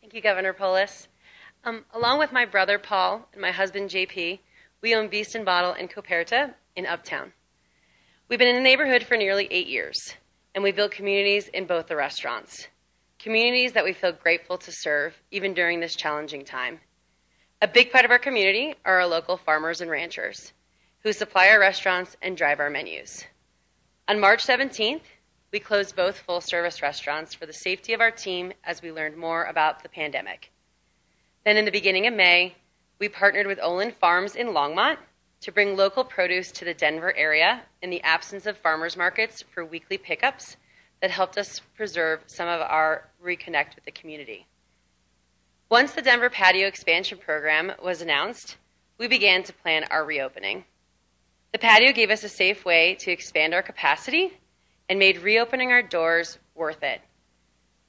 Thank 0.00 0.14
you, 0.14 0.22
Governor 0.22 0.52
Polis. 0.52 1.08
Um, 1.64 1.84
along 1.92 2.18
with 2.18 2.32
my 2.32 2.44
brother 2.44 2.78
Paul 2.78 3.28
and 3.32 3.42
my 3.42 3.50
husband 3.50 3.90
JP, 3.90 4.38
we 4.80 4.94
own 4.94 5.08
Beast 5.08 5.34
and 5.34 5.44
Bottle 5.44 5.72
in 5.74 5.88
Coperta 5.88 6.54
in 6.76 6.86
Uptown. 6.86 7.32
We've 8.28 8.38
been 8.38 8.48
in 8.48 8.56
the 8.56 8.62
neighborhood 8.62 9.02
for 9.02 9.16
nearly 9.16 9.48
eight 9.50 9.66
years, 9.66 9.98
and 10.54 10.62
we 10.62 10.72
built 10.72 10.92
communities 10.92 11.48
in 11.48 11.66
both 11.66 11.88
the 11.88 11.96
restaurants. 11.96 12.68
communities 13.18 13.72
that 13.72 13.84
we 13.84 13.92
feel 13.92 14.12
grateful 14.12 14.56
to 14.56 14.70
serve 14.72 15.12
even 15.32 15.52
during 15.52 15.80
this 15.80 15.96
challenging 15.96 16.44
time. 16.44 16.78
A 17.60 17.66
big 17.66 17.90
part 17.90 18.04
of 18.04 18.12
our 18.12 18.18
community 18.18 18.76
are 18.84 19.00
our 19.00 19.06
local 19.08 19.36
farmers 19.36 19.80
and 19.80 19.90
ranchers 19.90 20.52
who 21.02 21.12
supply 21.12 21.48
our 21.48 21.60
restaurants 21.60 22.16
and 22.22 22.36
drive 22.36 22.60
our 22.60 22.70
menus. 22.70 23.24
On 24.08 24.18
March 24.20 24.44
17th, 24.46 25.02
we 25.52 25.60
closed 25.60 25.96
both 25.96 26.18
full 26.18 26.40
service 26.40 26.82
restaurants 26.82 27.34
for 27.34 27.46
the 27.46 27.52
safety 27.52 27.92
of 27.92 28.00
our 28.00 28.10
team 28.10 28.52
as 28.64 28.82
we 28.82 28.92
learned 28.92 29.16
more 29.16 29.44
about 29.44 29.82
the 29.82 29.88
pandemic. 29.88 30.50
Then, 31.44 31.56
in 31.56 31.64
the 31.64 31.70
beginning 31.70 32.06
of 32.06 32.14
May, 32.14 32.54
we 32.98 33.08
partnered 33.08 33.46
with 33.46 33.58
Ollin 33.60 33.94
Farms 33.94 34.34
in 34.34 34.48
Longmont 34.48 34.98
to 35.40 35.52
bring 35.52 35.76
local 35.76 36.04
produce 36.04 36.50
to 36.52 36.64
the 36.64 36.74
Denver 36.74 37.14
area 37.16 37.62
in 37.80 37.90
the 37.90 38.02
absence 38.02 38.44
of 38.44 38.58
farmers 38.58 38.96
markets 38.96 39.44
for 39.54 39.64
weekly 39.64 39.96
pickups 39.96 40.56
that 41.00 41.10
helped 41.10 41.38
us 41.38 41.60
preserve 41.76 42.20
some 42.26 42.48
of 42.48 42.60
our 42.60 43.08
reconnect 43.24 43.76
with 43.76 43.84
the 43.84 43.92
community. 43.92 44.46
Once 45.70 45.92
the 45.92 46.02
Denver 46.02 46.30
patio 46.30 46.66
expansion 46.66 47.18
program 47.18 47.72
was 47.82 48.02
announced, 48.02 48.56
we 48.98 49.06
began 49.06 49.42
to 49.44 49.52
plan 49.52 49.84
our 49.90 50.04
reopening. 50.04 50.64
The 51.50 51.58
patio 51.58 51.92
gave 51.92 52.10
us 52.10 52.24
a 52.24 52.28
safe 52.28 52.66
way 52.66 52.94
to 52.96 53.10
expand 53.10 53.54
our 53.54 53.62
capacity 53.62 54.38
and 54.88 54.98
made 54.98 55.22
reopening 55.22 55.72
our 55.72 55.82
doors 55.82 56.38
worth 56.54 56.82
it. 56.82 57.00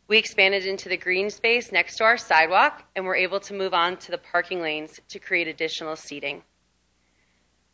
We 0.08 0.18
expanded 0.18 0.66
into 0.66 0.88
the 0.88 0.98
green 0.98 1.30
space 1.30 1.72
next 1.72 1.98
to 1.98 2.06
our 2.06 2.18
sidewalk 2.18 2.84
and 2.96 3.06
were 3.06 3.16
able 3.16 3.42
to 3.42 3.54
move 3.54 3.74
on 3.74 3.98
to 3.98 4.12
the 4.12 4.18
parking 4.18 4.62
lanes 4.62 5.02
to 5.10 5.20
create 5.20 5.50
additional 5.50 5.98
seating. 5.98 6.44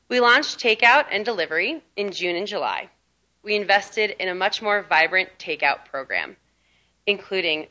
We 0.10 0.20
launched 0.20 0.60
takeout 0.60 1.06
and 1.12 1.24
delivery 1.24 1.84
in 1.96 2.12
June 2.12 2.36
and 2.36 2.48
July. 2.48 2.90
We 3.44 3.56
invested 3.56 4.16
in 4.20 4.28
a 4.28 4.36
much 4.36 4.64
more 4.64 4.82
vibrant 4.82 5.30
takeout 5.38 5.86
program, 5.86 6.36
including 7.06 7.68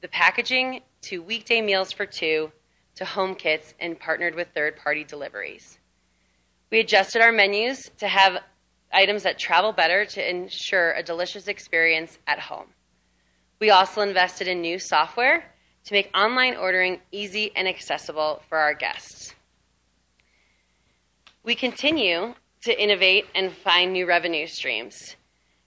the 0.00 0.08
packaging 0.08 0.80
to 1.02 1.22
weekday 1.22 1.60
meals 1.60 1.92
for 1.92 2.06
two 2.06 2.52
to 2.94 3.04
home 3.04 3.34
kits 3.34 3.74
and 3.78 4.00
partnered 4.00 4.34
with 4.34 4.48
third 4.54 4.76
party 4.76 5.04
deliveries. 5.04 5.79
We 6.70 6.80
adjusted 6.80 7.20
our 7.20 7.32
menus 7.32 7.90
to 7.98 8.06
have 8.06 8.38
items 8.92 9.24
that 9.24 9.38
travel 9.38 9.72
better 9.72 10.04
to 10.04 10.30
ensure 10.30 10.92
a 10.92 11.02
delicious 11.02 11.48
experience 11.48 12.18
at 12.26 12.38
home. 12.38 12.66
We 13.58 13.70
also 13.70 14.02
invested 14.02 14.46
in 14.48 14.60
new 14.60 14.78
software 14.78 15.52
to 15.84 15.92
make 15.92 16.16
online 16.16 16.56
ordering 16.56 17.00
easy 17.10 17.50
and 17.56 17.66
accessible 17.66 18.42
for 18.48 18.58
our 18.58 18.74
guests. 18.74 19.34
We 21.42 21.54
continue 21.54 22.34
to 22.62 22.82
innovate 22.82 23.26
and 23.34 23.52
find 23.52 23.92
new 23.92 24.06
revenue 24.06 24.46
streams. 24.46 25.16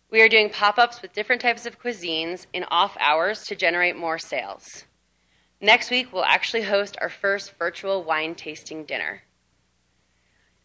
We 0.09 0.21
are 0.21 0.29
doing 0.29 0.49
pop 0.49 0.77
ups 0.77 1.01
with 1.01 1.13
different 1.13 1.41
types 1.41 1.65
of 1.65 1.81
cuisines 1.81 2.45
in 2.53 2.63
off 2.65 2.95
hours 2.99 3.43
to 3.47 3.55
generate 3.55 3.97
more 3.97 4.19
sales. 4.19 4.85
Next 5.59 5.89
week, 5.89 6.13
we'll 6.13 6.23
actually 6.23 6.63
host 6.63 6.97
our 7.01 7.09
first 7.09 7.53
virtual 7.57 8.03
wine 8.03 8.35
tasting 8.35 8.85
dinner. 8.85 9.23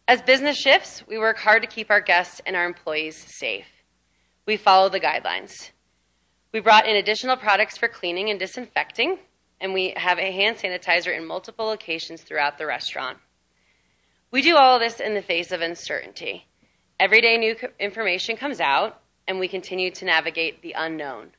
As 0.09 0.23
business 0.23 0.57
shifts, 0.57 1.03
we 1.07 1.19
work 1.19 1.37
hard 1.37 1.61
to 1.61 1.67
keep 1.67 1.91
our 1.91 2.01
guests 2.01 2.41
and 2.43 2.55
our 2.55 2.65
employees 2.65 3.27
safe. 3.37 3.67
We 4.47 4.57
follow 4.57 4.89
the 4.89 4.99
guidelines. 4.99 5.69
We 6.51 6.61
brought 6.61 6.87
in 6.87 6.95
additional 6.95 7.37
products 7.37 7.77
for 7.77 7.87
cleaning 7.87 8.31
and 8.31 8.39
disinfecting, 8.39 9.19
and 9.61 9.71
we 9.71 9.93
have 9.95 10.17
a 10.17 10.31
hand 10.31 10.57
sanitizer 10.57 11.15
in 11.15 11.27
multiple 11.27 11.67
locations 11.67 12.23
throughout 12.23 12.57
the 12.57 12.65
restaurant. 12.65 13.19
We 14.31 14.41
do 14.41 14.57
all 14.57 14.77
of 14.77 14.81
this 14.81 14.99
in 14.99 15.13
the 15.13 15.21
face 15.21 15.51
of 15.51 15.61
uncertainty. 15.61 16.47
Every 16.99 17.21
day, 17.21 17.37
new 17.37 17.55
information 17.79 18.35
comes 18.35 18.59
out, 18.59 18.99
and 19.27 19.39
we 19.39 19.47
continue 19.47 19.91
to 19.91 20.05
navigate 20.05 20.63
the 20.63 20.73
unknown. 20.75 21.33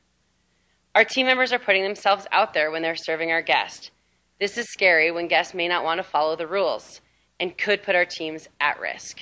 Our 0.95 1.03
team 1.03 1.25
members 1.25 1.51
are 1.51 1.59
putting 1.59 1.83
themselves 1.83 2.25
out 2.31 2.53
there 2.53 2.71
when 2.71 2.83
they're 2.83 2.95
serving 2.95 3.33
our 3.33 3.41
guests. 3.41 3.91
This 4.39 4.57
is 4.57 4.71
scary 4.71 5.11
when 5.11 5.27
guests 5.27 5.53
may 5.53 5.67
not 5.67 5.83
want 5.83 5.97
to 5.97 6.09
follow 6.09 6.37
the 6.37 6.47
rules 6.47 7.01
and 7.41 7.57
could 7.57 7.83
put 7.83 7.95
our 7.95 8.05
teams 8.05 8.47
at 8.61 8.79
risk. 8.79 9.17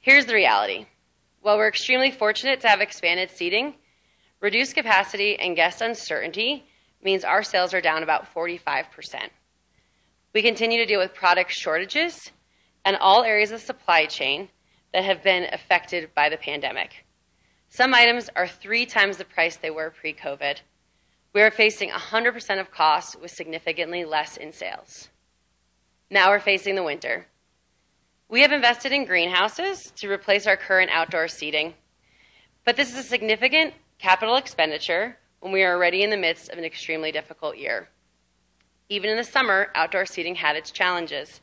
Here's 0.00 0.24
the 0.24 0.34
reality 0.34 0.86
while 1.42 1.58
we're 1.58 1.68
extremely 1.68 2.10
fortunate 2.10 2.62
to 2.62 2.68
have 2.68 2.80
expanded 2.80 3.30
seating, 3.30 3.74
reduced 4.40 4.74
capacity 4.74 5.38
and 5.38 5.54
guest 5.54 5.82
uncertainty 5.82 6.64
means 7.02 7.22
our 7.22 7.42
sales 7.42 7.74
are 7.74 7.82
down 7.82 8.02
about 8.02 8.32
45%. 8.34 8.86
We 10.32 10.40
continue 10.40 10.78
to 10.78 10.86
deal 10.86 11.00
with 11.00 11.12
product 11.12 11.52
shortages 11.52 12.30
and 12.86 12.96
all 12.96 13.24
areas 13.24 13.50
of 13.50 13.60
supply 13.60 14.06
chain 14.06 14.48
that 14.94 15.04
have 15.04 15.22
been 15.22 15.46
affected 15.52 16.14
by 16.14 16.30
the 16.30 16.38
pandemic. 16.38 17.04
Some 17.68 17.92
items 17.92 18.30
are 18.36 18.48
three 18.48 18.86
times 18.86 19.18
the 19.18 19.26
price 19.26 19.56
they 19.56 19.70
were 19.70 19.90
pre 19.90 20.14
COVID. 20.14 20.60
We 21.34 21.42
are 21.42 21.50
facing 21.50 21.90
100% 21.90 22.60
of 22.60 22.70
costs 22.70 23.16
with 23.16 23.32
significantly 23.32 24.04
less 24.06 24.38
in 24.38 24.52
sales. 24.52 25.10
Now 26.10 26.30
we're 26.30 26.40
facing 26.40 26.74
the 26.74 26.82
winter. 26.82 27.26
We 28.28 28.42
have 28.42 28.52
invested 28.52 28.92
in 28.92 29.06
greenhouses 29.06 29.90
to 29.96 30.10
replace 30.10 30.46
our 30.46 30.56
current 30.56 30.90
outdoor 30.92 31.28
seating, 31.28 31.74
but 32.64 32.76
this 32.76 32.92
is 32.92 32.98
a 32.98 33.02
significant 33.02 33.74
capital 33.98 34.36
expenditure 34.36 35.16
when 35.40 35.52
we 35.52 35.62
are 35.62 35.74
already 35.74 36.02
in 36.02 36.10
the 36.10 36.16
midst 36.16 36.50
of 36.50 36.58
an 36.58 36.64
extremely 36.64 37.10
difficult 37.10 37.56
year. 37.56 37.88
Even 38.90 39.08
in 39.08 39.16
the 39.16 39.24
summer, 39.24 39.70
outdoor 39.74 40.04
seating 40.04 40.34
had 40.34 40.56
its 40.56 40.70
challenges. 40.70 41.40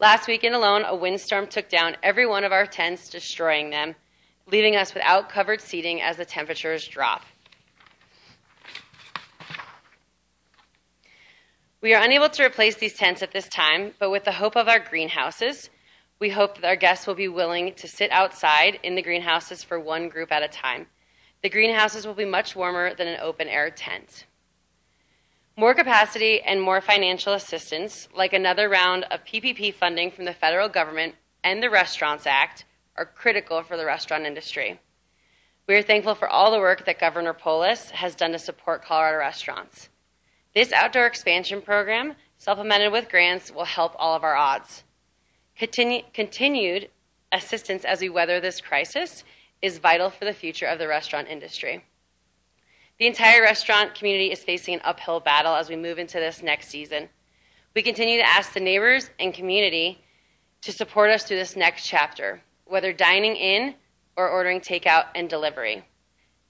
Last 0.00 0.26
weekend 0.26 0.54
alone, 0.54 0.84
a 0.84 0.94
windstorm 0.94 1.46
took 1.46 1.68
down 1.68 1.96
every 2.02 2.26
one 2.26 2.44
of 2.44 2.52
our 2.52 2.66
tents, 2.66 3.08
destroying 3.08 3.70
them, 3.70 3.94
leaving 4.50 4.74
us 4.74 4.94
without 4.94 5.28
covered 5.28 5.60
seating 5.60 6.02
as 6.02 6.16
the 6.16 6.24
temperatures 6.24 6.86
drop. 6.88 7.24
We 11.86 11.94
are 11.94 12.02
unable 12.02 12.28
to 12.30 12.44
replace 12.44 12.74
these 12.74 12.94
tents 12.94 13.22
at 13.22 13.30
this 13.30 13.48
time, 13.48 13.92
but 14.00 14.10
with 14.10 14.24
the 14.24 14.32
hope 14.32 14.56
of 14.56 14.66
our 14.66 14.80
greenhouses, 14.80 15.70
we 16.18 16.30
hope 16.30 16.56
that 16.56 16.66
our 16.66 16.74
guests 16.74 17.06
will 17.06 17.14
be 17.14 17.28
willing 17.28 17.74
to 17.74 17.86
sit 17.86 18.10
outside 18.10 18.80
in 18.82 18.96
the 18.96 19.02
greenhouses 19.02 19.62
for 19.62 19.78
one 19.78 20.08
group 20.08 20.32
at 20.32 20.42
a 20.42 20.48
time. 20.48 20.88
The 21.44 21.48
greenhouses 21.48 22.04
will 22.04 22.14
be 22.14 22.24
much 22.24 22.56
warmer 22.56 22.92
than 22.92 23.06
an 23.06 23.20
open 23.20 23.46
air 23.46 23.70
tent. 23.70 24.26
More 25.56 25.74
capacity 25.74 26.40
and 26.40 26.60
more 26.60 26.80
financial 26.80 27.34
assistance, 27.34 28.08
like 28.12 28.32
another 28.32 28.68
round 28.68 29.04
of 29.04 29.24
PPP 29.24 29.72
funding 29.72 30.10
from 30.10 30.24
the 30.24 30.34
federal 30.34 30.68
government 30.68 31.14
and 31.44 31.62
the 31.62 31.70
Restaurants 31.70 32.26
Act, 32.26 32.64
are 32.96 33.06
critical 33.06 33.62
for 33.62 33.76
the 33.76 33.86
restaurant 33.86 34.26
industry. 34.26 34.80
We 35.68 35.76
are 35.76 35.82
thankful 35.82 36.16
for 36.16 36.28
all 36.28 36.50
the 36.50 36.58
work 36.58 36.84
that 36.84 36.98
Governor 36.98 37.32
Polis 37.32 37.90
has 37.90 38.16
done 38.16 38.32
to 38.32 38.40
support 38.40 38.84
Colorado 38.84 39.18
restaurants. 39.18 39.88
This 40.56 40.72
outdoor 40.72 41.04
expansion 41.04 41.60
program, 41.60 42.14
supplemented 42.38 42.90
with 42.90 43.10
grants, 43.10 43.52
will 43.52 43.66
help 43.66 43.94
all 43.98 44.16
of 44.16 44.24
our 44.24 44.34
odds. 44.34 44.84
Continu- 45.60 46.10
continued 46.14 46.88
assistance 47.30 47.84
as 47.84 48.00
we 48.00 48.08
weather 48.08 48.40
this 48.40 48.62
crisis 48.62 49.22
is 49.60 49.76
vital 49.76 50.08
for 50.08 50.24
the 50.24 50.32
future 50.32 50.64
of 50.64 50.78
the 50.78 50.88
restaurant 50.88 51.28
industry. 51.28 51.84
The 52.98 53.06
entire 53.06 53.42
restaurant 53.42 53.94
community 53.94 54.32
is 54.32 54.44
facing 54.44 54.72
an 54.72 54.80
uphill 54.82 55.20
battle 55.20 55.54
as 55.54 55.68
we 55.68 55.76
move 55.76 55.98
into 55.98 56.18
this 56.18 56.42
next 56.42 56.68
season. 56.68 57.10
We 57.74 57.82
continue 57.82 58.16
to 58.16 58.26
ask 58.26 58.54
the 58.54 58.60
neighbors 58.60 59.10
and 59.20 59.34
community 59.34 60.02
to 60.62 60.72
support 60.72 61.10
us 61.10 61.24
through 61.24 61.36
this 61.36 61.54
next 61.54 61.86
chapter, 61.86 62.40
whether 62.64 62.94
dining 62.94 63.36
in 63.36 63.74
or 64.16 64.30
ordering 64.30 64.62
takeout 64.62 65.08
and 65.14 65.28
delivery. 65.28 65.84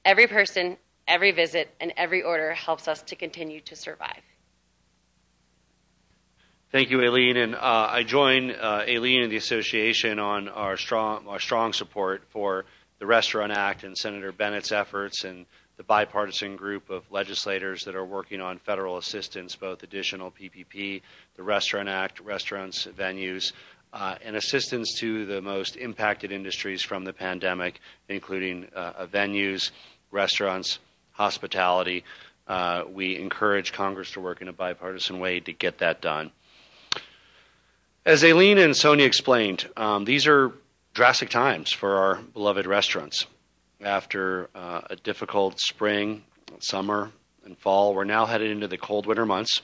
Every 0.04 0.28
person, 0.28 0.76
Every 1.08 1.30
visit 1.30 1.74
and 1.80 1.92
every 1.96 2.22
order 2.22 2.52
helps 2.52 2.88
us 2.88 3.02
to 3.02 3.16
continue 3.16 3.60
to 3.60 3.76
survive. 3.76 4.22
Thank 6.72 6.90
you, 6.90 7.00
Aileen. 7.00 7.36
And 7.36 7.54
uh, 7.54 7.88
I 7.90 8.02
join 8.02 8.50
uh, 8.50 8.84
Aileen 8.88 9.22
and 9.22 9.30
the 9.30 9.36
association 9.36 10.18
on 10.18 10.48
our 10.48 10.76
strong, 10.76 11.26
our 11.28 11.38
strong 11.38 11.72
support 11.72 12.22
for 12.30 12.64
the 12.98 13.06
Restaurant 13.06 13.52
Act 13.52 13.84
and 13.84 13.96
Senator 13.96 14.32
Bennet's 14.32 14.72
efforts 14.72 15.24
and 15.24 15.46
the 15.76 15.84
bipartisan 15.84 16.56
group 16.56 16.90
of 16.90 17.04
legislators 17.10 17.84
that 17.84 17.94
are 17.94 18.04
working 18.04 18.40
on 18.40 18.58
federal 18.58 18.96
assistance, 18.96 19.54
both 19.54 19.82
additional 19.82 20.30
PPP, 20.30 21.02
the 21.36 21.42
Restaurant 21.42 21.88
Act, 21.88 22.18
restaurants, 22.20 22.86
venues, 22.86 23.52
uh, 23.92 24.16
and 24.24 24.36
assistance 24.36 24.94
to 24.98 25.24
the 25.26 25.40
most 25.40 25.76
impacted 25.76 26.32
industries 26.32 26.82
from 26.82 27.04
the 27.04 27.12
pandemic, 27.12 27.80
including 28.08 28.66
uh, 28.74 29.06
venues, 29.06 29.70
restaurants, 30.10 30.78
hospitality. 31.16 32.04
Uh, 32.46 32.84
we 32.92 33.18
encourage 33.18 33.72
Congress 33.72 34.12
to 34.12 34.20
work 34.20 34.40
in 34.40 34.48
a 34.48 34.52
bipartisan 34.52 35.18
way 35.18 35.40
to 35.40 35.52
get 35.52 35.78
that 35.78 36.00
done. 36.00 36.30
As 38.04 38.22
Aileen 38.22 38.58
and 38.58 38.76
Sonia 38.76 39.04
explained, 39.04 39.68
um, 39.76 40.04
these 40.04 40.28
are 40.28 40.52
drastic 40.94 41.28
times 41.28 41.72
for 41.72 41.96
our 41.96 42.16
beloved 42.16 42.66
restaurants. 42.66 43.26
After 43.80 44.48
uh, 44.54 44.82
a 44.88 44.96
difficult 44.96 45.58
spring, 45.58 46.22
summer, 46.60 47.10
and 47.44 47.58
fall, 47.58 47.94
we're 47.94 48.04
now 48.04 48.26
headed 48.26 48.50
into 48.50 48.68
the 48.68 48.78
cold 48.78 49.06
winter 49.06 49.26
months. 49.26 49.60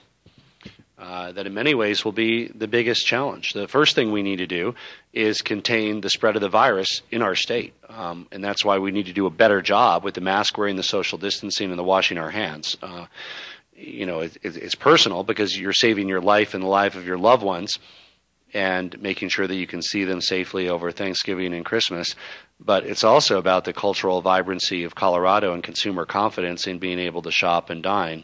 Uh, 1.03 1.33
that 1.33 1.47
in 1.49 1.53
many 1.53 1.75
ways 1.75 2.05
will 2.05 2.13
be 2.13 2.47
the 2.47 2.69
biggest 2.69 3.05
challenge. 3.05 3.55
The 3.55 3.67
first 3.67 3.97
thing 3.97 4.13
we 4.13 4.23
need 4.23 4.37
to 4.37 4.47
do 4.47 4.77
is 5.13 5.43
contain 5.43 6.01
the 6.01 6.09
spread 6.09 6.37
of 6.37 6.43
the 6.43 6.49
virus 6.49 7.03
in 7.11 7.23
our 7.23 7.35
state. 7.35 7.75
Um, 7.89 8.29
and 8.31 8.43
that's 8.43 8.65
why 8.65 8.79
we 8.79 8.93
need 8.93 9.07
to 9.07 9.13
do 9.13 9.27
a 9.27 9.31
better 9.31 9.61
job 9.61 10.05
with 10.05 10.15
the 10.15 10.21
mask 10.21 10.57
wearing, 10.57 10.77
the 10.77 10.85
social 10.85 11.19
distancing, 11.19 11.71
and 11.71 11.79
the 11.79 11.83
washing 11.83 12.19
our 12.19 12.31
hands. 12.31 12.77
Uh, 12.81 13.07
you 13.75 14.07
know, 14.07 14.21
it, 14.21 14.37
it, 14.45 14.57
it's 14.57 14.77
personal 14.77 15.25
because 15.25 15.59
you're 15.59 15.73
saving 15.73 16.09
your 16.09 16.21
life 16.21 16.55
and 16.55 16.63
the 16.63 16.69
life 16.69 16.95
of 16.95 17.05
your 17.05 17.19
loved 17.19 17.43
ones 17.43 17.81
and 18.55 19.03
making 19.03 19.31
sure 19.31 19.49
that 19.49 19.57
you 19.57 19.67
can 19.67 19.83
see 19.83 20.05
them 20.05 20.21
safely 20.21 20.69
over 20.69 20.93
Thanksgiving 20.93 21.53
and 21.53 21.65
Christmas. 21.65 22.15
But 22.61 22.87
it's 22.87 23.03
also 23.03 23.39
about 23.39 23.65
the 23.65 23.73
cultural 23.73 24.23
vibrancy 24.23 24.85
of 24.85 24.95
Colorado 24.95 25.53
and 25.53 25.65
consumer 25.65 26.07
confidence 26.07 26.69
in 26.69 26.79
being 26.79 27.01
able 27.01 27.23
to 27.23 27.33
shop 27.33 27.71
and 27.71 27.83
dine. 27.83 28.23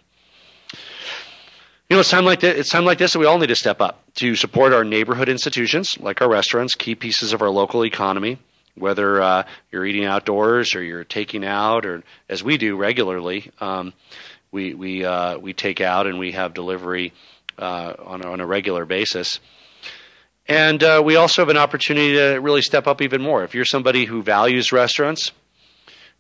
You 1.89 1.97
know, 1.97 2.01
it's 2.01 2.11
time 2.11 2.27
like 2.27 2.41
this, 2.41 2.59
it's 2.59 2.69
time 2.69 2.85
like 2.85 2.99
this 2.99 3.15
that 3.15 3.19
we 3.19 3.25
all 3.25 3.39
need 3.39 3.47
to 3.47 3.57
step 3.57 3.81
up 3.81 4.05
to 4.17 4.37
support 4.37 4.75
our 4.75 4.85
neighborhood 4.85 5.31
institutions, 5.31 5.99
like 5.99 6.21
our 6.21 6.29
restaurants, 6.29 6.75
key 6.75 6.95
pieces 6.95 7.33
of 7.33 7.41
our 7.41 7.49
local 7.49 7.83
economy. 7.83 8.39
Whether 8.75 9.23
uh, 9.23 9.45
you're 9.73 9.87
eating 9.87 10.05
outdoors 10.05 10.75
or 10.75 10.83
you're 10.83 11.05
taking 11.05 11.47
out, 11.47 11.87
or 11.87 12.03
as 12.29 12.45
we 12.45 12.59
do 12.59 12.77
regularly, 12.77 13.51
um, 13.59 13.95
we 14.53 14.75
we 14.75 15.03
uh, 15.03 15.39
we 15.39 15.55
take 15.55 15.81
out 15.81 16.07
and 16.07 16.19
we 16.19 16.33
have 16.33 16.53
delivery 16.53 17.15
uh, 17.59 17.95
on 18.05 18.23
on 18.23 18.41
a 18.41 18.47
regular 18.47 18.85
basis. 18.85 19.41
And 20.47 20.83
uh, 20.83 21.03
we 21.03 21.17
also 21.17 21.41
have 21.41 21.49
an 21.49 21.57
opportunity 21.57 22.13
to 22.17 22.39
really 22.39 22.63
step 22.63 22.87
up 22.87 23.01
even 23.01 23.23
more. 23.23 23.45
If 23.45 23.55
you're 23.55 23.65
somebody 23.65 24.05
who 24.05 24.23
values 24.23 24.73
restaurants, 24.73 25.33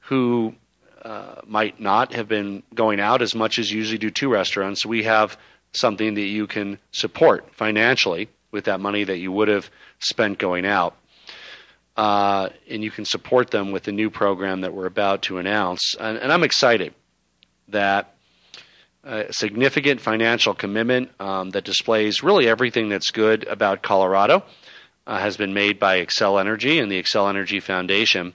who 0.01 0.55
uh, 1.03 1.43
might 1.47 1.79
not 1.79 2.15
have 2.15 2.27
been 2.27 2.63
going 2.75 3.01
out 3.01 3.21
as 3.21 3.35
much 3.35 3.59
as 3.59 3.71
you 3.71 3.79
usually 3.79 3.99
do 3.99 4.11
to 4.11 4.31
restaurants, 4.31 4.87
we 4.87 5.03
have 5.03 5.37
something 5.73 6.15
that 6.15 6.21
you 6.23 6.47
can 6.47 6.79
support 6.93 7.55
financially 7.55 8.29
with 8.51 8.65
that 8.65 8.81
money 8.81 9.05
that 9.05 9.19
you 9.19 9.31
would 9.33 9.49
have 9.49 9.71
spent 9.99 10.39
going 10.39 10.67
out. 10.67 10.97
Uh, 11.97 12.49
and 12.71 12.85
you 12.85 12.91
can 12.91 13.05
support 13.05 13.51
them 13.51 13.73
with 13.73 13.83
the 13.83 13.93
new 13.93 14.09
program 14.09 14.61
that 14.61 14.73
we're 14.73 14.87
about 14.87 15.23
to 15.23 15.39
announce. 15.39 15.97
And, 15.99 16.17
and 16.19 16.33
I'm 16.33 16.45
excited 16.45 16.95
that 17.69 18.15
a 19.05 19.33
significant 19.33 20.01
financial 20.01 20.55
commitment 20.55 21.11
um, 21.21 21.51
that 21.51 21.65
displays 21.65 22.23
really 22.23 22.49
everything 22.49 22.89
that's 22.89 23.11
good 23.11 23.47
about 23.49 23.83
Colorado 23.83 24.45
uh, 25.07 25.19
has 25.19 25.37
been 25.37 25.55
made 25.55 25.79
by 25.79 26.05
Xcel 26.05 26.41
Energy 26.41 26.79
and 26.79 26.91
the 26.91 27.03
Xcel 27.03 27.29
Energy 27.29 27.61
Foundation. 27.61 28.35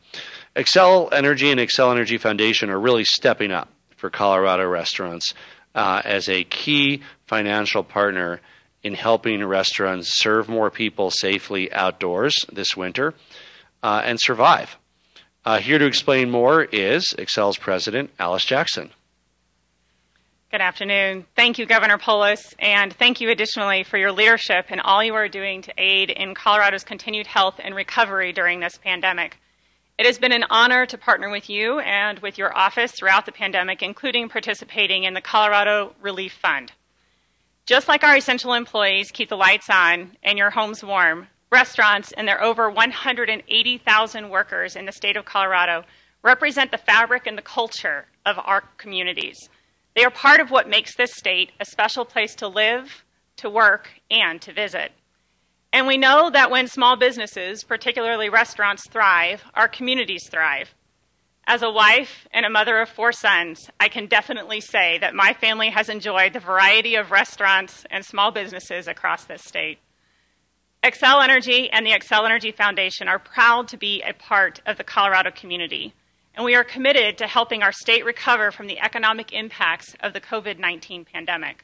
Xcel 0.56 1.12
Energy 1.14 1.52
and 1.52 1.60
Xcel 1.60 1.92
Energy 1.92 2.18
Foundation 2.18 2.70
are 2.70 2.80
really 2.80 3.06
stepping 3.06 3.52
up 3.52 3.70
for 3.96 4.10
Colorado 4.10 4.68
restaurants 4.68 5.34
uh, 5.76 6.02
as 6.04 6.30
a 6.30 6.44
key 6.44 7.02
financial 7.26 7.84
partner 7.84 8.40
in 8.84 8.94
helping 8.94 9.44
restaurants 9.44 10.20
serve 10.20 10.50
more 10.50 10.70
people 10.70 11.10
safely 11.10 11.72
outdoors 11.72 12.36
this 12.52 12.76
winter 12.76 13.14
uh, 13.82 14.02
and 14.04 14.20
survive. 14.20 14.78
Uh, 15.46 15.60
here 15.60 15.78
to 15.78 15.86
explain 15.86 16.30
more 16.30 16.64
is 16.64 17.14
Xcel's 17.18 17.58
president, 17.58 18.10
Alice 18.20 18.46
Jackson. 18.46 18.92
Good 20.52 20.62
afternoon. 20.62 21.26
Thank 21.36 21.58
you, 21.58 21.66
Governor 21.66 21.98
Polis, 21.98 22.54
and 22.60 22.94
thank 22.94 23.20
you 23.20 23.32
additionally 23.32 23.84
for 23.84 23.98
your 23.98 24.12
leadership 24.12 24.68
and 24.70 24.80
all 24.82 25.04
you 25.04 25.16
are 25.16 25.28
doing 25.28 25.64
to 25.64 25.74
aid 25.78 26.12
in 26.12 26.36
Colorado's 26.36 26.84
continued 26.84 27.26
health 27.26 27.56
and 27.58 27.74
recovery 27.74 28.32
during 28.34 28.60
this 28.60 28.78
pandemic. 28.78 29.38
It 30.00 30.08
has 30.08 30.18
been 30.18 30.32
an 30.32 30.46
honor 30.50 30.88
to 30.88 30.98
partner 30.98 31.30
with 31.30 31.52
you 31.52 31.80
and 31.80 32.18
with 32.20 32.40
your 32.40 32.56
office 32.58 32.92
throughout 32.92 33.28
the 33.28 33.32
pandemic, 33.32 33.84
including 33.84 34.28
participating 34.28 35.04
in 35.04 35.14
the 35.14 35.22
Colorado 35.22 35.94
Relief 36.02 36.34
Fund. 36.34 36.72
Just 37.68 37.88
like 37.88 38.04
our 38.04 38.18
essential 38.18 38.54
employees 38.54 39.12
keep 39.12 39.30
the 39.30 39.38
lights 39.38 39.70
on 39.70 40.18
and 40.24 40.38
your 40.38 40.50
homes 40.50 40.84
warm, 40.84 41.28
restaurants 41.52 42.12
and 42.12 42.28
their 42.28 42.44
over 42.44 42.72
180,000 42.72 44.30
workers 44.30 44.76
in 44.76 44.86
the 44.86 44.92
state 44.92 45.16
of 45.16 45.26
Colorado 45.26 45.84
represent 46.24 46.72
the 46.72 46.78
fabric 46.80 47.28
and 47.28 47.38
the 47.38 47.44
culture 47.44 48.08
of 48.26 48.40
our 48.40 48.62
communities. 48.78 49.48
They 49.96 50.04
are 50.04 50.10
part 50.10 50.40
of 50.40 50.50
what 50.50 50.68
makes 50.68 50.96
this 50.96 51.14
state 51.14 51.52
a 51.60 51.66
special 51.66 52.04
place 52.04 52.34
to 52.36 52.48
live, 52.48 53.04
to 53.38 53.50
work, 53.50 53.90
and 54.10 54.42
to 54.42 54.52
visit. 54.52 54.92
And 55.74 55.88
we 55.88 55.98
know 55.98 56.30
that 56.30 56.52
when 56.52 56.68
small 56.68 56.96
businesses, 56.96 57.64
particularly 57.64 58.30
restaurants, 58.30 58.88
thrive, 58.90 59.44
our 59.54 59.68
communities 59.68 60.30
thrive. 60.30 60.74
As 61.46 61.62
a 61.62 61.72
wife 61.72 62.26
and 62.32 62.46
a 62.46 62.50
mother 62.50 62.80
of 62.80 62.88
four 62.88 63.12
sons, 63.12 63.70
I 63.80 63.90
can 63.90 64.06
definitely 64.06 64.62
say 64.62 64.98
that 65.00 65.14
my 65.14 65.34
family 65.34 65.72
has 65.72 65.90
enjoyed 65.90 66.32
the 66.32 66.40
variety 66.40 66.96
of 66.96 67.12
restaurants 67.12 67.86
and 67.92 68.06
small 68.06 68.32
businesses 68.32 68.88
across 68.88 69.26
this 69.26 69.44
state. 69.44 69.80
Xcel 70.84 71.22
Energy 71.22 71.70
and 71.70 71.86
the 71.86 71.92
Xcel 71.92 72.26
Energy 72.26 72.54
Foundation 72.54 73.10
are 73.10 73.20
proud 73.20 73.68
to 73.70 73.78
be 73.78 74.02
a 74.04 74.14
part 74.14 74.62
of 74.66 74.78
the 74.78 74.84
Colorado 74.86 75.32
community 75.32 75.94
and 76.36 76.46
we 76.46 76.56
are 76.56 76.64
committed 76.64 77.18
to 77.18 77.28
helping 77.28 77.62
our 77.62 77.72
state 77.72 78.06
recover 78.06 78.52
from 78.52 78.68
the 78.68 78.80
economic 78.80 79.34
impacts 79.34 79.96
of 80.02 80.14
the 80.14 80.22
COVID 80.22 80.60
19 80.60 81.06
pandemic. 81.06 81.64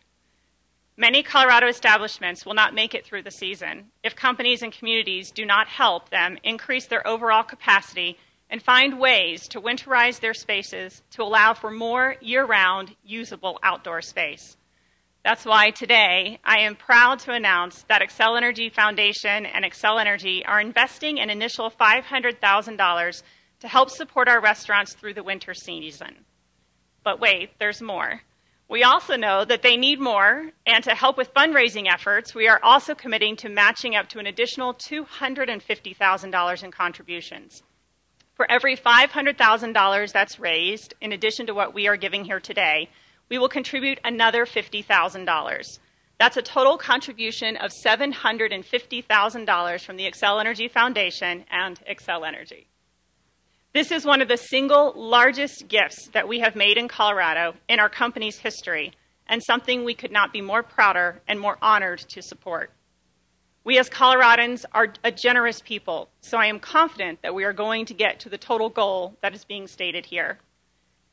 Many 0.99 1.23
Colorado 1.23 1.67
establishments 1.67 2.45
will 2.45 2.55
not 2.55 2.73
make 2.73 2.93
it 2.93 3.05
through 3.05 3.23
the 3.23 3.31
season 3.31 3.85
if 4.03 4.17
companies 4.17 4.61
and 4.61 4.73
communities 4.73 5.31
do 5.31 5.45
not 5.45 5.69
help 5.69 6.09
them 6.09 6.37
increase 6.43 6.87
their 6.87 7.07
overall 7.07 7.41
capacity 7.41 8.17
and 8.49 8.61
find 8.61 8.99
ways 8.99 9.47
to 9.47 9.61
winterize 9.61 10.19
their 10.19 10.33
spaces 10.33 11.01
to 11.11 11.23
allow 11.23 11.53
for 11.53 11.71
more 11.71 12.17
year 12.19 12.45
round 12.45 12.97
usable 13.05 13.59
outdoor 13.63 14.01
space. 14.01 14.57
That's 15.23 15.45
why 15.45 15.69
today 15.69 16.41
I 16.43 16.59
am 16.59 16.75
proud 16.75 17.19
to 17.19 17.31
announce 17.31 17.83
that 17.83 18.01
Xcel 18.01 18.35
Energy 18.35 18.67
Foundation 18.67 19.45
and 19.45 19.63
Xcel 19.63 20.01
Energy 20.01 20.45
are 20.45 20.59
investing 20.59 21.21
an 21.21 21.29
initial 21.29 21.71
$500,000 21.71 23.23
to 23.61 23.67
help 23.69 23.89
support 23.89 24.27
our 24.27 24.41
restaurants 24.41 24.95
through 24.95 25.13
the 25.13 25.23
winter 25.23 25.53
season. 25.53 26.25
But 27.05 27.21
wait, 27.21 27.51
there's 27.57 27.81
more. 27.81 28.23
We 28.69 28.83
also 28.83 29.15
know 29.15 29.45
that 29.45 29.63
they 29.63 29.77
need 29.77 29.99
more, 29.99 30.51
and 30.67 30.83
to 30.83 30.93
help 30.93 31.17
with 31.17 31.33
fundraising 31.33 31.91
efforts, 31.91 32.35
we 32.35 32.47
are 32.47 32.59
also 32.61 32.93
committing 32.93 33.35
to 33.37 33.49
matching 33.49 33.95
up 33.95 34.07
to 34.09 34.19
an 34.19 34.27
additional 34.27 34.75
$250,000 34.75 36.63
in 36.63 36.71
contributions. 36.71 37.63
For 38.35 38.49
every 38.49 38.77
$500,000 38.77 40.13
that's 40.13 40.39
raised, 40.39 40.93
in 41.01 41.11
addition 41.11 41.47
to 41.47 41.55
what 41.55 41.73
we 41.73 41.87
are 41.87 41.97
giving 41.97 42.23
here 42.23 42.39
today, 42.39 42.91
we 43.27 43.39
will 43.39 43.49
contribute 43.49 43.99
another 44.03 44.45
$50,000. 44.45 45.79
That's 46.19 46.37
a 46.37 46.43
total 46.43 46.77
contribution 46.77 47.57
of 47.57 47.71
$750,000 47.71 49.83
from 49.83 49.97
the 49.97 50.11
Xcel 50.11 50.39
Energy 50.39 50.67
Foundation 50.67 51.43
and 51.49 51.79
Xcel 51.89 52.27
Energy. 52.27 52.68
This 53.71 53.91
is 53.91 54.03
one 54.03 54.23
of 54.23 54.27
the 54.27 54.37
single 54.37 54.93
largest 54.95 55.67
gifts 55.67 56.07
that 56.13 56.27
we 56.27 56.39
have 56.39 56.55
made 56.55 56.79
in 56.79 56.87
Colorado 56.87 57.53
in 57.67 57.79
our 57.79 57.87
company's 57.87 58.39
history, 58.39 58.93
and 59.27 59.43
something 59.43 59.83
we 59.83 59.93
could 59.93 60.11
not 60.11 60.33
be 60.33 60.41
more 60.41 60.63
prouder 60.63 61.21
and 61.27 61.39
more 61.39 61.59
honored 61.61 61.99
to 61.99 62.23
support. 62.23 62.71
We 63.63 63.77
as 63.77 63.87
Coloradans 63.87 64.65
are 64.71 64.91
a 65.03 65.11
generous 65.11 65.61
people, 65.61 66.09
so 66.21 66.39
I 66.39 66.47
am 66.47 66.59
confident 66.59 67.21
that 67.21 67.35
we 67.35 67.43
are 67.43 67.53
going 67.53 67.85
to 67.85 67.93
get 67.93 68.19
to 68.21 68.29
the 68.29 68.39
total 68.39 68.69
goal 68.69 69.15
that 69.21 69.35
is 69.35 69.45
being 69.45 69.67
stated 69.67 70.07
here. 70.07 70.39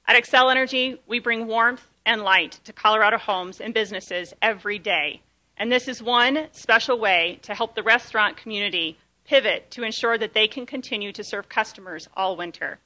At 0.09 0.17
Xcel 0.17 0.51
Energy, 0.51 0.99
we 1.07 1.19
bring 1.19 1.47
warmth 1.47 1.87
and 2.07 2.23
light 2.23 2.53
to 2.65 2.73
Colorado 2.73 3.19
homes 3.19 3.61
and 3.61 3.75
businesses 3.75 4.33
every 4.41 4.79
day, 4.79 5.21
and 5.59 5.71
this 5.71 5.89
is 5.89 6.03
one 6.03 6.47
special 6.53 6.99
way 6.99 7.39
to 7.43 7.55
help 7.55 7.75
the 7.75 7.83
restaurant 7.83 8.39
community 8.39 8.97
pivot 9.27 9.71
to 9.73 9.83
ensure 9.83 10.17
that 10.19 10.35
they 10.35 10.49
can 10.49 10.67
continue 10.67 11.13
to 11.13 11.25
serve 11.25 11.49
customers 11.49 12.09
all 12.17 12.37
winter. 12.37 12.79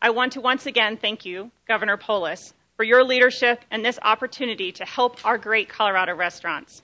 I 0.00 0.10
want 0.10 0.32
to 0.32 0.40
once 0.40 0.66
again 0.66 0.96
thank 0.96 1.24
you, 1.24 1.50
Governor 1.66 1.96
Polis, 1.96 2.54
for 2.76 2.84
your 2.84 3.02
leadership 3.02 3.62
and 3.70 3.84
this 3.84 3.98
opportunity 4.02 4.70
to 4.72 4.84
help 4.84 5.24
our 5.24 5.38
great 5.38 5.68
Colorado 5.68 6.14
restaurants. 6.14 6.82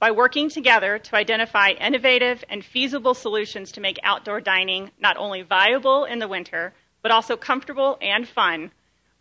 By 0.00 0.10
working 0.10 0.48
together 0.48 0.98
to 0.98 1.16
identify 1.16 1.70
innovative 1.70 2.44
and 2.48 2.64
feasible 2.64 3.14
solutions 3.14 3.72
to 3.72 3.80
make 3.80 3.98
outdoor 4.02 4.40
dining 4.40 4.90
not 5.00 5.16
only 5.16 5.42
viable 5.42 6.04
in 6.04 6.18
the 6.18 6.28
winter, 6.28 6.72
but 7.02 7.10
also 7.10 7.36
comfortable 7.36 7.98
and 8.00 8.28
fun, 8.28 8.70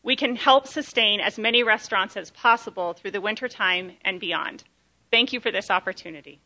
we 0.04 0.16
can 0.16 0.36
help 0.36 0.68
sustain 0.68 1.20
as 1.20 1.38
many 1.38 1.64
restaurants 1.64 2.16
as 2.16 2.32
possible 2.32 2.94
through 2.94 3.12
the 3.12 3.22
wintertime 3.22 3.94
and 4.04 4.20
beyond. 4.20 4.64
Thank 5.12 5.34
you 5.34 5.40
for 5.40 5.52
this 5.52 5.70
opportunity. 5.70 6.40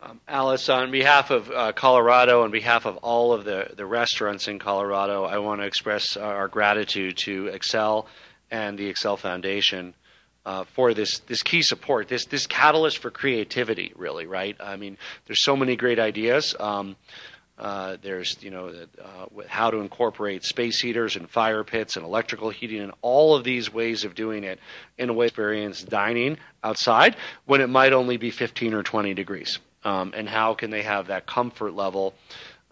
Um, 0.00 0.20
Alice, 0.28 0.68
on 0.68 0.92
behalf 0.92 1.32
of 1.32 1.50
uh, 1.50 1.72
Colorado, 1.72 2.44
on 2.44 2.52
behalf 2.52 2.86
of 2.86 2.98
all 2.98 3.32
of 3.32 3.44
the, 3.44 3.70
the 3.76 3.84
restaurants 3.84 4.46
in 4.46 4.60
Colorado, 4.60 5.24
I 5.24 5.38
want 5.38 5.60
to 5.60 5.66
express 5.66 6.16
our 6.16 6.46
gratitude 6.46 7.16
to 7.24 7.46
Xcel 7.46 8.06
and 8.48 8.78
the 8.78 8.92
Xcel 8.92 9.18
Foundation 9.18 9.94
uh, 10.46 10.62
for 10.64 10.94
this 10.94 11.18
this 11.26 11.42
key 11.42 11.62
support, 11.62 12.06
this 12.06 12.26
this 12.26 12.46
catalyst 12.46 12.98
for 12.98 13.10
creativity. 13.10 13.92
Really, 13.96 14.26
right? 14.26 14.56
I 14.60 14.76
mean, 14.76 14.96
there's 15.26 15.42
so 15.42 15.56
many 15.56 15.74
great 15.76 15.98
ideas. 15.98 16.54
Um, 16.58 16.96
Uh, 17.58 17.96
there's 18.02 18.40
you 18.40 18.52
know 18.52 18.72
uh, 19.02 19.26
how 19.48 19.68
to 19.68 19.78
incorporate 19.78 20.44
space 20.44 20.80
heaters 20.80 21.16
and 21.16 21.28
fire 21.28 21.64
pits 21.64 21.96
and 21.96 22.04
electrical 22.06 22.50
heating 22.50 22.80
and 22.80 22.92
all 23.02 23.34
of 23.34 23.42
these 23.42 23.74
ways 23.74 24.04
of 24.04 24.14
doing 24.14 24.44
it 24.44 24.60
in 24.96 25.10
a 25.10 25.12
way 25.12 25.26
experience 25.26 25.82
dining 25.82 26.38
outside 26.62 27.16
when 27.46 27.60
it 27.60 27.66
might 27.68 27.92
only 27.92 28.16
be 28.16 28.30
15 28.30 28.74
or 28.74 28.84
20 28.84 29.12
degrees. 29.12 29.58
Um, 29.84 30.12
and 30.16 30.28
how 30.28 30.54
can 30.54 30.70
they 30.70 30.82
have 30.82 31.06
that 31.06 31.26
comfort 31.26 31.72
level 31.74 32.14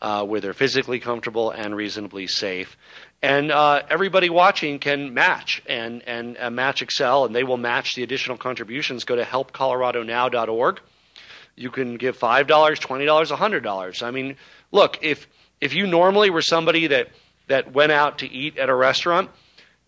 uh, 0.01 0.25
where 0.25 0.41
they're 0.41 0.55
physically 0.55 0.99
comfortable 0.99 1.51
and 1.51 1.75
reasonably 1.75 2.27
safe? 2.27 2.77
And 3.23 3.51
uh, 3.51 3.83
everybody 3.89 4.29
watching 4.29 4.79
can 4.79 5.15
match 5.15 5.63
and 5.67 6.03
and 6.07 6.37
uh, 6.39 6.51
match 6.51 6.85
Xcel, 6.85 7.27
and 7.27 7.35
they 7.35 7.45
will 7.45 7.57
match 7.57 7.95
the 7.95 8.03
additional 8.03 8.37
contributions. 8.37 9.05
Go 9.05 9.17
to 9.17 9.25
helpcoloradonow.org. 9.25 10.81
You 11.57 11.71
can 11.71 11.97
give 11.97 12.17
five 12.17 12.47
dollars, 12.47 12.79
twenty 12.79 13.07
dollars, 13.07 13.31
a 13.31 13.37
hundred 13.37 13.63
dollars. 13.63 14.03
I 14.03 14.11
mean, 14.11 14.37
look 14.71 14.99
if 15.03 15.27
if 15.61 15.75
you 15.75 15.87
normally 15.87 16.31
were 16.31 16.43
somebody 16.43 16.89
that 16.89 17.09
that 17.49 17.73
went 17.73 17.93
out 17.93 18.19
to 18.19 18.31
eat 18.31 18.59
at 18.59 18.69
a 18.69 18.75
restaurant 18.75 19.31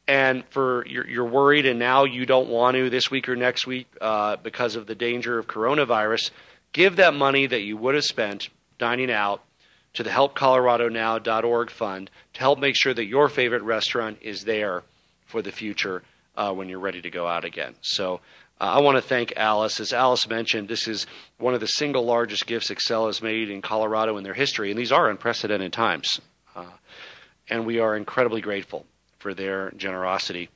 and 0.07 0.45
for 0.49 0.87
you're, 0.87 1.07
you're 1.07 1.25
worried 1.25 1.67
and 1.67 1.79
now 1.79 2.05
you 2.05 2.25
don't 2.25 2.49
want 2.49 2.77
to 2.77 2.89
this 2.89 3.11
week 3.11 3.29
or 3.29 3.37
next 3.37 3.67
week 3.67 3.87
uh, 4.01 4.37
because 4.37 4.75
of 4.75 4.87
the 4.87 4.95
danger 4.95 5.39
of 5.39 5.47
coronavirus, 5.47 6.31
give 6.73 6.97
that 6.97 7.15
money 7.15 7.47
that 7.47 7.63
you 7.63 7.77
would 7.77 7.95
have 7.95 8.05
spent 8.05 8.49
dining 8.79 9.11
out 9.11 9.43
to 9.95 10.03
the 10.03 10.11
helpcoloradonow.org 10.11 11.71
fund 11.71 12.11
to 12.35 12.41
help 12.41 12.59
make 12.59 12.77
sure 12.77 12.95
that 12.95 13.07
your 13.07 13.29
favorite 13.29 13.63
restaurant 13.63 14.19
is 14.21 14.45
there 14.45 14.83
for 15.27 15.43
the 15.43 15.53
future 15.53 16.03
uh, 16.37 16.53
when 16.53 16.69
you're 16.69 16.79
ready 16.79 17.03
to 17.03 17.11
go 17.11 17.27
out 17.27 17.45
again. 17.45 17.75
So 17.81 18.21
uh, 18.61 18.65
I 18.65 18.81
want 18.81 18.97
to 18.97 19.03
thank 19.03 19.33
Alice. 19.37 19.81
As 19.81 19.93
Alice 19.93 20.29
mentioned, 20.29 20.69
this 20.69 20.89
is 20.89 21.07
one 21.39 21.55
of 21.55 21.61
the 21.61 21.67
single 21.67 22.05
largest 22.05 22.47
gifts 22.47 22.71
Xcel 22.71 23.07
has 23.07 23.23
made 23.23 23.51
in 23.51 23.63
Colorado 23.63 24.17
in 24.17 24.25
their 24.25 24.35
history, 24.35 24.71
and 24.71 24.79
these 24.79 24.93
are 24.93 25.11
unprecedented 25.11 25.73
times. 25.73 26.21
Uh, 26.55 26.65
and 27.49 27.67
we 27.67 27.79
are 27.79 27.97
incredibly 27.97 28.41
grateful 28.41 28.87
for 29.19 29.35
their 29.35 29.71
generosity. 29.73 30.49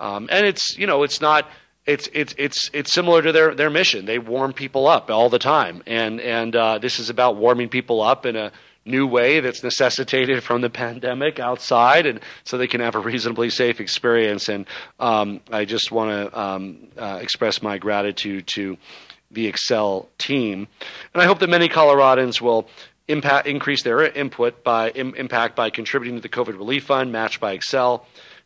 Um, 0.00 0.28
and 0.32 0.46
it's 0.46 0.76
you 0.76 0.86
know 0.86 1.04
it's 1.04 1.20
not 1.20 1.48
it's 1.86 2.08
it's 2.12 2.34
it's 2.38 2.70
it's 2.72 2.92
similar 2.92 3.22
to 3.22 3.32
their 3.32 3.54
their 3.54 3.70
mission. 3.70 4.04
They 4.04 4.18
warm 4.18 4.52
people 4.52 4.86
up 4.86 5.10
all 5.10 5.28
the 5.28 5.38
time, 5.38 5.82
and 5.86 6.20
and 6.20 6.54
uh, 6.54 6.78
this 6.78 6.98
is 6.98 7.10
about 7.10 7.36
warming 7.36 7.68
people 7.68 8.00
up 8.00 8.24
in 8.24 8.36
a 8.36 8.52
new 8.84 9.06
way 9.06 9.40
that's 9.40 9.62
necessitated 9.62 10.42
from 10.42 10.60
the 10.60 10.70
pandemic 10.70 11.40
outside, 11.40 12.06
and 12.06 12.20
so 12.44 12.56
they 12.56 12.66
can 12.66 12.80
have 12.80 12.94
a 12.94 13.00
reasonably 13.00 13.50
safe 13.50 13.80
experience. 13.80 14.48
And 14.48 14.66
um, 15.00 15.40
I 15.50 15.64
just 15.64 15.90
want 15.90 16.10
to 16.10 16.40
um, 16.40 16.88
uh, 16.96 17.18
express 17.20 17.62
my 17.62 17.78
gratitude 17.78 18.46
to 18.54 18.76
the 19.30 19.50
Xcel 19.50 20.06
team, 20.18 20.68
and 21.14 21.22
I 21.22 21.26
hope 21.26 21.40
that 21.40 21.50
many 21.50 21.68
Coloradans 21.68 22.40
will 22.40 22.68
impact 23.08 23.48
increase 23.48 23.82
their 23.82 24.06
input 24.06 24.62
by 24.62 24.90
Im, 24.90 25.14
impact 25.16 25.56
by 25.56 25.70
contributing 25.70 26.14
to 26.16 26.22
the 26.22 26.28
COVID 26.28 26.56
Relief 26.56 26.84
Fund 26.84 27.10
matched 27.10 27.40
by 27.40 27.56
Xcel. 27.56 28.02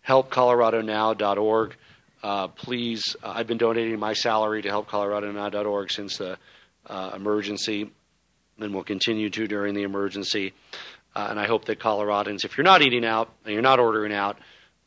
HelpColoradoNow.org. 0.09 1.76
Uh, 2.23 2.49
please, 2.49 3.17
uh, 3.23 3.33
I've 3.35 3.47
been 3.47 3.59
donating 3.59 3.99
my 3.99 4.12
salary 4.12 4.62
to 4.62 4.69
helpcoloradonow.org 4.69 5.91
since 5.91 6.17
the 6.17 6.39
uh, 6.87 7.12
emergency, 7.14 7.91
and 8.59 8.75
will 8.75 8.85
continue 8.85 9.31
to 9.31 9.47
during 9.47 9.75
the 9.75 9.83
emergency. 9.83 10.55
Uh, 11.14 11.29
and 11.31 11.41
I 11.41 11.47
hope 11.47 11.67
that 11.67 11.79
Coloradans, 11.79 12.45
if 12.45 12.57
you're 12.57 12.64
not 12.64 12.83
eating 12.83 13.05
out 13.05 13.31
and 13.45 13.53
you're 13.53 13.62
not 13.62 13.81
ordering 13.81 14.12
out, 14.12 14.39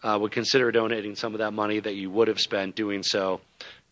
uh, 0.04 0.18
would 0.20 0.32
consider 0.32 0.72
donating 0.72 1.16
some 1.16 1.34
of 1.34 1.40
that 1.40 1.52
money 1.52 1.80
that 1.80 1.96
you 1.96 2.10
would 2.10 2.28
have 2.28 2.40
spent 2.40 2.76
doing 2.76 3.04
so 3.04 3.42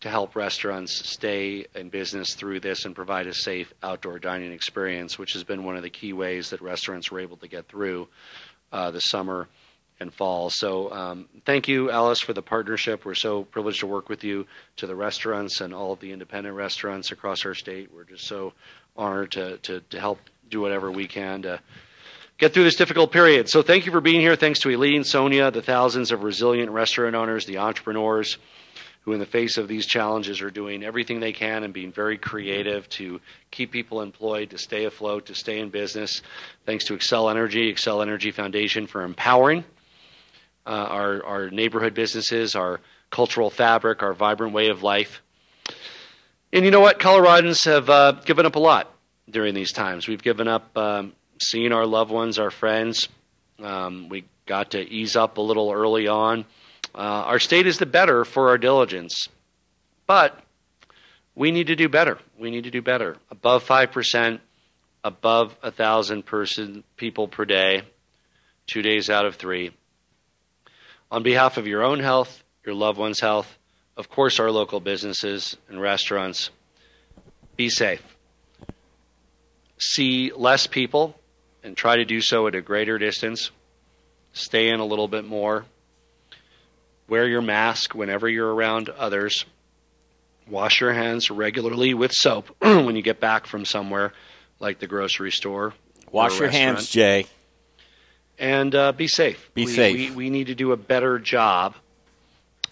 to 0.00 0.08
help 0.08 0.36
restaurants 0.36 1.08
stay 1.08 1.66
in 1.74 1.88
business 1.88 2.34
through 2.34 2.60
this 2.60 2.84
and 2.84 2.94
provide 2.94 3.26
a 3.26 3.34
safe 3.34 3.72
outdoor 3.82 4.18
dining 4.18 4.52
experience, 4.52 5.18
which 5.18 5.32
has 5.32 5.44
been 5.44 5.64
one 5.64 5.76
of 5.76 5.82
the 5.82 5.90
key 5.90 6.12
ways 6.12 6.50
that 6.50 6.62
restaurants 6.62 7.10
were 7.10 7.20
able 7.20 7.36
to 7.36 7.48
get 7.48 7.66
through 7.68 8.08
uh, 8.72 8.90
the 8.90 9.00
summer 9.00 9.48
and 10.00 10.12
fall. 10.12 10.50
So 10.50 10.92
um, 10.92 11.28
thank 11.44 11.68
you, 11.68 11.90
Alice, 11.90 12.20
for 12.20 12.32
the 12.32 12.42
partnership. 12.42 13.04
We're 13.04 13.14
so 13.14 13.44
privileged 13.44 13.80
to 13.80 13.86
work 13.86 14.08
with 14.08 14.22
you, 14.22 14.46
to 14.76 14.86
the 14.86 14.94
restaurants 14.94 15.60
and 15.60 15.74
all 15.74 15.92
of 15.92 16.00
the 16.00 16.12
independent 16.12 16.54
restaurants 16.54 17.10
across 17.10 17.44
our 17.44 17.54
state. 17.54 17.90
We're 17.92 18.04
just 18.04 18.26
so 18.26 18.52
honored 18.96 19.32
to, 19.32 19.58
to, 19.58 19.80
to 19.80 20.00
help 20.00 20.18
do 20.48 20.60
whatever 20.60 20.90
we 20.90 21.06
can 21.06 21.42
to 21.42 21.60
get 22.38 22.54
through 22.54 22.64
this 22.64 22.76
difficult 22.76 23.12
period. 23.12 23.48
So 23.48 23.62
thank 23.62 23.86
you 23.86 23.92
for 23.92 24.00
being 24.00 24.20
here. 24.20 24.36
Thanks 24.36 24.60
to 24.60 24.70
Aileen, 24.70 25.04
Sonia, 25.04 25.50
the 25.50 25.62
thousands 25.62 26.12
of 26.12 26.22
resilient 26.22 26.70
restaurant 26.70 27.14
owners, 27.14 27.46
the 27.46 27.58
entrepreneurs 27.58 28.38
who, 29.02 29.12
in 29.12 29.18
the 29.18 29.26
face 29.26 29.58
of 29.58 29.66
these 29.66 29.86
challenges, 29.86 30.40
are 30.40 30.50
doing 30.50 30.84
everything 30.84 31.18
they 31.18 31.32
can 31.32 31.64
and 31.64 31.74
being 31.74 31.90
very 31.90 32.18
creative 32.18 32.88
to 32.90 33.20
keep 33.50 33.72
people 33.72 34.02
employed, 34.02 34.50
to 34.50 34.58
stay 34.58 34.84
afloat, 34.84 35.26
to 35.26 35.34
stay 35.34 35.58
in 35.58 35.70
business. 35.70 36.22
Thanks 36.66 36.84
to 36.84 36.96
Xcel 36.96 37.30
Energy, 37.30 37.72
Xcel 37.72 38.02
Energy 38.02 38.30
Foundation 38.30 38.86
for 38.86 39.02
empowering 39.02 39.64
uh, 40.68 40.70
our, 40.70 41.24
our 41.24 41.50
neighborhood 41.50 41.94
businesses, 41.94 42.54
our 42.54 42.80
cultural 43.10 43.48
fabric, 43.48 44.02
our 44.02 44.12
vibrant 44.12 44.52
way 44.52 44.68
of 44.68 44.82
life. 44.82 45.22
And 46.52 46.64
you 46.64 46.70
know 46.70 46.80
what? 46.80 46.98
Coloradans 46.98 47.64
have 47.64 47.88
uh, 47.88 48.12
given 48.24 48.44
up 48.44 48.54
a 48.54 48.58
lot 48.58 48.92
during 49.30 49.54
these 49.54 49.72
times. 49.72 50.06
We've 50.06 50.22
given 50.22 50.46
up 50.46 50.76
um, 50.76 51.14
seeing 51.40 51.72
our 51.72 51.86
loved 51.86 52.10
ones, 52.10 52.38
our 52.38 52.50
friends. 52.50 53.08
Um, 53.62 54.10
we 54.10 54.24
got 54.44 54.72
to 54.72 54.80
ease 54.80 55.16
up 55.16 55.38
a 55.38 55.40
little 55.40 55.72
early 55.72 56.06
on. 56.06 56.44
Uh, 56.94 56.98
our 56.98 57.38
state 57.38 57.66
is 57.66 57.78
the 57.78 57.86
better 57.86 58.24
for 58.26 58.50
our 58.50 58.58
diligence, 58.58 59.28
but 60.06 60.38
we 61.34 61.50
need 61.50 61.68
to 61.68 61.76
do 61.76 61.88
better. 61.88 62.18
We 62.38 62.50
need 62.50 62.64
to 62.64 62.70
do 62.70 62.82
better. 62.82 63.16
Above 63.30 63.66
5%, 63.66 64.40
above 65.02 65.56
a 65.62 65.68
1,000 65.68 66.26
person 66.26 66.84
people 66.96 67.26
per 67.28 67.44
day, 67.44 67.82
two 68.66 68.82
days 68.82 69.08
out 69.08 69.24
of 69.24 69.36
three 69.36 69.72
on 71.10 71.22
behalf 71.22 71.56
of 71.56 71.66
your 71.66 71.82
own 71.82 72.00
health, 72.00 72.42
your 72.64 72.74
loved 72.74 72.98
one's 72.98 73.20
health, 73.20 73.58
of 73.96 74.08
course, 74.08 74.38
our 74.38 74.50
local 74.50 74.80
businesses 74.80 75.56
and 75.68 75.80
restaurants, 75.80 76.50
be 77.56 77.68
safe. 77.68 78.02
See 79.78 80.32
less 80.34 80.66
people 80.66 81.18
and 81.62 81.76
try 81.76 81.96
to 81.96 82.04
do 82.04 82.20
so 82.20 82.46
at 82.46 82.54
a 82.54 82.60
greater 82.60 82.98
distance. 82.98 83.50
Stay 84.32 84.68
in 84.68 84.80
a 84.80 84.84
little 84.84 85.08
bit 85.08 85.24
more. 85.24 85.64
Wear 87.08 87.26
your 87.26 87.42
mask 87.42 87.94
whenever 87.94 88.28
you're 88.28 88.54
around 88.54 88.88
others. 88.90 89.44
Wash 90.48 90.80
your 90.80 90.92
hands 90.92 91.30
regularly 91.30 91.94
with 91.94 92.12
soap 92.12 92.54
when 92.60 92.96
you 92.96 93.02
get 93.02 93.18
back 93.18 93.46
from 93.46 93.64
somewhere 93.64 94.12
like 94.60 94.78
the 94.78 94.86
grocery 94.86 95.32
store. 95.32 95.74
Wash 96.12 96.38
your 96.38 96.48
hands, 96.48 96.88
Jay 96.88 97.26
and 98.38 98.74
uh, 98.74 98.92
be 98.92 99.08
safe. 99.08 99.50
Be 99.54 99.66
we, 99.66 99.72
safe. 99.72 100.10
We, 100.10 100.16
we, 100.16 100.30
need 100.30 100.46
to 100.48 100.54
do 100.54 100.72
a 100.72 100.76
better 100.76 101.18
job 101.18 101.74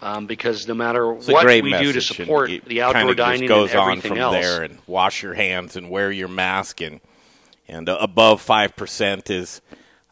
um, 0.01 0.27
because 0.27 0.69
no 0.69 0.75
matter 0.75 1.13
it's 1.13 1.29
what 1.29 1.47
we 1.47 1.71
do 1.71 1.93
to 1.93 2.01
support 2.01 2.51
the 2.67 2.83
outdoor 2.83 3.15
dining 3.15 3.49
goes 3.49 3.71
and 3.71 3.81
on 3.81 4.01
from 4.01 4.19
else, 4.19 4.35
there, 4.35 4.63
and 4.63 4.79
wash 4.87 5.23
your 5.23 5.35
hands 5.35 5.77
and 5.77 5.91
wear 5.91 6.11
your 6.11 6.29
mask, 6.29 6.81
and 6.81 7.01
and 7.69 7.89
uh, 7.89 7.99
above 8.01 8.41
five 8.41 8.77
percent 8.77 9.31
is. 9.31 9.61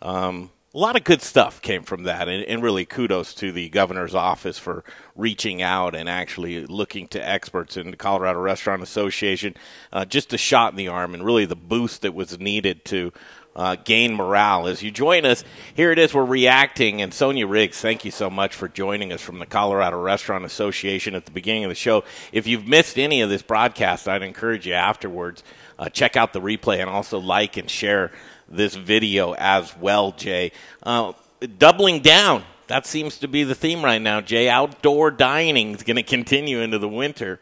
Um, 0.03 0.51
a 0.75 0.79
lot 0.79 0.97
of 0.97 1.05
good 1.05 1.23
stuff 1.23 1.63
came 1.63 1.85
from 1.85 2.03
that, 2.03 2.29
and, 2.29 2.43
and, 2.47 2.61
really 2.61 2.85
kudos 2.85 3.33
to 3.35 3.53
the 3.53 3.69
governor's 3.69 4.13
office 4.13 4.59
for 4.59 4.83
reaching 5.15 5.63
out 5.63 5.95
and 5.95 6.09
actually 6.09 6.67
looking 6.67 7.07
to 7.07 7.29
experts 7.29 7.77
in 7.77 7.93
the 7.93 7.97
Colorado 7.97 8.41
Restaurant 8.41 8.83
Association. 8.83 9.55
Uh, 9.93 10.05
just 10.05 10.33
a 10.33 10.37
shot 10.37 10.73
in 10.73 10.77
the 10.77 10.89
arm, 10.89 11.15
and 11.15 11.25
really 11.25 11.47
the 11.47 11.55
boost 11.55 12.03
that 12.03 12.13
was 12.13 12.41
needed 12.41 12.85
to 12.87 13.13
uh, 13.57 13.77
gain 13.85 14.15
morale. 14.15 14.67
As 14.67 14.83
you 14.83 14.91
join 14.91 15.25
us, 15.25 15.45
here 15.75 15.93
it 15.93 15.99
is. 15.99 16.13
We're 16.13 16.25
reacting. 16.25 17.01
And 17.01 17.15
Sonia 17.15 17.47
Riggs, 17.47 17.81
thank 17.81 18.05
you 18.05 18.11
so 18.11 18.29
much 18.29 18.55
for 18.55 18.69
joining 18.69 19.13
us 19.13 19.21
from 19.21 19.39
the 19.39 19.47
Colorado 19.47 20.01
Restaurant 20.01 20.45
Association 20.45 21.15
at 21.15 21.25
the 21.25 21.33
beginning 21.33 21.65
of 21.65 21.71
the 21.71 21.75
show. 21.75 22.05
If 22.33 22.47
you've 22.47 22.67
missed 22.67 22.99
any 22.99 23.21
of 23.21 23.31
this 23.31 23.43
broadcast, 23.43 24.09
I'd 24.09 24.23
encourage 24.23 24.67
you 24.67 24.75
afterwards 24.75 25.43
uh, 25.79 25.89
check 25.89 26.17
out 26.17 26.33
the 26.33 26.41
replay 26.41 26.81
and 26.81 26.89
also 26.89 27.19
like 27.19 27.57
and 27.57 27.69
share 27.69 28.13
this 28.49 28.75
video 28.75 29.35
as 29.35 29.77
well, 29.77 30.13
Jay. 30.13 30.53
Uh, 30.83 31.13
doubling 31.59 32.01
down. 32.01 32.45
That 32.67 32.87
seems 32.87 33.19
to 33.19 33.29
be 33.29 33.45
the 33.45 33.55
theme 33.55 33.85
right 33.85 34.01
now, 34.01 34.21
Jay. 34.21 34.49
Outdoor 34.49 35.11
dining 35.11 35.75
is 35.75 35.83
going 35.83 35.97
to 35.97 36.03
continue 36.03 36.61
into 36.61 36.79
the 36.79 36.89
winter 36.89 37.41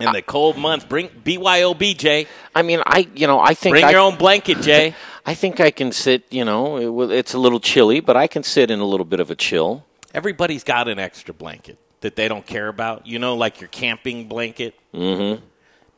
in 0.00 0.12
the 0.12 0.22
cold 0.22 0.58
months. 0.58 0.84
Bring 0.84 1.08
BYOB, 1.08 1.96
Jay. 1.96 2.26
I 2.54 2.62
mean, 2.62 2.82
I 2.84 3.08
you 3.14 3.26
know 3.26 3.40
I 3.40 3.54
think 3.54 3.74
bring 3.74 3.84
I, 3.84 3.90
your 3.90 4.00
own 4.00 4.16
blanket, 4.16 4.60
Jay. 4.60 4.94
I 5.26 5.34
think 5.34 5.60
I 5.60 5.70
can 5.70 5.92
sit. 5.92 6.24
You 6.30 6.44
know, 6.44 7.00
it, 7.00 7.12
it's 7.12 7.34
a 7.34 7.38
little 7.38 7.60
chilly, 7.60 8.00
but 8.00 8.16
I 8.16 8.26
can 8.26 8.42
sit 8.42 8.70
in 8.70 8.80
a 8.80 8.84
little 8.84 9.06
bit 9.06 9.20
of 9.20 9.30
a 9.30 9.34
chill. 9.34 9.84
Everybody's 10.12 10.64
got 10.64 10.88
an 10.88 10.98
extra 10.98 11.34
blanket 11.34 11.78
that 12.00 12.16
they 12.16 12.28
don't 12.28 12.46
care 12.46 12.68
about. 12.68 13.06
You 13.06 13.18
know, 13.18 13.34
like 13.34 13.60
your 13.60 13.68
camping 13.68 14.28
blanket. 14.28 14.74
Mm-hmm. 14.92 15.44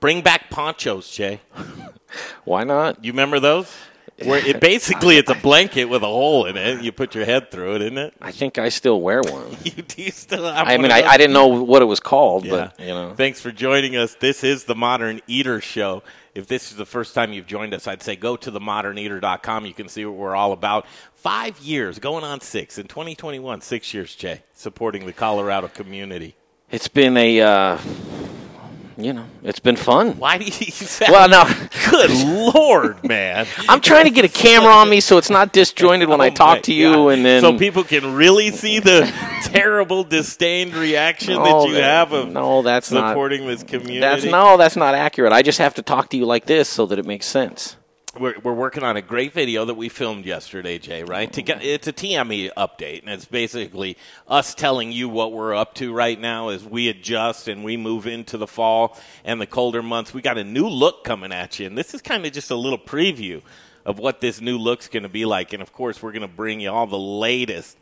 Bring 0.00 0.22
back 0.22 0.50
ponchos, 0.50 1.10
Jay. 1.10 1.40
Why 2.44 2.64
not? 2.64 3.04
You 3.04 3.12
remember 3.12 3.40
those? 3.40 3.72
Where 4.24 4.44
it 4.44 4.60
basically 4.60 5.18
it's 5.18 5.30
a 5.30 5.34
blanket 5.34 5.86
with 5.86 6.02
a 6.02 6.06
hole 6.06 6.46
in 6.46 6.56
it. 6.56 6.82
You 6.82 6.92
put 6.92 7.14
your 7.14 7.24
head 7.24 7.50
through 7.50 7.76
it, 7.76 7.82
isn't 7.82 7.98
it? 7.98 8.14
I 8.20 8.32
think 8.32 8.58
I 8.58 8.70
still 8.70 9.00
wear 9.00 9.20
one. 9.22 9.56
you, 9.64 9.82
do 9.82 10.02
you 10.02 10.10
still 10.10 10.44
have 10.44 10.66
I 10.66 10.76
mean, 10.78 10.90
I, 10.90 11.02
I, 11.02 11.16
didn't 11.16 11.34
know 11.34 11.48
what 11.48 11.82
it 11.82 11.86
was 11.86 12.00
called, 12.00 12.44
yeah. 12.44 12.70
but 12.78 12.80
you 12.80 12.94
know. 12.94 13.14
Thanks 13.14 13.40
for 13.40 13.52
joining 13.52 13.96
us. 13.96 14.14
This 14.14 14.42
is 14.42 14.64
the 14.64 14.74
Modern 14.74 15.20
Eater 15.26 15.60
Show, 15.60 16.02
if 16.36 16.46
this 16.46 16.70
is 16.70 16.76
the 16.76 16.84
first 16.84 17.14
time 17.14 17.32
you've 17.32 17.46
joined 17.46 17.72
us, 17.72 17.86
I'd 17.86 18.02
say 18.02 18.14
go 18.14 18.36
to 18.36 18.52
themoderneater.com. 18.52 19.64
You 19.64 19.72
can 19.72 19.88
see 19.88 20.04
what 20.04 20.16
we're 20.16 20.36
all 20.36 20.52
about. 20.52 20.86
Five 21.14 21.58
years, 21.60 21.98
going 21.98 22.24
on 22.24 22.42
six. 22.42 22.76
In 22.76 22.86
2021, 22.88 23.62
six 23.62 23.94
years, 23.94 24.14
Jay, 24.14 24.42
supporting 24.52 25.06
the 25.06 25.14
Colorado 25.14 25.68
community. 25.68 26.36
It's 26.70 26.88
been 26.88 27.16
a, 27.16 27.40
uh, 27.40 27.78
you 28.98 29.12
know, 29.12 29.24
it's 29.42 29.58
been 29.60 29.76
fun. 29.76 30.18
Why 30.18 30.38
do 30.38 30.44
you 30.44 30.50
sound, 30.50 31.12
Well, 31.12 31.28
no. 31.28 31.44
Good 31.90 32.10
Lord, 32.54 33.04
man. 33.04 33.46
I'm 33.68 33.80
trying 33.80 34.04
to 34.04 34.10
get 34.10 34.24
a 34.24 34.28
camera 34.28 34.72
on 34.72 34.88
me 34.88 35.00
so 35.00 35.18
it's 35.18 35.28
not 35.30 35.52
disjointed 35.52 36.08
when 36.08 36.20
I 36.20 36.28
Oh 36.28 36.34
talk 36.34 36.62
to 36.62 36.72
you, 36.72 36.92
God. 36.92 37.08
and 37.08 37.24
then 37.24 37.40
so 37.42 37.58
people 37.58 37.84
can 37.84 38.14
really 38.14 38.50
see 38.50 38.78
the 38.78 39.02
terrible 39.44 40.02
disdained 40.04 40.74
reaction 40.74 41.34
No, 41.34 41.44
that 41.44 41.68
you 41.68 41.74
that- 41.74 41.82
have 41.82 42.12
of 42.12 42.28
no, 42.30 42.62
that's 42.62 42.90
not- 42.90 43.10
supporting 43.10 43.46
this 43.46 43.62
community. 43.62 44.00
that's 44.00 44.24
no, 44.24 44.56
that's 44.56 44.76
not 44.76 44.94
accurate. 44.94 45.32
I 45.32 45.42
just 45.42 45.58
have 45.58 45.74
to 45.74 45.82
talk 45.82 46.08
to 46.10 46.16
you 46.16 46.24
like 46.24 46.46
this 46.46 46.68
so 46.68 46.86
that 46.86 46.98
it 46.98 47.04
makes 47.06 47.26
sense. 47.26 47.76
We're, 48.18 48.38
we're 48.42 48.54
working 48.54 48.82
on 48.82 48.96
a 48.96 49.02
great 49.02 49.34
video 49.34 49.66
that 49.66 49.74
we 49.74 49.90
filmed 49.90 50.24
yesterday, 50.24 50.78
Jay. 50.78 51.04
Right? 51.04 51.30
To 51.34 51.42
get 51.42 51.62
it's 51.62 51.86
a 51.86 51.92
TME 51.92 52.50
update, 52.56 53.00
and 53.00 53.10
it's 53.10 53.26
basically 53.26 53.98
us 54.26 54.54
telling 54.54 54.90
you 54.90 55.08
what 55.08 55.32
we're 55.32 55.54
up 55.54 55.74
to 55.74 55.92
right 55.92 56.18
now 56.18 56.48
as 56.48 56.64
we 56.64 56.88
adjust 56.88 57.46
and 57.46 57.62
we 57.62 57.76
move 57.76 58.06
into 58.06 58.38
the 58.38 58.46
fall 58.46 58.96
and 59.24 59.38
the 59.38 59.46
colder 59.46 59.82
months. 59.82 60.14
We 60.14 60.22
got 60.22 60.38
a 60.38 60.44
new 60.44 60.66
look 60.66 61.04
coming 61.04 61.30
at 61.32 61.58
you, 61.58 61.66
and 61.66 61.76
this 61.76 61.92
is 61.92 62.00
kind 62.00 62.24
of 62.24 62.32
just 62.32 62.50
a 62.50 62.56
little 62.56 62.78
preview 62.78 63.42
of 63.84 63.98
what 63.98 64.22
this 64.22 64.40
new 64.40 64.56
look's 64.56 64.88
going 64.88 65.02
to 65.02 65.10
be 65.10 65.26
like. 65.26 65.52
And 65.52 65.62
of 65.62 65.72
course, 65.72 66.02
we're 66.02 66.12
going 66.12 66.22
to 66.22 66.28
bring 66.28 66.60
you 66.60 66.70
all 66.70 66.86
the 66.86 66.98
latest 66.98 67.76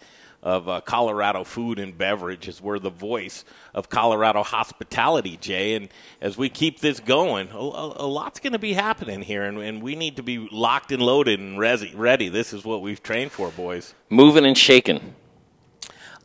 of 0.44 0.68
uh, 0.68 0.82
Colorado 0.82 1.42
food 1.42 1.78
and 1.78 1.96
beverage 1.96 2.46
as 2.48 2.60
we're 2.60 2.78
the 2.78 2.90
voice 2.90 3.46
of 3.72 3.88
Colorado 3.88 4.42
hospitality, 4.42 5.38
Jay. 5.38 5.74
And 5.74 5.88
as 6.20 6.36
we 6.36 6.50
keep 6.50 6.80
this 6.80 7.00
going, 7.00 7.48
a, 7.50 7.56
a, 7.56 8.04
a 8.04 8.06
lot's 8.06 8.40
going 8.40 8.52
to 8.52 8.58
be 8.58 8.74
happening 8.74 9.22
here, 9.22 9.42
and, 9.42 9.58
and 9.58 9.82
we 9.82 9.96
need 9.96 10.16
to 10.16 10.22
be 10.22 10.46
locked 10.52 10.92
and 10.92 11.02
loaded 11.02 11.40
and 11.40 11.58
resi- 11.58 11.96
ready. 11.96 12.28
This 12.28 12.52
is 12.52 12.62
what 12.62 12.82
we've 12.82 13.02
trained 13.02 13.32
for, 13.32 13.50
boys. 13.50 13.94
Moving 14.10 14.44
and 14.44 14.56
shaking. 14.56 15.14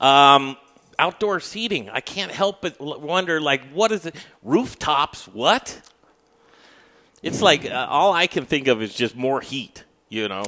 Um, 0.01 0.57
outdoor 0.99 1.39
seating. 1.39 1.89
I 1.89 2.01
can't 2.01 2.31
help 2.31 2.61
but 2.61 2.79
wonder, 2.79 3.39
like, 3.39 3.65
what 3.71 3.93
is 3.93 4.05
it? 4.05 4.15
Rooftops? 4.43 5.29
What? 5.29 5.81
It's 7.23 7.41
like 7.41 7.65
uh, 7.65 7.87
all 7.89 8.11
I 8.11 8.27
can 8.27 8.45
think 8.45 8.67
of 8.67 8.81
is 8.81 8.93
just 8.93 9.15
more 9.15 9.39
heat. 9.39 9.85
You 10.09 10.27
know, 10.27 10.43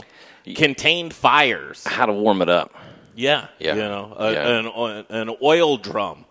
contained 0.55 1.13
fires. 1.13 1.85
How 1.85 2.05
to 2.05 2.13
warm 2.13 2.41
it 2.41 2.49
up? 2.49 2.73
Yeah, 3.15 3.47
Yeah. 3.59 3.75
You 3.75 3.81
know, 3.81 4.13
a, 4.17 4.31
Yeah. 4.33 4.47
an 4.59 5.05
an 5.09 5.35
oil 5.41 5.77
drum 5.77 6.25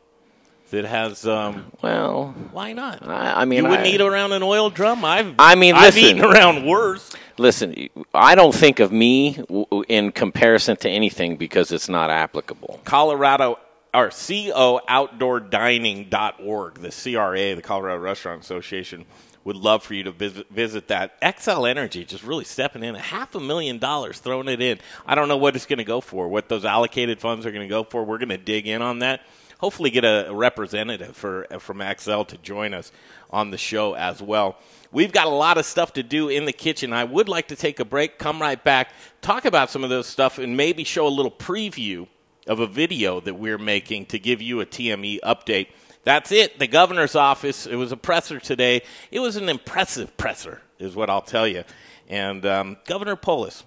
that 0.70 0.84
has. 0.84 1.26
Um, 1.26 1.72
well, 1.82 2.34
why 2.52 2.72
not? 2.72 3.06
I, 3.06 3.42
I 3.42 3.44
mean, 3.44 3.64
you 3.64 3.68
wouldn't 3.70 3.86
I- 3.88 3.90
eat 3.90 4.00
around 4.00 4.32
an 4.32 4.42
oil 4.42 4.70
drum. 4.70 5.04
I've. 5.04 5.34
I 5.38 5.54
mean, 5.56 5.74
I've 5.74 5.94
listen. 5.94 6.16
eaten 6.18 6.24
around 6.24 6.64
worse. 6.66 7.12
Listen, 7.38 7.88
I 8.14 8.34
don't 8.34 8.54
think 8.54 8.80
of 8.80 8.92
me 8.92 9.42
in 9.88 10.12
comparison 10.12 10.76
to 10.78 10.88
anything 10.90 11.36
because 11.36 11.72
it's 11.72 11.88
not 11.88 12.10
applicable. 12.10 12.80
Colorado 12.84 13.58
or 13.92 14.10
co-outdoordining.org, 14.10 16.74
the 16.74 16.90
CRA, 16.90 17.54
the 17.56 17.62
Colorado 17.62 17.98
Restaurant 18.00 18.42
Association, 18.42 19.04
would 19.44 19.56
love 19.56 19.82
for 19.82 19.94
you 19.94 20.02
to 20.04 20.12
visit, 20.12 20.48
visit 20.50 20.88
that. 20.88 21.20
Xcel 21.20 21.68
Energy 21.68 22.04
just 22.04 22.24
really 22.24 22.44
stepping 22.44 22.82
in, 22.82 22.94
a 22.94 23.00
half 23.00 23.34
a 23.34 23.40
million 23.40 23.78
dollars 23.78 24.18
throwing 24.18 24.48
it 24.48 24.60
in. 24.60 24.78
I 25.06 25.14
don't 25.14 25.28
know 25.28 25.36
what 25.36 25.56
it's 25.56 25.66
going 25.66 25.78
to 25.78 25.84
go 25.84 26.00
for, 26.00 26.28
what 26.28 26.48
those 26.48 26.64
allocated 26.64 27.20
funds 27.20 27.46
are 27.46 27.50
going 27.50 27.66
to 27.66 27.68
go 27.68 27.84
for. 27.84 28.04
We're 28.04 28.18
going 28.18 28.28
to 28.30 28.38
dig 28.38 28.66
in 28.66 28.82
on 28.82 28.98
that. 29.00 29.22
Hopefully, 29.58 29.90
get 29.90 30.04
a, 30.04 30.30
representative 30.32 31.14
for 31.14 31.46
from 31.58 31.78
Xcel 31.78 32.26
to 32.28 32.38
join 32.38 32.72
us 32.72 32.92
on 33.30 33.50
the 33.50 33.58
show 33.58 33.94
as 33.94 34.22
well. 34.22 34.56
We've 34.90 35.12
got 35.12 35.26
a 35.26 35.30
lot 35.30 35.58
of 35.58 35.66
stuff 35.66 35.92
to 35.94 36.02
do 36.02 36.30
in 36.30 36.46
the 36.46 36.52
kitchen. 36.52 36.94
I 36.94 37.04
would 37.04 37.28
like 37.28 37.48
to 37.48 37.56
take 37.56 37.78
a 37.78 37.84
break, 37.84 38.18
come 38.18 38.40
right 38.40 38.62
back, 38.62 38.92
talk 39.20 39.44
about 39.44 39.70
some 39.70 39.84
of 39.84 39.90
those 39.90 40.06
stuff, 40.06 40.38
and 40.38 40.56
maybe 40.56 40.82
show 40.82 41.06
a 41.06 41.08
little 41.08 41.30
preview 41.30 42.08
of 42.46 42.58
a 42.58 42.66
video 42.66 43.20
that 43.20 43.34
we're 43.34 43.58
making 43.58 44.06
to 44.06 44.18
give 44.18 44.40
you 44.40 44.60
a 44.60 44.66
TME 44.66 45.20
update. 45.20 45.68
That's 46.02 46.32
it. 46.32 46.58
The 46.58 46.66
governor's 46.66 47.14
office. 47.14 47.66
It 47.66 47.76
was 47.76 47.92
a 47.92 47.96
presser 47.96 48.40
today. 48.40 48.82
It 49.10 49.20
was 49.20 49.36
an 49.36 49.48
impressive 49.48 50.16
presser, 50.16 50.62
is 50.78 50.96
what 50.96 51.10
I'll 51.10 51.20
tell 51.20 51.46
you. 51.46 51.64
And 52.08 52.44
um, 52.46 52.76
Governor 52.86 53.16
Polis, 53.16 53.64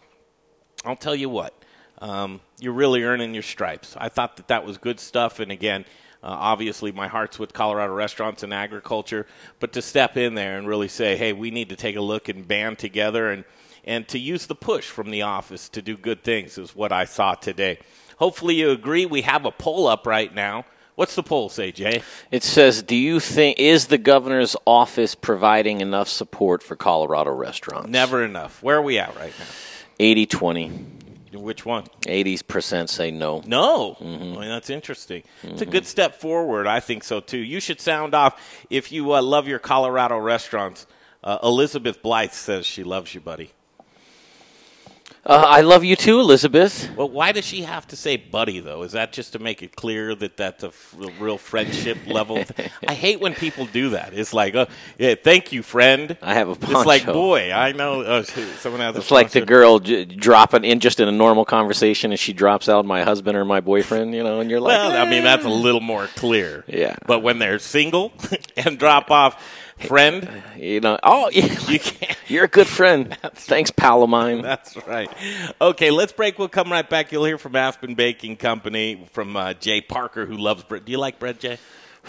I'll 0.84 0.96
tell 0.96 1.16
you 1.16 1.30
what, 1.30 1.54
um, 2.00 2.42
you're 2.60 2.74
really 2.74 3.04
earning 3.04 3.34
your 3.34 3.44
stripes. 3.44 3.96
I 3.98 4.10
thought 4.10 4.38
that 4.38 4.48
that 4.50 4.66
was 4.66 4.78
good 4.78 5.00
stuff. 5.00 5.40
And 5.40 5.52
again, 5.52 5.86
uh, 6.24 6.28
obviously, 6.28 6.92
my 6.92 7.08
heart's 7.08 7.38
with 7.38 7.54
Colorado 7.54 7.94
restaurants 7.94 8.44
and 8.44 8.54
agriculture. 8.54 9.28
But 9.60 9.74
to 9.74 9.82
step 9.82 10.18
in 10.18 10.34
there 10.34 10.58
and 10.58 10.68
really 10.68 10.88
say, 10.88 11.16
hey, 11.16 11.34
we 11.34 11.52
need 11.52 11.70
to 11.70 11.76
take 11.76 11.96
a 11.96 12.02
look 12.02 12.30
and 12.30 12.48
band 12.48 12.80
together 12.80 13.30
and, 13.30 13.44
and 13.84 14.08
to 14.08 14.18
use 14.18 14.48
the 14.48 14.56
push 14.56 14.90
from 14.90 15.12
the 15.12 15.22
office 15.22 15.70
to 15.70 15.82
do 15.82 15.96
good 15.96 16.24
things 16.24 16.58
is 16.58 16.76
what 16.76 16.92
I 16.92 17.06
saw 17.06 17.36
today. 17.36 17.78
Hopefully, 18.18 18.56
you 18.56 18.72
agree. 18.72 19.06
We 19.06 19.22
have 19.22 19.46
a 19.46 19.52
poll 19.52 19.86
up 19.86 20.08
right 20.08 20.34
now. 20.34 20.66
What's 20.96 21.16
the 21.16 21.24
poll 21.24 21.50
say, 21.50 21.72
Jay? 21.72 22.04
It 22.32 22.44
says, 22.44 22.84
"Do 22.84 22.96
you 22.96 23.20
think 23.20 23.60
is 23.60 23.88
the 23.88 23.98
governor's 23.98 24.56
office 24.66 25.16
providing 25.16 25.82
enough 25.82 26.08
support 26.08 26.62
for 26.62 26.76
Colorado 26.76 27.32
restaurants?" 27.32 27.90
Never 27.90 28.24
enough. 28.24 28.62
Where 28.62 28.78
are 28.78 28.82
we 28.82 29.00
at 29.00 29.16
right 29.16 29.34
now? 29.40 29.46
80-20. 30.00 30.86
Which 31.34 31.66
one? 31.66 31.86
80% 32.02 32.90
say 32.90 33.10
no. 33.10 33.42
No. 33.46 33.98
Mm-hmm. 34.00 34.36
Well, 34.36 34.50
that's 34.50 34.70
interesting. 34.70 35.24
It's 35.42 35.62
a 35.62 35.66
good 35.66 35.88
step 35.88 36.20
forward. 36.20 36.68
I 36.68 36.80
think 36.80 37.04
so 37.04 37.20
too. 37.20 37.40
You 37.40 37.60
should 37.60 37.82
sound 37.82 38.14
off 38.14 38.40
if 38.70 38.92
you 38.92 39.14
uh, 39.14 39.22
love 39.22 39.48
your 39.48 39.60
Colorado 39.60 40.18
restaurants. 40.18 40.86
Uh, 41.24 41.40
Elizabeth 41.42 42.02
Blythe 42.04 42.34
says 42.34 42.66
she 42.66 42.84
loves 42.84 43.16
you, 43.16 43.22
buddy. 43.22 43.52
Uh, 45.26 45.42
I 45.48 45.62
love 45.62 45.86
you 45.86 45.96
too, 45.96 46.20
Elizabeth. 46.20 46.90
Well, 46.98 47.08
why 47.10 47.32
does 47.32 47.46
she 47.46 47.62
have 47.62 47.88
to 47.88 47.96
say 47.96 48.18
buddy, 48.18 48.60
though? 48.60 48.84
Is 48.84 48.92
that 48.92 49.14
just 49.14 49.32
to 49.34 49.40
make 49.40 49.64
it 49.64 49.74
clear 49.74 50.14
that 50.16 50.36
that's 50.36 50.64
a 50.66 50.68
f- 50.68 50.96
real 51.18 51.38
friendship 51.38 51.98
level? 52.08 52.44
I 52.86 52.94
hate 52.94 53.22
when 53.22 53.34
people 53.34 53.66
do 53.66 53.92
that. 53.92 54.14
It's 54.14 54.34
like, 54.34 54.54
uh, 54.54 54.66
yeah, 54.98 55.16
thank 55.16 55.54
you, 55.54 55.64
friend. 55.64 56.18
I 56.22 56.34
have 56.34 56.50
a 56.50 56.56
poncho. 56.56 56.78
It's 56.80 56.86
like, 56.86 57.06
boy, 57.06 57.54
I 57.54 57.72
know 57.72 58.02
uh, 58.02 58.24
someone 58.24 58.82
has 58.82 58.96
a 58.96 59.00
It's 59.00 59.12
like 59.12 59.30
the 59.32 59.46
girl 59.46 59.80
j- 59.80 60.04
dropping 60.04 60.66
in 60.66 60.82
just 60.82 61.00
in 61.00 61.08
a 61.08 61.12
normal 61.14 61.46
conversation, 61.46 62.12
and 62.12 62.20
she 62.20 62.34
drops 62.34 62.68
out 62.68 62.86
my 62.86 63.04
husband 63.04 63.38
or 63.38 63.46
my 63.46 63.62
boyfriend, 63.62 64.14
you 64.14 64.24
know, 64.24 64.42
and 64.42 64.50
you're 64.52 64.60
like, 64.60 64.78
Well, 64.78 64.92
I 64.92 65.10
mean, 65.10 65.22
"Eh." 65.22 65.24
that's 65.24 65.46
a 65.46 65.50
little 65.50 65.80
more 65.80 66.08
clear. 66.18 66.66
Yeah. 66.68 66.98
But 67.08 67.22
when 67.24 67.40
they're 67.40 67.60
single 67.60 68.12
and 68.58 68.78
drop 68.78 69.10
off, 69.10 69.42
friend, 69.80 70.30
you 70.58 70.80
know, 70.80 70.98
oh, 71.04 71.30
yeah, 71.32 71.46
you 71.70 71.80
can't. 71.80 72.18
you're 72.28 72.46
a 72.46 72.48
good 72.48 72.68
friend. 72.68 73.18
Thanks, 73.36 73.72
pal 73.72 74.04
of 74.04 74.10
mine. 74.10 74.42
That's 74.42 74.76
right. 74.88 75.10
Okay, 75.62 75.92
let's 75.92 76.12
break. 76.12 76.38
We'll 76.40 76.48
come 76.50 76.72
right 76.72 76.90
back. 76.90 77.12
You'll 77.12 77.26
hear 77.26 77.38
from 77.38 77.56
Aspen 77.56 77.96
Baking 77.96 78.38
Company 78.38 79.08
from 79.12 79.36
uh, 79.36 79.54
Jay 79.54 79.82
Parker, 79.82 80.26
who 80.26 80.38
loves 80.38 80.64
bread. 80.64 80.86
Do 80.86 80.92
you 80.92 80.98
like 81.00 81.20
bread, 81.20 81.40
Jay? 81.40 81.58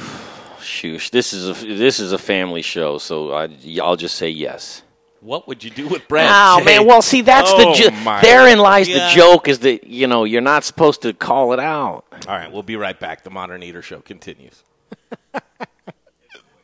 Shoosh, 0.60 1.10
this 1.10 1.32
is 1.34 1.48
a 1.48 1.66
this 1.66 2.00
is 2.00 2.12
a 2.12 2.18
family 2.18 2.62
show, 2.62 2.96
so 2.98 3.32
I, 3.34 3.48
I'll 3.82 3.96
just 3.96 4.14
say 4.14 4.30
yes. 4.30 4.82
What 5.20 5.46
would 5.48 5.62
you 5.64 5.70
do 5.70 5.86
with 5.88 6.06
bread? 6.08 6.26
Oh 6.30 6.58
Jay? 6.60 6.64
man, 6.64 6.86
well, 6.86 7.02
see, 7.02 7.20
that's 7.20 7.50
Oh, 7.52 7.58
the 7.58 7.90
jo- 7.90 8.20
therein 8.22 8.58
lies 8.58 8.88
God. 8.88 8.94
the 9.10 9.14
joke 9.14 9.48
is 9.48 9.58
that 9.60 9.84
you 9.86 10.06
know 10.06 10.24
you're 10.24 10.40
not 10.40 10.64
supposed 10.64 11.02
to 11.02 11.12
call 11.12 11.52
it 11.52 11.60
out. 11.60 12.04
All 12.26 12.34
right, 12.36 12.50
we'll 12.50 12.62
be 12.62 12.76
right 12.76 12.98
back. 12.98 13.24
The 13.24 13.30
Modern 13.30 13.62
Eater 13.62 13.82
Show 13.82 14.00
continues. 14.00 14.62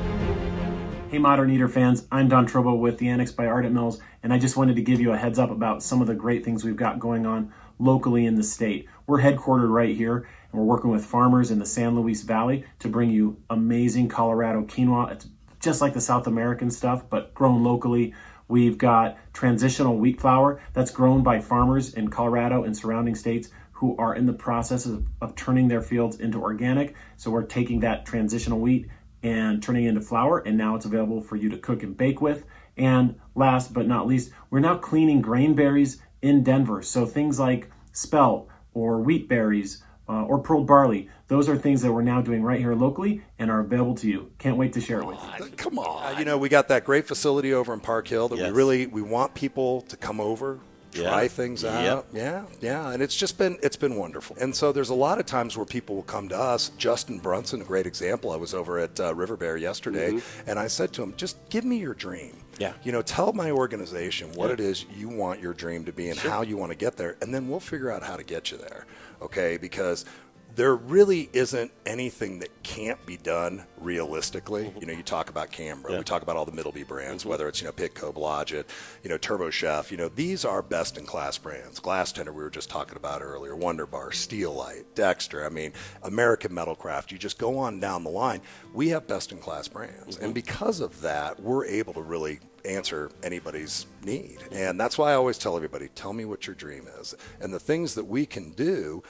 Hey, 1.12 1.18
Modern 1.18 1.50
Eater 1.50 1.68
fans, 1.68 2.06
I'm 2.10 2.28
Don 2.28 2.46
Trobo 2.46 2.78
with 2.78 2.96
the 2.96 3.10
Annex 3.10 3.32
by 3.32 3.44
Ardent 3.44 3.74
Mills, 3.74 4.00
and 4.22 4.32
I 4.32 4.38
just 4.38 4.56
wanted 4.56 4.76
to 4.76 4.82
give 4.82 4.98
you 4.98 5.12
a 5.12 5.18
heads 5.18 5.38
up 5.38 5.50
about 5.50 5.82
some 5.82 6.00
of 6.00 6.06
the 6.06 6.14
great 6.14 6.42
things 6.42 6.64
we've 6.64 6.74
got 6.74 6.98
going 6.98 7.26
on 7.26 7.52
locally 7.78 8.24
in 8.24 8.34
the 8.34 8.42
state. 8.42 8.88
We're 9.06 9.20
headquartered 9.20 9.70
right 9.70 9.94
here, 9.94 10.26
and 10.50 10.58
we're 10.58 10.64
working 10.64 10.90
with 10.90 11.04
farmers 11.04 11.50
in 11.50 11.58
the 11.58 11.66
San 11.66 11.96
Luis 11.96 12.22
Valley 12.22 12.64
to 12.78 12.88
bring 12.88 13.10
you 13.10 13.36
amazing 13.50 14.08
Colorado 14.08 14.62
quinoa. 14.62 15.12
It's 15.12 15.28
just 15.60 15.82
like 15.82 15.92
the 15.92 16.00
South 16.00 16.26
American 16.26 16.70
stuff, 16.70 17.04
but 17.10 17.34
grown 17.34 17.62
locally. 17.62 18.14
We've 18.48 18.78
got 18.78 19.18
transitional 19.34 19.98
wheat 19.98 20.18
flour 20.18 20.62
that's 20.72 20.92
grown 20.92 21.22
by 21.22 21.40
farmers 21.40 21.92
in 21.92 22.08
Colorado 22.08 22.64
and 22.64 22.74
surrounding 22.74 23.16
states 23.16 23.50
who 23.72 23.98
are 23.98 24.14
in 24.14 24.24
the 24.24 24.32
process 24.32 24.86
of, 24.86 25.04
of 25.20 25.34
turning 25.34 25.68
their 25.68 25.82
fields 25.82 26.20
into 26.20 26.40
organic. 26.40 26.94
So 27.18 27.30
we're 27.30 27.42
taking 27.42 27.80
that 27.80 28.06
transitional 28.06 28.60
wheat 28.60 28.88
and 29.22 29.62
turning 29.62 29.84
it 29.84 29.88
into 29.90 30.00
flour, 30.00 30.38
and 30.40 30.56
now 30.58 30.74
it's 30.74 30.84
available 30.84 31.20
for 31.20 31.36
you 31.36 31.48
to 31.50 31.58
cook 31.58 31.82
and 31.82 31.96
bake 31.96 32.20
with. 32.20 32.44
And 32.76 33.16
last 33.34 33.72
but 33.72 33.86
not 33.86 34.06
least, 34.06 34.32
we're 34.50 34.60
now 34.60 34.76
cleaning 34.78 35.20
grain 35.20 35.54
berries 35.54 36.00
in 36.22 36.42
Denver. 36.42 36.82
So 36.82 37.06
things 37.06 37.38
like 37.38 37.70
spelt 37.92 38.48
or 38.74 39.00
wheat 39.00 39.28
berries 39.28 39.82
uh, 40.08 40.24
or 40.24 40.38
pearl 40.40 40.64
barley, 40.64 41.08
those 41.28 41.48
are 41.48 41.56
things 41.56 41.82
that 41.82 41.92
we're 41.92 42.02
now 42.02 42.20
doing 42.20 42.42
right 42.42 42.58
here 42.58 42.74
locally 42.74 43.22
and 43.38 43.50
are 43.50 43.60
available 43.60 43.94
to 43.96 44.08
you. 44.08 44.30
Can't 44.38 44.56
wait 44.56 44.72
to 44.74 44.80
share 44.80 45.00
it 45.00 45.06
with 45.06 45.18
you. 45.38 45.46
Come 45.56 45.78
on. 45.78 46.14
Uh, 46.14 46.18
you 46.18 46.24
know, 46.24 46.36
we 46.38 46.48
got 46.48 46.68
that 46.68 46.84
great 46.84 47.06
facility 47.06 47.52
over 47.54 47.72
in 47.72 47.80
Park 47.80 48.08
Hill 48.08 48.28
that 48.28 48.38
Yes. 48.38 48.50
we 48.50 48.56
really 48.56 48.86
we 48.86 49.02
want 49.02 49.34
people 49.34 49.82
to 49.82 49.96
come 49.96 50.20
over, 50.20 50.58
try 50.92 51.22
Yeah. 51.22 51.28
things 51.28 51.62
Yep. 51.62 51.72
out. 51.88 52.06
Yeah, 52.12 52.42
yeah, 52.60 52.90
and 52.90 53.02
it's 53.02 53.16
just 53.16 53.38
been 53.38 53.58
it's 53.62 53.76
been 53.76 53.96
wonderful. 53.96 54.36
And 54.40 54.54
so 54.54 54.72
there's 54.72 54.90
a 54.90 54.94
lot 54.94 55.18
of 55.18 55.26
times 55.26 55.56
where 55.56 55.66
people 55.66 55.96
will 55.96 56.02
come 56.02 56.28
to 56.28 56.38
us. 56.38 56.70
Justin 56.78 57.18
Brunson, 57.18 57.60
a 57.60 57.64
great 57.64 57.86
example. 57.86 58.30
I 58.30 58.36
was 58.36 58.54
over 58.54 58.78
at 58.78 58.98
uh, 59.00 59.14
River 59.14 59.36
Bear 59.36 59.56
yesterday, 59.56 60.20
and 60.46 60.58
I 60.58 60.68
said 60.68 60.92
to 60.94 61.02
him, 61.02 61.14
"Just 61.16 61.36
give 61.50 61.64
me 61.64 61.76
your 61.78 61.94
dream." 61.94 62.36
Yeah. 62.58 62.74
You 62.84 62.92
know, 62.92 63.02
tell 63.02 63.32
my 63.32 63.50
organization 63.50 64.30
what 64.34 64.48
Yeah. 64.48 64.54
it 64.54 64.60
is 64.60 64.84
you 64.94 65.08
want 65.08 65.40
your 65.40 65.54
dream 65.54 65.84
to 65.86 65.92
be 65.92 66.10
and 66.10 66.18
Sure. 66.18 66.30
how 66.30 66.42
you 66.42 66.56
want 66.56 66.70
to 66.70 66.76
get 66.76 66.96
there, 66.96 67.16
and 67.22 67.34
then 67.34 67.48
we'll 67.48 67.60
figure 67.60 67.90
out 67.90 68.02
how 68.02 68.16
to 68.16 68.22
get 68.22 68.50
you 68.50 68.58
there. 68.58 68.84
Okay? 69.22 69.56
Because 69.56 70.04
there 70.54 70.74
really 70.74 71.30
isn't 71.32 71.72
anything 71.86 72.38
that 72.40 72.50
can't 72.62 73.04
be 73.06 73.16
done 73.16 73.64
realistically. 73.78 74.64
Mm-hmm. 74.64 74.78
You 74.80 74.86
know, 74.86 74.92
you 74.92 75.02
talk 75.02 75.30
about 75.30 75.50
Canberra, 75.50 75.96
we 75.96 76.04
talk 76.04 76.22
about 76.22 76.36
all 76.36 76.44
the 76.44 76.52
Middleby 76.52 76.86
brands, 76.86 77.22
mm-hmm. 77.22 77.30
whether 77.30 77.48
it's, 77.48 77.60
you 77.60 77.66
know, 77.66 77.72
Pitco, 77.72 78.12
Blodgett, 78.12 78.64
you 79.02 79.10
know, 79.10 79.18
TurboChef, 79.18 79.90
you 79.90 79.96
know, 79.96 80.08
these 80.08 80.44
are 80.44 80.62
best 80.62 80.98
in 80.98 81.06
class 81.06 81.38
brands. 81.38 81.80
Glastender, 81.80 82.28
we 82.28 82.42
were 82.42 82.50
just 82.50 82.70
talking 82.70 82.96
about 82.96 83.22
earlier, 83.22 83.56
Wunder-Bar, 83.56 84.10
mm-hmm. 84.10 84.12
Steel 84.12 84.54
Light, 84.54 84.84
Dexter, 84.94 85.44
I 85.44 85.48
mean, 85.48 85.72
American 86.02 86.52
Metalcraft, 86.52 87.10
you 87.10 87.18
just 87.18 87.38
go 87.38 87.58
on 87.58 87.80
down 87.80 88.04
the 88.04 88.10
line. 88.10 88.40
We 88.74 88.88
have 88.88 89.06
best 89.06 89.32
in 89.32 89.38
class 89.38 89.68
brands. 89.68 90.18
And 90.18 90.34
because 90.34 90.80
of 90.80 91.00
that, 91.00 91.40
we're 91.40 91.64
able 91.66 91.94
to 91.94 92.02
really 92.02 92.40
answer 92.64 93.10
anybody's 93.22 93.86
need. 94.04 94.38
And 94.52 94.78
that's 94.78 94.96
why 94.96 95.12
I 95.12 95.14
always 95.14 95.38
tell 95.38 95.56
everybody, 95.56 95.88
tell 95.94 96.12
me 96.12 96.24
what 96.24 96.46
your 96.46 96.54
dream 96.54 96.86
is. 97.00 97.14
And 97.40 97.52
the 97.52 97.58
things 97.58 97.94
that 97.94 98.04
we 98.04 98.26
can 98.26 98.52
do 98.52 99.02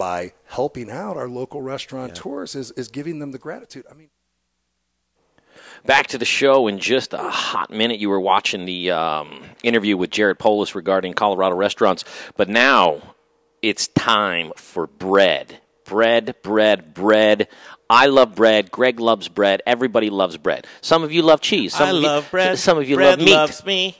by 0.00 0.32
helping 0.46 0.90
out 0.90 1.18
our 1.18 1.28
local 1.28 1.60
restaurateurs 1.60 2.54
is, 2.54 2.70
is 2.70 2.88
giving 2.88 3.18
them 3.18 3.32
the 3.32 3.38
gratitude. 3.38 3.84
I 3.90 3.92
mean, 3.92 4.08
Back 5.84 6.06
to 6.08 6.18
the 6.18 6.24
show 6.24 6.68
in 6.68 6.78
just 6.78 7.12
a 7.12 7.18
hot 7.18 7.70
minute. 7.70 8.00
You 8.00 8.08
were 8.08 8.20
watching 8.20 8.64
the 8.64 8.92
um, 8.92 9.42
interview 9.62 9.98
with 9.98 10.08
Jared 10.08 10.38
Polis 10.38 10.74
regarding 10.74 11.12
Colorado 11.12 11.54
restaurants, 11.54 12.04
but 12.38 12.48
now 12.48 13.14
it's 13.60 13.88
time 13.88 14.52
for 14.56 14.86
bread. 14.86 15.60
Bread, 15.84 16.34
bread, 16.42 16.94
bread. 16.94 17.48
I 17.90 18.06
love 18.06 18.34
bread. 18.34 18.70
Greg 18.70 19.00
loves 19.00 19.28
bread. 19.28 19.60
Everybody 19.66 20.08
loves 20.08 20.38
bread. 20.38 20.66
Some 20.80 21.02
of 21.02 21.12
you 21.12 21.20
love 21.20 21.42
cheese. 21.42 21.74
Some 21.74 21.88
I 21.88 21.90
of 21.90 21.96
you, 21.96 22.02
love 22.02 22.30
bread. 22.30 22.58
Some 22.58 22.78
of 22.78 22.88
you 22.88 22.96
bread 22.96 23.18
love 23.18 23.26
meat. 23.26 23.34
loves 23.34 23.66
me. 23.66 23.96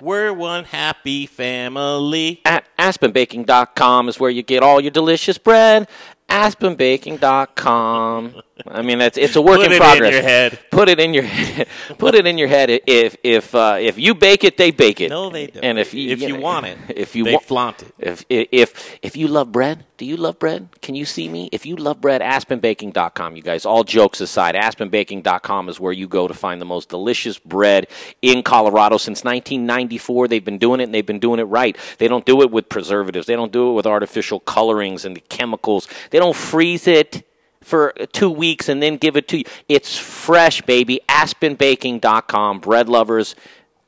We're 0.00 0.32
one 0.32 0.64
happy 0.64 1.26
family. 1.26 2.40
At 2.44 2.66
AspenBaking.com 2.84 4.10
is 4.10 4.20
where 4.20 4.28
you 4.28 4.42
get 4.42 4.62
all 4.62 4.78
your 4.78 4.90
delicious 4.90 5.38
bread. 5.38 5.88
AspenBaking.com. 6.28 8.42
I 8.68 8.82
mean, 8.82 9.00
it's 9.00 9.18
it's 9.18 9.34
a 9.34 9.42
work 9.42 9.56
Put 9.56 9.66
in 9.66 9.72
it 9.72 9.74
in 9.76 9.80
progress. 9.80 10.12
your 10.12 10.22
head. 10.22 10.58
Put 10.70 10.88
it 10.88 11.00
in 11.00 11.12
your 11.12 11.24
head. 11.24 11.66
Put 11.98 12.14
it 12.14 12.24
in 12.24 12.38
your 12.38 12.46
head. 12.46 12.70
If 12.70 13.16
if 13.24 13.52
uh, 13.52 13.78
if 13.80 13.98
you 13.98 14.14
bake 14.14 14.44
it, 14.44 14.56
they 14.56 14.70
bake 14.70 15.00
it. 15.00 15.08
No, 15.08 15.28
they 15.28 15.48
don't. 15.48 15.64
And 15.64 15.78
if 15.78 15.92
you 15.92 16.10
If 16.10 16.20
you 16.22 16.34
know, 16.34 16.40
want 16.40 16.66
it, 16.66 16.78
if 16.88 17.16
you 17.16 17.24
they 17.24 17.32
want, 17.32 17.44
flaunt 17.44 17.82
it. 17.82 17.92
If 17.98 18.24
if 18.28 18.96
if 19.02 19.16
you 19.16 19.26
love 19.26 19.50
bread, 19.50 19.84
do 19.98 20.04
you 20.04 20.16
love 20.16 20.38
bread? 20.38 20.68
Can 20.82 20.94
you 20.94 21.04
see 21.04 21.28
me? 21.28 21.48
If 21.50 21.66
you 21.66 21.74
love 21.74 22.00
bread, 22.00 22.20
AspenBaking.com. 22.20 23.34
You 23.34 23.42
guys, 23.42 23.66
all 23.66 23.82
jokes 23.82 24.20
aside, 24.20 24.54
AspenBaking.com 24.54 25.68
is 25.68 25.80
where 25.80 25.92
you 25.92 26.06
go 26.06 26.28
to 26.28 26.34
find 26.34 26.60
the 26.60 26.64
most 26.66 26.88
delicious 26.88 27.40
bread 27.40 27.88
in 28.22 28.44
Colorado 28.44 28.98
since 28.98 29.24
1994. 29.24 30.28
They've 30.28 30.44
been 30.44 30.58
doing 30.58 30.78
it, 30.78 30.84
and 30.84 30.94
they've 30.94 31.04
been 31.04 31.18
doing 31.18 31.40
it 31.40 31.44
right. 31.44 31.76
They 31.98 32.06
don't 32.06 32.24
do 32.24 32.40
it 32.42 32.52
with 32.52 32.68
preservatives. 32.68 33.26
They 33.26 33.34
don't 33.34 33.52
do 33.52 33.70
it 33.70 33.72
with 33.74 33.86
artificial 33.86 34.38
colorings 34.38 35.04
and 35.04 35.16
the 35.16 35.20
chemicals. 35.22 35.88
They 36.10 36.18
don't 36.20 36.36
freeze 36.36 36.86
it 36.86 37.24
for 37.64 37.92
two 38.12 38.30
weeks 38.30 38.68
and 38.68 38.82
then 38.82 38.96
give 38.96 39.16
it 39.16 39.26
to 39.28 39.38
you. 39.38 39.44
It's 39.68 39.96
fresh, 39.96 40.62
baby. 40.62 41.00
AspenBaking.com. 41.08 42.60
Bread 42.60 42.88
lovers, 42.88 43.34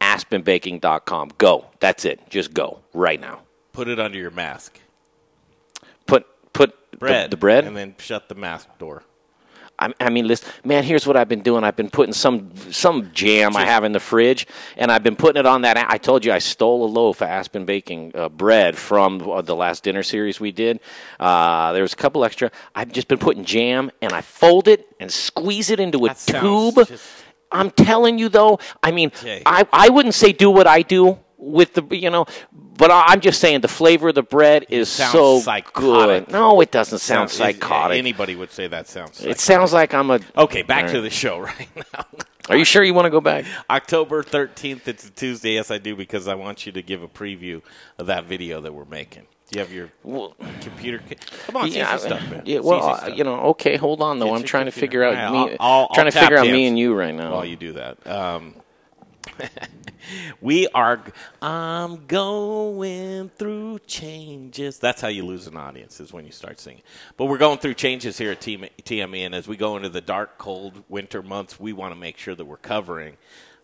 AspenBaking.com. 0.01 1.31
Go. 1.39 1.67
That's 1.81 2.05
it. 2.05 2.29
Just 2.31 2.53
go 2.55 2.81
right 2.93 3.21
now. 3.21 3.41
Put 3.73 3.89
it 3.89 4.01
under 4.01 4.19
your 4.19 4.31
mask. 4.31 4.81
Put 6.07 6.27
put 6.53 6.75
the- 6.91 6.97
Bread. 6.97 7.31
the, 7.31 7.37
bread. 7.37 7.65
And 7.65 7.77
then 7.77 7.95
shut 7.99 8.29
the 8.29 8.35
mask 8.35 8.69
door. 8.79 9.03
I, 10.01 10.07
I 10.07 10.11
mean, 10.11 10.27
listen, 10.27 10.49
man. 10.65 10.85
Here's 10.85 11.07
what 11.07 11.17
I've 11.17 11.29
been 11.29 11.43
doing. 11.43 11.65
I've 11.65 11.77
been 11.77 11.91
putting 11.91 12.13
some 12.13 12.55
some 12.71 13.11
jam 13.13 13.57
I 13.57 13.65
have 13.65 13.85
in 13.85 13.93
the 13.93 14.01
fridge, 14.01 14.47
and 14.77 14.91
I've 14.91 15.03
been 15.03 15.17
putting 15.17 15.41
it 15.41 15.47
on 15.47 15.63
that. 15.63 15.77
I 15.77 15.99
told 15.99 16.25
you 16.25 16.33
I 16.33 16.39
stole 16.39 16.85
a 16.85 16.91
loaf 16.91 17.23
of 17.23 17.29
Aspen 17.29 17.65
Baking 17.65 18.13
uh, 18.15 18.29
bread 18.29 18.77
from 18.77 19.29
uh, 19.29 19.43
the 19.43 19.57
last 19.57 19.85
dinner 19.85 20.03
series 20.03 20.41
we 20.41 20.53
did. 20.53 20.81
Uh, 21.21 21.73
there 21.73 21.83
was 21.83 21.93
a 21.93 21.97
couple 21.97 22.25
extra. 22.25 22.51
I've 22.75 22.93
just 22.93 23.09
been 23.09 23.19
putting 23.19 23.45
jam, 23.45 23.91
and 24.03 24.13
I 24.13 24.21
fold 24.21 24.69
it 24.69 24.87
and 25.01 25.11
squeeze 25.11 25.71
it 25.71 25.81
into 25.81 26.07
a 26.07 26.15
tube. 26.15 26.79
I'm 27.53 27.71
telling 27.71 28.19
you, 28.19 28.29
though. 28.29 28.59
I 28.83 28.91
mean. 28.91 29.13
I 29.47 29.67
I 29.73 29.89
wouldn't 29.89 30.15
say 30.15 30.33
do 30.33 30.51
what 30.51 30.67
I 30.67 30.83
do 30.83 31.19
with 31.39 31.75
the 31.75 31.97
you 31.97 32.11
know, 32.11 32.27
but 32.79 32.91
I'm 32.93 33.21
just 33.21 33.41
saying 33.41 33.61
the 33.61 33.69
flavor 33.69 34.09
of 34.11 34.15
the 34.15 34.23
bread 34.23 34.67
is 34.69 34.89
sounds 34.89 35.13
so 35.13 35.41
psychotic. 35.41 36.27
good. 36.27 36.33
No, 36.33 36.61
it 36.61 36.71
doesn't 36.71 36.99
sound 36.99 37.31
Sounds- 37.31 37.33
psychotic. 37.59 37.99
Anybody 37.99 38.37
would 38.37 38.51
say 38.53 38.67
that 38.69 38.89
sounds. 38.89 39.25
It 39.25 39.39
sounds 39.41 39.73
like 39.73 39.95
I'm 39.95 40.11
a. 40.11 40.21
Okay, 40.37 40.63
back 40.63 40.87
All 40.87 40.93
to 40.93 41.01
the 41.01 41.11
show 41.11 41.39
right 41.41 41.69
now. 41.95 42.05
Are 42.49 42.57
you 42.57 42.65
sure 42.65 42.85
you 42.85 42.95
want 42.95 43.07
to 43.07 43.11
go 43.11 43.21
back? 43.21 43.45
October 43.69 44.23
13th, 44.23 44.87
it's 44.87 45.07
a 45.09 45.11
Tuesday. 45.11 45.55
Yes, 45.55 45.71
I 45.73 45.79
do, 45.79 45.97
because 45.97 46.29
I 46.29 46.35
want 46.37 46.65
you 46.65 46.71
to 46.73 46.83
give 46.83 47.03
a 47.03 47.09
preview 47.09 47.61
of 47.99 48.07
that 48.07 48.25
video 48.27 48.61
that 48.61 48.73
we're 48.73 48.85
making. 48.85 49.27
Do 49.51 49.59
you 49.59 49.65
have 49.65 49.73
your 49.73 49.91
computer? 50.61 51.01
Come 51.47 51.57
on, 51.57 51.71
yeah, 51.73 51.97
see 51.97 52.03
some 52.09 52.19
stuff, 52.19 52.31
man. 52.31 52.43
yeah, 52.47 52.59
well, 52.61 52.85
uh, 52.85 53.09
you 53.09 53.23
know, 53.25 53.37
okay, 53.51 53.77
hold 53.77 54.01
on 54.03 54.19
though. 54.19 54.27
Get 54.27 54.35
I'm 54.35 54.43
trying 54.43 54.65
to 54.67 54.73
figure 54.73 55.03
out 55.05 55.17
All 55.17 55.33
me, 55.33 55.51
right, 55.51 55.57
I'll- 55.61 55.81
I'll- 55.83 55.89
trying 55.95 56.07
I'll 56.07 56.13
to 56.13 56.21
figure 56.21 56.37
out 56.39 56.47
me 56.47 56.67
and 56.67 56.77
you 56.79 56.95
right 56.95 57.15
now. 57.15 57.33
While 57.33 57.45
you 57.45 57.55
do 57.57 57.73
that, 57.75 58.05
um, 58.09 58.55
we 60.41 60.69
are. 60.69 61.03
I'm 61.43 62.07
going 62.07 63.31
through 63.31 63.81
changes. 63.87 64.79
That's 64.79 65.01
how 65.01 65.09
you 65.09 65.25
lose 65.25 65.47
an 65.47 65.57
audience 65.57 66.01
is 66.01 66.13
when 66.13 66.25
you 66.25 66.33
start 66.33 66.61
singing. 66.61 66.83
But 67.17 67.27
we're 67.27 67.39
going 67.39 67.59
through 67.59 67.75
changes 67.75 68.19
here 68.19 68.33
at 68.33 68.41
TME, 68.41 69.19
and 69.27 69.35
as 69.35 69.49
we 69.49 69.57
go 69.57 69.77
into 69.77 69.89
the 69.89 70.01
dark, 70.01 70.39
cold 70.39 70.83
winter 70.89 71.23
months, 71.23 71.59
we 71.59 71.73
want 71.73 71.93
to 71.95 72.01
make 72.01 72.19
sure 72.19 72.35
that 72.35 72.45
we're 72.45 72.57
covering. 72.57 73.17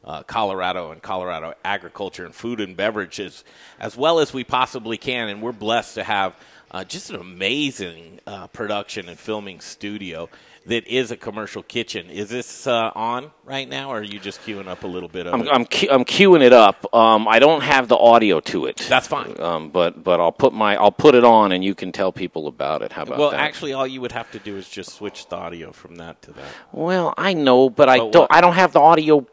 Uh, 0.05 0.21
Colorado 0.25 0.91
and 0.91 1.01
Colorado 1.01 1.55
agriculture 1.65 2.25
and 2.25 2.35
food 2.35 2.61
and 2.61 2.77
beverages 2.77 3.45
as 3.79 3.97
well 3.97 4.19
as 4.19 4.35
we 4.35 4.43
possibly 4.43 4.97
can. 4.97 5.29
And 5.29 5.41
we're 5.41 5.53
blessed 5.53 5.95
to 5.95 6.03
have 6.03 6.35
uh, 6.73 6.83
just 6.83 7.11
an 7.11 7.21
amazing 7.21 8.19
uh, 8.27 8.49
production 8.49 9.09
and 9.09 9.17
filming 9.17 9.61
studio 9.61 10.29
that 10.67 10.87
is 10.87 11.11
a 11.11 11.17
commercial 11.17 11.63
kitchen. 11.63 12.11
Is 12.11 12.29
this 12.29 12.67
uh, 12.67 12.91
on 12.95 13.33
right 13.45 13.69
now, 13.69 13.91
or 13.91 13.99
are 13.99 14.03
you 14.03 14.19
just 14.19 14.41
queuing 14.43 14.69
up 14.69 14.85
a 14.85 14.87
little 14.87 15.09
bit 15.09 15.27
of 15.27 15.35
I'm 15.35 15.43
it? 15.43 15.49
I'm, 15.49 15.67
I'm 15.91 16.05
queuing 16.05 16.43
it 16.43 16.53
up. 16.53 16.93
Um, 16.95 17.27
I 17.29 17.39
don't 17.39 17.63
have 17.63 17.89
the 17.89 17.97
audio 17.97 18.41
to 18.41 18.67
it. 18.67 18.87
That's 18.89 19.07
fine. 19.07 19.41
Um, 19.41 19.71
but 19.71 20.03
but 20.03 20.21
I'll 20.21 20.33
put 20.33 20.53
my 20.53 20.77
I'll 20.77 20.93
put 20.93 21.15
it 21.15 21.25
on 21.25 21.53
and 21.53 21.65
you 21.65 21.75
can 21.75 21.93
tell 21.93 22.13
people 22.13 22.47
about 22.47 22.83
it. 22.83 22.93
How 22.93 23.03
about 23.03 23.19
well, 23.19 23.31
that? 23.31 23.41
actually, 23.41 23.73
all 23.73 23.87
you 23.87 24.01
would 24.01 24.13
have 24.13 24.31
to 24.33 24.39
do 24.39 24.57
is 24.57 24.69
just 24.69 24.95
switch 24.95 25.29
the 25.29 25.37
audio 25.37 25.73
from 25.73 25.97
that 25.97 26.23
to 26.23 26.33
that. 26.33 26.53
Well, 26.73 27.15
I 27.17 27.35
know, 27.35 27.71
but 27.71 27.89
I 27.89 27.99
don't. 27.99 28.15
what? 28.15 28.29
I 28.31 28.41
don't 28.41 28.55
have 28.55 28.73
the 28.73 28.81
audio 28.81 29.27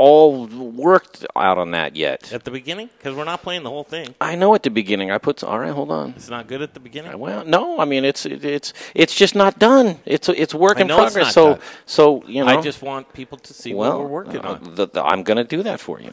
all 0.00 0.46
worked 0.46 1.26
out 1.36 1.58
on 1.58 1.72
that 1.72 1.94
yet. 1.94 2.32
At 2.32 2.44
the 2.44 2.50
beginning, 2.50 2.88
because 2.96 3.14
we're 3.14 3.24
not 3.24 3.42
playing 3.42 3.62
the 3.62 3.70
whole 3.70 3.84
thing. 3.84 4.14
I 4.20 4.34
know 4.34 4.54
at 4.54 4.62
the 4.62 4.70
beginning. 4.70 5.10
I 5.10 5.18
put. 5.18 5.44
All 5.44 5.58
right, 5.58 5.72
hold 5.72 5.90
on. 5.90 6.14
It's 6.16 6.30
not 6.30 6.48
good 6.48 6.62
at 6.62 6.72
the 6.72 6.80
beginning. 6.80 7.18
Well, 7.18 7.44
no, 7.44 7.78
I 7.78 7.84
mean 7.84 8.04
it's 8.04 8.24
it, 8.24 8.44
it's 8.44 8.72
it's 8.94 9.14
just 9.14 9.34
not 9.34 9.58
done. 9.58 10.00
It's 10.06 10.28
it's 10.28 10.54
work 10.54 10.80
in 10.80 10.88
progress. 10.88 11.34
so 11.34 11.54
done. 11.54 11.62
so 11.86 12.24
you 12.26 12.44
know. 12.44 12.50
I 12.50 12.60
just 12.62 12.82
want 12.82 13.12
people 13.12 13.38
to 13.38 13.52
see 13.52 13.74
well, 13.74 13.92
what 13.92 14.00
we're 14.00 14.06
working 14.08 14.40
uh, 14.40 14.52
on. 14.54 14.74
the- 14.74 14.86
the- 14.86 15.04
I'm 15.04 15.22
going 15.22 15.36
to 15.36 15.44
do 15.44 15.62
that 15.62 15.80
for 15.80 16.00
you. 16.00 16.12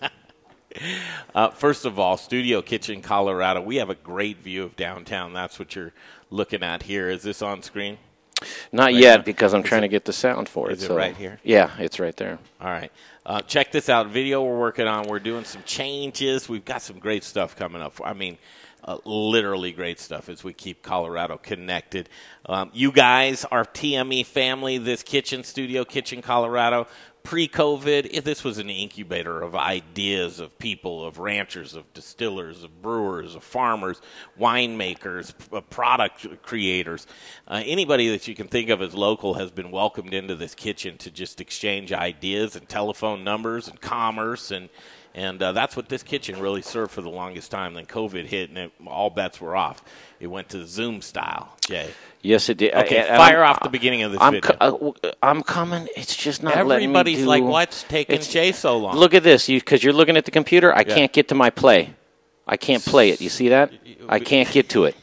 Uh, 1.36 1.50
first 1.50 1.84
of 1.84 2.00
all, 2.00 2.16
Studio 2.16 2.60
Kitchen, 2.60 3.00
Colorado. 3.00 3.60
We 3.60 3.76
have 3.76 3.90
a 3.90 3.94
great 3.94 4.38
view 4.38 4.64
of 4.64 4.74
downtown. 4.74 5.32
That's 5.32 5.56
what 5.58 5.76
you're 5.76 5.92
looking 6.30 6.64
at 6.64 6.82
here. 6.82 7.08
Is 7.08 7.22
this 7.22 7.42
on 7.42 7.62
screen? 7.62 7.98
Not 8.72 8.86
Right 8.86 8.94
yet 8.94 9.16
now? 9.18 9.22
because 9.24 9.54
I'm 9.54 9.62
Is 9.62 9.68
trying 9.68 9.80
it- 9.84 9.88
to 9.88 9.90
get 9.90 10.04
the 10.04 10.12
sound 10.12 10.48
for 10.48 10.70
it. 10.70 10.74
is 10.78 10.82
it 10.84 10.86
so- 10.88 10.96
right 10.96 11.16
here? 11.16 11.38
Yeah, 11.42 11.70
it's 11.78 11.98
right 12.00 12.16
there. 12.16 12.38
All 12.60 12.68
right. 12.70 12.90
Uh, 13.26 13.40
check 13.40 13.72
this 13.72 13.88
out. 13.88 14.08
Video 14.08 14.42
we're 14.42 14.58
working 14.58 14.86
on. 14.86 15.08
We're 15.08 15.18
doing 15.18 15.44
some 15.44 15.62
changes. 15.64 16.48
We've 16.48 16.64
got 16.64 16.82
some 16.82 16.98
great 16.98 17.24
stuff 17.24 17.56
coming 17.56 17.80
up. 17.80 17.98
I 18.04 18.12
mean, 18.12 18.36
uh, 18.84 18.98
literally 19.06 19.72
great 19.72 19.98
stuff 19.98 20.28
as 20.28 20.44
we 20.44 20.52
keep 20.52 20.82
Colorado 20.82 21.38
connected. 21.38 22.10
Um, 22.44 22.70
you 22.74 22.92
guys, 22.92 23.46
our 23.50 23.64
TME 23.64 24.24
family, 24.26 24.76
this 24.76 25.02
kitchen 25.02 25.42
studio, 25.42 25.86
Kitchen 25.86 26.20
Colorado, 26.20 26.86
pre 27.24 27.48
COVID, 27.48 28.22
this 28.22 28.44
was 28.44 28.58
an 28.58 28.68
incubator 28.68 29.40
of 29.40 29.56
ideas 29.56 30.38
of 30.40 30.56
people, 30.58 31.04
of 31.04 31.18
ranchers, 31.18 31.74
of 31.74 31.90
distillers, 31.94 32.62
of 32.62 32.82
brewers, 32.82 33.34
of 33.34 33.42
farmers, 33.42 34.00
winemakers, 34.38 35.34
uh, 35.52 35.62
product 35.62 36.42
creators. 36.42 37.06
Uh, 37.48 37.62
anybody 37.64 38.10
that 38.10 38.28
you 38.28 38.34
can 38.34 38.46
think 38.46 38.68
of 38.68 38.82
as 38.82 38.94
local 38.94 39.34
has 39.34 39.50
been 39.50 39.70
welcomed 39.70 40.12
into 40.12 40.36
this 40.36 40.54
kitchen 40.54 40.98
to 40.98 41.10
just 41.10 41.40
exchange 41.40 41.92
ideas 41.92 42.56
and 42.56 42.68
telephone 42.68 43.24
numbers 43.24 43.68
and 43.68 43.80
commerce 43.80 44.50
and 44.50 44.68
and 45.14 45.42
uh, 45.42 45.52
that's 45.52 45.76
what 45.76 45.88
this 45.88 46.02
kitchen 46.02 46.40
really 46.40 46.62
served 46.62 46.90
for 46.90 47.00
the 47.02 47.10
longest 47.10 47.50
time. 47.50 47.74
Then 47.74 47.86
COVID 47.86 48.26
hit, 48.26 48.48
and 48.50 48.58
it, 48.58 48.72
all 48.86 49.10
bets 49.10 49.40
were 49.40 49.54
off. 49.56 49.82
It 50.20 50.26
went 50.28 50.48
to 50.50 50.66
Zoom 50.66 51.02
style, 51.02 51.56
Jay. 51.66 51.90
Yes, 52.22 52.48
it 52.48 52.56
did. 52.56 52.72
Okay, 52.74 52.98
And 52.98 53.16
fire 53.18 53.42
I'm- 53.44 53.50
off 53.52 53.60
the 53.62 53.68
beginning 53.68 54.02
of 54.02 54.12
this 54.12 54.20
I'm 54.20 54.32
video. 54.34 54.56
co- 54.56 54.94
uh, 55.04 55.10
I'm 55.22 55.42
coming. 55.42 55.88
It's 55.96 56.16
just 56.16 56.42
not 56.42 56.54
letting 56.66 56.88
me 56.90 56.94
Everybody's 56.94 57.18
do- 57.18 57.26
like, 57.26 57.42
"What's 57.42 57.82
taking 57.84 58.14
It's- 58.14 58.32
Jay 58.32 58.50
so 58.52 58.78
long?" 58.78 58.96
Look 58.96 59.12
at 59.14 59.22
this, 59.22 59.46
because 59.46 59.84
you, 59.84 59.90
are 59.90 59.92
looking 59.92 60.16
at 60.16 60.24
the 60.24 60.30
computer. 60.30 60.74
I 60.74 60.80
Yeah. 60.86 60.94
can't 60.94 61.12
get 61.12 61.28
to 61.28 61.34
my 61.34 61.50
play. 61.50 61.94
I 62.46 62.56
can't 62.56 62.84
play 62.84 63.10
it. 63.10 63.20
You 63.20 63.28
see 63.28 63.48
that? 63.50 63.72
I 64.08 64.18
can't 64.20 64.50
get 64.50 64.68
to 64.70 64.84
it. 64.84 64.96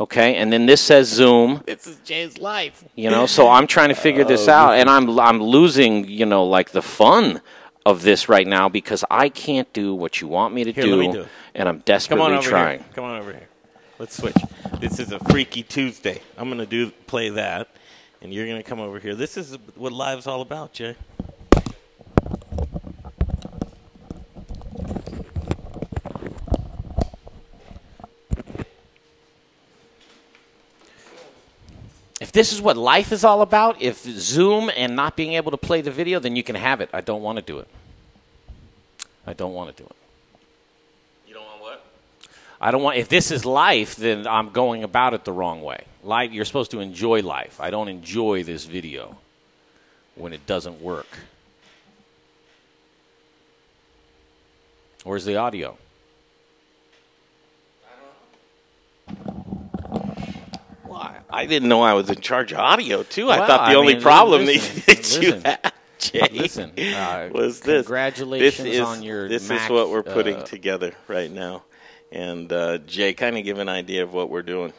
Okay, 0.00 0.36
and 0.36 0.52
then 0.52 0.66
this 0.66 0.80
says 0.80 1.08
Zoom. 1.08 1.62
This 1.66 1.86
is 1.88 1.96
Jay's 2.04 2.38
life. 2.38 2.84
You 2.94 3.10
know, 3.10 3.26
so 3.26 3.48
I'm 3.48 3.66
trying 3.66 3.88
to 3.88 3.96
figure 3.96 4.22
this 4.22 4.46
Oh, 4.46 4.52
out, 4.52 4.72
and 4.74 4.88
I'm 4.88 5.18
I'm 5.18 5.42
losing, 5.42 6.08
you 6.08 6.24
know, 6.24 6.44
like 6.44 6.70
the 6.70 6.82
fun 6.82 7.40
of 7.88 8.02
this 8.02 8.28
right 8.28 8.46
now 8.46 8.68
because 8.68 9.02
I 9.10 9.30
can't 9.30 9.72
do 9.72 9.94
what 9.94 10.20
you 10.20 10.28
want 10.28 10.52
me 10.52 10.62
to 10.64 10.72
Here, 10.72 10.84
do, 10.84 10.96
me 10.98 11.10
do 11.10 11.26
and 11.54 11.68
I'm 11.68 11.76
Come 11.76 11.82
desperately 11.86 12.24
on 12.26 12.32
over 12.34 12.48
trying. 12.48 12.78
here. 12.80 12.88
Come 12.94 13.04
on 13.04 13.18
over 13.18 13.32
here. 13.32 13.48
Let's 13.98 14.14
switch. 14.14 14.36
This 14.78 15.00
is 15.00 15.10
a 15.10 15.18
Freaky 15.30 15.62
Tuesday. 15.62 16.20
I'm 16.36 16.48
going 16.48 16.58
to 16.58 16.66
do 16.66 16.90
play 17.06 17.30
that, 17.30 17.68
and 18.20 18.32
you're 18.32 18.46
going 18.46 18.62
to 18.62 18.68
come 18.68 18.78
over 18.78 18.98
here. 19.00 19.14
This 19.14 19.38
is 19.38 19.56
what 19.74 19.92
live's 19.92 20.26
all 20.26 20.42
about, 20.42 20.74
Jay. 20.74 20.96
If 32.28 32.32
this 32.32 32.52
is 32.52 32.60
what 32.60 32.76
life 32.76 33.10
is 33.10 33.24
all 33.24 33.40
about, 33.40 33.80
if 33.80 34.02
Zoom 34.02 34.70
and 34.76 34.94
not 34.94 35.16
being 35.16 35.32
able 35.32 35.50
to 35.50 35.56
play 35.56 35.80
the 35.80 35.90
video, 35.90 36.20
then 36.20 36.36
you 36.36 36.42
can 36.42 36.56
have 36.56 36.82
it. 36.82 36.90
I 36.92 37.00
don't 37.00 37.22
want 37.22 37.36
to 37.36 37.42
do 37.42 37.58
it. 37.58 37.68
I 39.26 39.32
don't 39.32 39.54
want 39.54 39.74
to 39.74 39.82
do 39.82 39.88
it. 39.88 39.96
You 41.26 41.32
don't 41.32 41.46
want 41.46 41.62
what? 41.62 41.86
I 42.60 42.70
don't 42.70 42.82
want. 42.82 42.98
If 42.98 43.08
this 43.08 43.30
is 43.30 43.46
life, 43.46 43.96
then 43.96 44.26
I'm 44.26 44.50
going 44.50 44.84
about 44.84 45.14
it 45.14 45.24
the 45.24 45.32
wrong 45.32 45.62
way. 45.62 45.86
Life, 46.04 46.30
you're 46.30 46.44
supposed 46.44 46.70
to 46.72 46.80
enjoy 46.80 47.22
life. 47.22 47.62
I 47.62 47.70
don't 47.70 47.88
enjoy 47.88 48.42
this 48.42 48.66
video 48.66 49.16
when 50.14 50.34
it 50.34 50.44
doesn't 50.44 50.82
work. 50.82 51.08
Where's 55.02 55.24
the 55.24 55.36
audio? 55.36 55.78
Why? 60.84 61.17
I 61.30 61.46
didn't 61.46 61.68
know 61.68 61.82
I 61.82 61.94
was 61.94 62.08
in 62.08 62.20
charge 62.20 62.52
of 62.52 62.58
audio 62.58 63.02
too. 63.02 63.30
I 63.30 63.38
thought 63.38 63.66
the 63.68 63.72
I 63.72 63.74
only 63.74 63.94
mean, 63.94 64.02
problem 64.02 64.44
listen, 64.46 64.82
that 64.86 65.22
you 65.22 65.30
listen. 65.32 65.42
had, 65.42 65.72
Jay, 65.98 66.28
Listen, 66.32 66.70
uh, 66.78 67.28
was 67.32 67.60
this. 67.60 67.84
congratulations 67.86 68.56
this 68.58 68.76
is, 68.76 68.80
on 68.80 69.02
your 69.02 69.28
This 69.28 69.48
Mac, 69.48 69.62
is 69.64 69.70
what 69.70 69.90
we're 69.90 70.02
putting 70.04 70.36
uh, 70.36 70.44
together 70.44 70.92
right 71.08 71.30
now, 71.30 71.64
and 72.12 72.52
uh, 72.52 72.78
Jay, 72.78 73.12
kind 73.14 73.36
of 73.36 73.44
give 73.44 73.58
an 73.58 73.68
idea 73.68 74.04
of 74.04 74.12
what 74.14 74.30
we're 74.30 74.42
doing. 74.42 74.72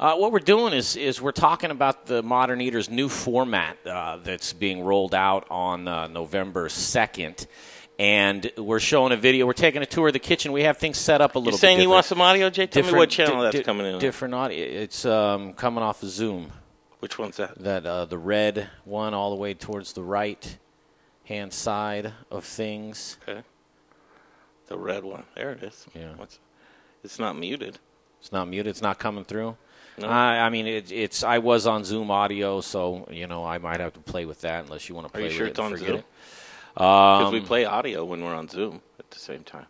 Uh, 0.00 0.16
what 0.16 0.32
we're 0.32 0.38
doing 0.40 0.72
is 0.72 0.96
is 0.96 1.20
we're 1.20 1.30
talking 1.30 1.70
about 1.70 2.06
the 2.06 2.22
Modern 2.22 2.60
Eater's 2.60 2.90
new 2.90 3.08
format 3.08 3.76
uh, 3.86 4.16
that's 4.24 4.52
being 4.52 4.80
rolled 4.82 5.14
out 5.14 5.46
on 5.50 5.86
uh, 5.86 6.06
November 6.08 6.68
second, 6.68 7.46
and 8.02 8.50
we're 8.58 8.80
showing 8.80 9.12
a 9.12 9.16
video. 9.16 9.46
We're 9.46 9.52
taking 9.52 9.80
a 9.80 9.86
tour 9.86 10.08
of 10.08 10.12
the 10.12 10.18
kitchen. 10.18 10.50
We 10.50 10.64
have 10.64 10.76
things 10.76 10.98
set 10.98 11.20
up 11.20 11.36
a 11.36 11.38
little. 11.38 11.52
You're 11.52 11.58
saying 11.58 11.80
you 11.80 11.88
want 11.88 12.04
some 12.04 12.20
audio, 12.20 12.50
Jay? 12.50 12.66
Tell 12.66 12.82
me 12.82 12.92
what 12.92 13.10
channel 13.10 13.36
di- 13.36 13.42
that's 13.44 13.56
di- 13.58 13.62
coming 13.62 13.86
in. 13.86 13.94
on. 13.94 14.00
Different 14.00 14.34
audio. 14.34 14.66
It's 14.66 15.04
um, 15.04 15.52
coming 15.52 15.84
off 15.84 16.02
of 16.02 16.08
Zoom. 16.08 16.50
Which 16.98 17.16
one's 17.16 17.36
that? 17.36 17.56
That 17.58 17.86
uh, 17.86 18.06
the 18.06 18.18
red 18.18 18.68
one, 18.84 19.14
all 19.14 19.30
the 19.30 19.36
way 19.36 19.54
towards 19.54 19.92
the 19.92 20.02
right 20.02 20.58
hand 21.26 21.52
side 21.52 22.12
of 22.28 22.44
things. 22.44 23.18
Okay. 23.28 23.42
The 24.66 24.78
red 24.78 25.04
one. 25.04 25.22
There 25.36 25.52
it 25.52 25.62
is. 25.62 25.86
Yeah. 25.94 26.14
What's, 26.16 26.40
it's 27.04 27.20
not 27.20 27.38
muted. 27.38 27.78
It's 28.18 28.32
not 28.32 28.48
muted. 28.48 28.70
It's 28.70 28.82
not 28.82 28.98
coming 28.98 29.24
through. 29.24 29.56
No. 29.98 30.08
I, 30.08 30.38
I 30.40 30.48
mean, 30.50 30.66
it, 30.66 30.90
it's. 30.90 31.22
I 31.22 31.38
was 31.38 31.68
on 31.68 31.84
Zoom 31.84 32.10
audio, 32.10 32.62
so 32.62 33.06
you 33.12 33.28
know 33.28 33.44
I 33.44 33.58
might 33.58 33.78
have 33.78 33.92
to 33.92 34.00
play 34.00 34.24
with 34.24 34.40
that 34.40 34.64
unless 34.64 34.88
you 34.88 34.96
want 34.96 35.06
to 35.06 35.12
play. 35.12 35.20
Are 35.20 35.24
you 35.24 35.28
with 35.28 35.36
sure 35.36 35.46
it 35.46 35.50
it's 35.50 35.58
on 35.60 35.76
Zoom? 35.76 35.98
it. 35.98 36.04
Because 36.74 37.32
we 37.32 37.40
Um, 37.40 37.44
play 37.46 37.64
audio 37.64 38.04
when 38.04 38.22
we're 38.24 38.34
on 38.34 38.48
Zoom 38.48 38.80
at 38.98 39.10
the 39.10 39.18
same 39.18 39.44
time. 39.44 39.66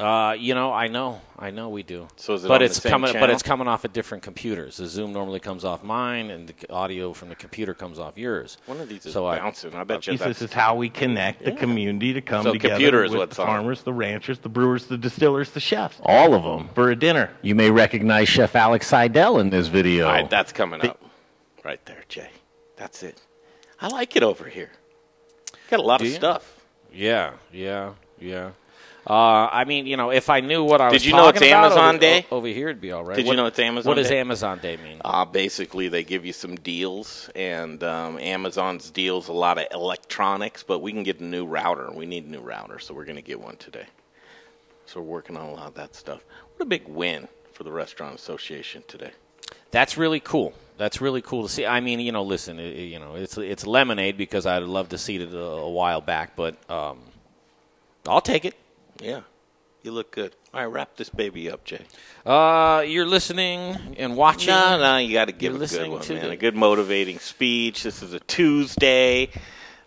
Uh, 0.00 0.36
you 0.38 0.54
know, 0.54 0.72
I 0.72 0.86
know, 0.86 1.20
I 1.36 1.50
know 1.50 1.70
we 1.70 1.82
do. 1.82 2.06
So 2.14 2.34
is 2.34 2.44
it 2.44 2.48
but 2.48 2.54
on 2.54 2.58
the 2.60 2.64
it's 2.66 2.80
same 2.80 2.90
coming, 2.92 3.12
but 3.14 3.30
it's 3.30 3.42
coming 3.42 3.66
off 3.66 3.84
of 3.84 3.92
different 3.92 4.22
computers. 4.22 4.76
The 4.76 4.86
Zoom 4.86 5.12
normally 5.12 5.40
comes 5.40 5.64
off 5.64 5.82
mine, 5.82 6.30
and 6.30 6.46
the 6.48 6.72
audio 6.72 7.12
from 7.12 7.30
the 7.30 7.34
computer 7.34 7.74
comes 7.74 7.98
off 7.98 8.16
yours. 8.16 8.58
One 8.66 8.80
of 8.80 8.88
these 8.88 9.06
is 9.06 9.12
so 9.12 9.26
I- 9.26 9.38
bouncing. 9.40 9.74
I 9.74 9.82
bet 9.82 10.06
you 10.06 10.16
This 10.16 10.40
is 10.40 10.52
how 10.52 10.76
we 10.76 10.88
connect 10.88 11.44
the 11.44 11.50
community 11.50 12.12
to 12.12 12.20
come 12.20 12.44
So 12.44 12.52
together 12.52 12.74
computer 12.74 13.04
is 13.04 13.10
with 13.10 13.18
what's 13.18 13.36
the 13.36 13.42
on. 13.42 13.48
farmers, 13.48 13.82
the 13.82 13.92
ranchers, 13.92 14.38
the 14.38 14.48
brewers, 14.48 14.86
the 14.86 14.96
distillers, 14.96 15.50
the 15.50 15.58
chefs, 15.60 15.98
all 16.04 16.32
of 16.32 16.44
them 16.44 16.68
for 16.76 16.90
a 16.92 16.96
dinner. 16.96 17.30
You 17.42 17.56
may 17.56 17.70
recognize 17.72 18.28
Chef 18.28 18.54
Alex 18.54 18.86
Seidel 18.86 19.40
in 19.40 19.50
this 19.50 19.66
video. 19.66 20.06
All 20.06 20.12
right, 20.12 20.30
that's 20.30 20.52
coming 20.52 20.80
up. 20.86 21.02
Right 21.64 21.84
there, 21.86 22.04
Jay. 22.08 22.30
That's 22.76 23.02
it. 23.02 23.20
I 23.80 23.88
like 23.88 24.14
it 24.14 24.22
over 24.22 24.48
here. 24.48 24.70
Got 25.70 25.80
a 25.80 25.82
lot 25.82 26.00
of 26.00 26.06
you? 26.06 26.12
stuff. 26.14 26.54
Yeah, 26.92 27.32
yeah, 27.52 27.92
yeah. 28.18 28.50
Uh, 29.06 29.48
I 29.50 29.64
mean, 29.64 29.86
you 29.86 29.96
know, 29.96 30.10
if 30.10 30.28
I 30.28 30.40
knew 30.40 30.64
what 30.64 30.80
I 30.82 30.88
Did 30.88 30.96
was 30.96 31.06
you 31.06 31.12
know 31.12 31.18
talking 31.18 31.42
it's 31.42 31.50
about 31.50 31.64
Amazon 31.66 31.88
over, 31.94 31.98
Day? 31.98 32.26
over 32.30 32.46
here, 32.46 32.68
it'd 32.68 32.80
be 32.80 32.92
all 32.92 33.04
right. 33.04 33.16
Did 33.16 33.24
you 33.24 33.28
What- 33.28 33.36
know 33.36 33.46
it's 33.46 33.58
Amazon 33.58 33.88
What 33.88 33.94
does 33.96 34.08
Day? 34.08 34.18
Amazon 34.20 34.58
Day 34.58 34.76
mean? 34.76 35.00
Uh, 35.02 35.24
basically, 35.24 35.88
they 35.88 36.04
give 36.04 36.26
you 36.26 36.32
some 36.34 36.56
deals, 36.56 37.30
and 37.34 37.82
um, 37.84 38.18
Amazon's 38.18 38.90
deals 38.90 39.28
a 39.28 39.32
lot 39.32 39.56
of 39.58 39.66
electronics, 39.72 40.62
but 40.62 40.80
we 40.80 40.92
can 40.92 41.04
get 41.04 41.20
a 41.20 41.24
new 41.24 41.46
router. 41.46 41.90
We 41.90 42.04
need 42.06 42.26
a 42.26 42.30
new 42.30 42.40
router, 42.40 42.78
so 42.78 42.92
we're 42.92 43.04
going 43.06 43.16
to 43.16 43.22
get 43.22 43.40
one 43.40 43.56
today. 43.56 43.86
So 44.84 45.00
we're 45.00 45.06
working 45.06 45.36
on 45.38 45.46
a 45.48 45.52
lot 45.52 45.68
of 45.68 45.74
that 45.74 45.94
stuff. 45.94 46.22
What 46.56 46.64
a 46.64 46.68
big 46.68 46.86
win 46.86 47.28
for 47.52 47.64
the 47.64 47.72
Restaurant 47.72 48.14
Association 48.14 48.82
today. 48.88 49.12
That's 49.70 49.96
really 49.96 50.20
cool. 50.20 50.54
That's 50.76 51.00
really 51.00 51.22
cool 51.22 51.42
to 51.42 51.48
see. 51.48 51.66
I 51.66 51.80
mean, 51.80 51.98
you 52.00 52.12
know, 52.12 52.22
listen, 52.22 52.60
it, 52.60 52.76
you 52.76 52.98
know, 52.98 53.16
it's 53.16 53.36
it's 53.36 53.66
lemonade 53.66 54.16
because 54.16 54.46
I'd 54.46 54.62
love 54.62 54.90
to 54.90 54.98
see 54.98 55.16
it 55.16 55.32
a, 55.32 55.38
a 55.38 55.68
while 55.70 56.00
back, 56.00 56.36
but 56.36 56.56
um, 56.70 56.98
I'll 58.06 58.20
take 58.20 58.44
it. 58.44 58.54
Yeah, 59.00 59.22
you 59.82 59.90
look 59.90 60.12
good. 60.12 60.34
All 60.54 60.60
right, 60.60 60.66
wrap 60.66 60.96
this 60.96 61.08
baby 61.10 61.50
up, 61.50 61.64
Jay. 61.64 61.84
Uh, 62.24 62.84
you're 62.86 63.06
listening 63.06 63.76
and 63.98 64.16
watching. 64.16 64.48
No, 64.48 64.78
no, 64.78 64.96
you 64.98 65.12
got 65.12 65.26
to 65.26 65.32
give 65.32 65.52
You're 65.54 65.62
a 65.64 65.66
good 65.66 65.88
one, 65.90 65.98
man. 66.08 66.22
the- 66.26 66.30
A 66.30 66.36
good 66.36 66.56
motivating 66.56 67.18
speech. 67.18 67.82
This 67.82 68.00
is 68.02 68.12
a 68.14 68.20
Tuesday. 68.20 69.30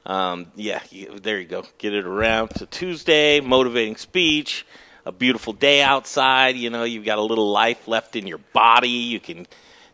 Um, 0.05 0.47
yeah, 0.55 0.81
you, 0.89 1.19
there 1.19 1.39
you 1.39 1.47
go. 1.47 1.63
Get 1.77 1.93
it 1.93 2.05
around. 2.05 2.51
It's 2.51 2.61
a 2.61 2.65
Tuesday, 2.65 3.39
motivating 3.39 3.95
speech. 3.95 4.65
A 5.05 5.11
beautiful 5.11 5.53
day 5.53 5.81
outside. 5.81 6.55
You 6.57 6.69
know, 6.69 6.83
you've 6.83 7.05
got 7.05 7.17
a 7.17 7.21
little 7.23 7.49
life 7.51 7.87
left 7.87 8.15
in 8.15 8.27
your 8.27 8.37
body. 8.53 8.89
You 8.89 9.19
can 9.19 9.47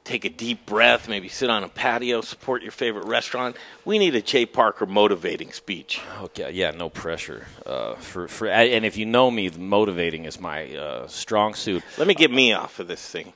take 0.08 0.24
a 0.24 0.30
deep 0.30 0.66
breath, 0.66 1.10
maybe 1.10 1.28
sit 1.28 1.50
on 1.50 1.64
a 1.64 1.70
patio, 1.70 2.22
support 2.22 2.64
your 2.64 2.72
favorite 2.72 3.06
restaurant. 3.06 3.58
We 3.84 4.00
need 4.00 4.16
a 4.16 4.22
Jay 4.22 4.46
Parker 4.46 4.86
motivating 4.86 5.52
speech. 5.52 6.00
Okay, 6.22 6.52
yeah, 6.52 6.72
no 6.72 6.90
pressure. 6.90 7.46
Uh, 7.66 7.96
for 7.96 8.28
for 8.28 8.48
and 8.48 8.86
if 8.86 8.98
you 8.98 9.06
know 9.06 9.30
me, 9.30 9.50
motivating 9.50 10.26
is 10.26 10.40
my 10.40 10.74
uh, 10.76 11.08
strong 11.08 11.54
suit. 11.54 11.84
Let 11.98 12.08
me 12.08 12.14
get 12.14 12.32
me 12.32 12.54
off 12.54 12.80
of 12.80 12.88
this 12.88 13.08
thing. 13.08 13.34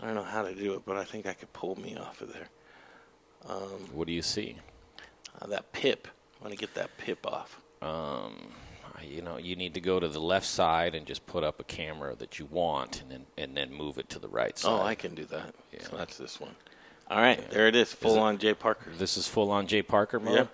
I 0.00 0.06
don't 0.06 0.16
know 0.16 0.24
how 0.24 0.42
to 0.42 0.54
do 0.54 0.74
it, 0.74 0.82
but 0.84 0.96
I 0.96 1.04
think 1.04 1.26
I 1.26 1.34
could 1.34 1.52
pull 1.52 1.80
me 1.80 1.96
off 1.96 2.20
of 2.20 2.32
there. 2.32 2.48
Um, 3.48 3.88
What 3.92 4.08
do 4.08 4.12
you 4.12 4.22
see? 4.22 4.56
Uh, 5.40 5.46
that 5.46 5.72
pip. 5.72 6.08
I 6.40 6.44
want 6.44 6.58
to 6.58 6.58
get 6.58 6.74
that 6.74 6.90
pip 6.98 7.24
off. 7.24 7.60
Um, 7.80 8.34
you 9.04 9.22
know, 9.22 9.36
you 9.38 9.56
need 9.56 9.74
to 9.74 9.80
go 9.80 10.00
to 10.00 10.08
the 10.08 10.20
left 10.20 10.46
side 10.46 10.94
and 10.94 11.06
just 11.06 11.26
put 11.26 11.44
up 11.44 11.60
a 11.60 11.64
camera 11.64 12.14
that 12.16 12.38
you 12.38 12.46
want, 12.46 13.02
and 13.02 13.10
then 13.10 13.26
and 13.36 13.56
then 13.56 13.72
move 13.72 13.98
it 13.98 14.08
to 14.10 14.18
the 14.18 14.28
right 14.28 14.52
oh, 14.56 14.60
side. 14.60 14.80
Oh, 14.80 14.82
I 14.82 14.94
can 14.94 15.14
do 15.14 15.24
that. 15.26 15.54
So 15.80 15.96
that's 15.96 16.16
this 16.16 16.40
one. 16.40 16.54
All 17.10 17.20
right, 17.20 17.50
there 17.50 17.68
it 17.68 17.76
is. 17.76 17.92
Full 17.92 18.16
it- 18.16 18.20
on 18.20 18.38
Jay 18.38 18.54
Parker. 18.54 18.90
This 18.96 19.16
is 19.16 19.28
full 19.28 19.50
on 19.50 19.66
Jay 19.66 19.82
Parker 19.82 20.18
mode. 20.18 20.48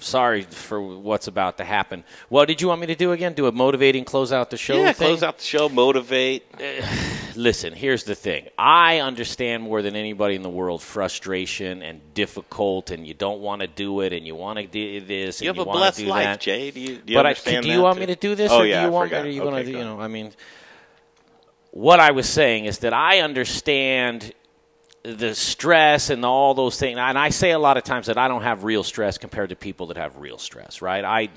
Sorry 0.00 0.42
for 0.42 0.80
what's 0.82 1.28
about 1.28 1.58
to 1.58 1.64
happen. 1.64 2.02
What 2.28 2.46
did 2.48 2.60
you 2.60 2.66
want 2.68 2.80
me 2.80 2.88
to 2.88 2.96
do 2.96 3.12
again? 3.12 3.34
Do 3.34 3.46
a 3.46 3.52
motivating 3.52 4.04
close 4.04 4.32
out 4.32 4.50
the 4.50 4.56
show? 4.56 4.76
yeah, 4.76 4.92
thing? 4.92 5.06
close 5.08 5.22
out 5.22 5.38
the 5.38 5.44
show, 5.44 5.68
motivate. 5.68 6.44
Listen, 7.36 7.72
here's 7.72 8.02
the 8.04 8.14
thing. 8.16 8.48
I 8.58 8.98
understand 8.98 9.62
more 9.62 9.80
than 9.80 9.94
anybody 9.94 10.34
in 10.34 10.42
the 10.42 10.50
world 10.50 10.82
frustration 10.82 11.80
and 11.82 12.00
difficult, 12.14 12.90
and 12.90 13.06
you 13.06 13.14
don't 13.14 13.40
want 13.40 13.60
to 13.62 13.68
do 13.68 14.00
it, 14.00 14.12
and 14.12 14.26
you 14.26 14.34
want 14.34 14.58
to 14.58 14.66
do 14.66 15.00
this, 15.00 15.40
You 15.40 15.50
and 15.50 15.58
have 15.58 15.66
a 15.66 15.70
blessed 15.70 16.00
life, 16.02 16.24
that. 16.24 16.40
Jay. 16.40 16.70
Do 16.72 16.80
you- 16.80 16.96
do 16.98 17.12
you 17.12 17.18
but 17.18 17.26
understand 17.26 17.58
I, 17.58 17.60
do 17.62 17.68
you 17.70 17.80
want 17.82 17.96
too? 17.96 18.00
me 18.00 18.06
to 18.06 18.16
do 18.16 18.34
this, 18.34 18.50
Oh, 18.50 18.58
or 18.62 18.66
yeah, 18.66 18.80
do 18.80 18.82
I 18.82 18.84
you 18.86 18.92
want 18.92 19.08
forgot. 19.10 19.22
me? 19.24 19.28
Are 19.28 19.32
you 19.32 19.42
Okay, 19.42 19.50
going 19.50 19.64
to, 19.64 19.70
you 19.70 19.78
know? 19.84 20.00
I 20.00 20.08
mean, 20.08 20.32
what 21.70 22.00
I 22.00 22.10
was 22.10 22.28
saying 22.28 22.64
is 22.66 22.78
that 22.80 22.92
I 22.92 23.20
understand 23.20 24.32
the 25.04 25.34
stress 25.34 26.10
and 26.10 26.24
all 26.24 26.54
those 26.54 26.78
things. 26.78 26.98
And 26.98 27.18
I 27.18 27.30
say 27.30 27.50
a 27.50 27.58
lot 27.58 27.76
of 27.76 27.84
times 27.84 28.06
that 28.06 28.18
I 28.18 28.28
don't 28.28 28.42
have 28.42 28.64
real 28.64 28.84
stress 28.84 29.18
compared 29.18 29.50
to 29.50 29.56
people 29.56 29.88
that 29.88 29.96
have 29.96 30.16
real 30.18 30.38
stress, 30.38 30.80
right? 30.80 31.04
I, 31.04 31.28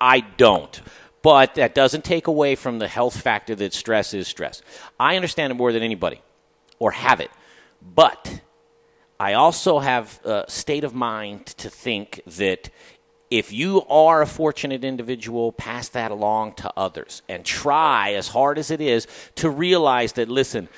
I 0.00 0.20
don't. 0.20 0.80
But 1.22 1.56
that 1.56 1.74
doesn't 1.74 2.04
take 2.04 2.26
away 2.26 2.54
from 2.54 2.78
the 2.78 2.88
health 2.88 3.20
factor 3.20 3.54
that 3.56 3.72
stress 3.72 4.14
is 4.14 4.28
stress. 4.28 4.62
I 5.00 5.16
understand 5.16 5.50
it 5.50 5.54
more 5.54 5.72
than 5.72 5.82
anybody 5.82 6.20
or 6.78 6.90
have 6.92 7.20
it. 7.20 7.30
But 7.82 8.40
I 9.18 9.32
also 9.32 9.78
have 9.78 10.20
a 10.24 10.44
state 10.48 10.84
of 10.84 10.94
mind 10.94 11.46
to 11.46 11.70
think 11.70 12.20
that 12.26 12.70
if 13.30 13.52
you 13.52 13.84
are 13.86 14.22
a 14.22 14.26
fortunate 14.26 14.84
individual, 14.84 15.52
pass 15.52 15.88
that 15.90 16.10
along 16.10 16.54
to 16.54 16.72
others 16.76 17.22
and 17.28 17.44
try 17.44 18.12
as 18.14 18.28
hard 18.28 18.58
as 18.58 18.70
it 18.70 18.80
is 18.80 19.06
to 19.36 19.50
realize 19.50 20.12
that, 20.14 20.28
listen, 20.28 20.68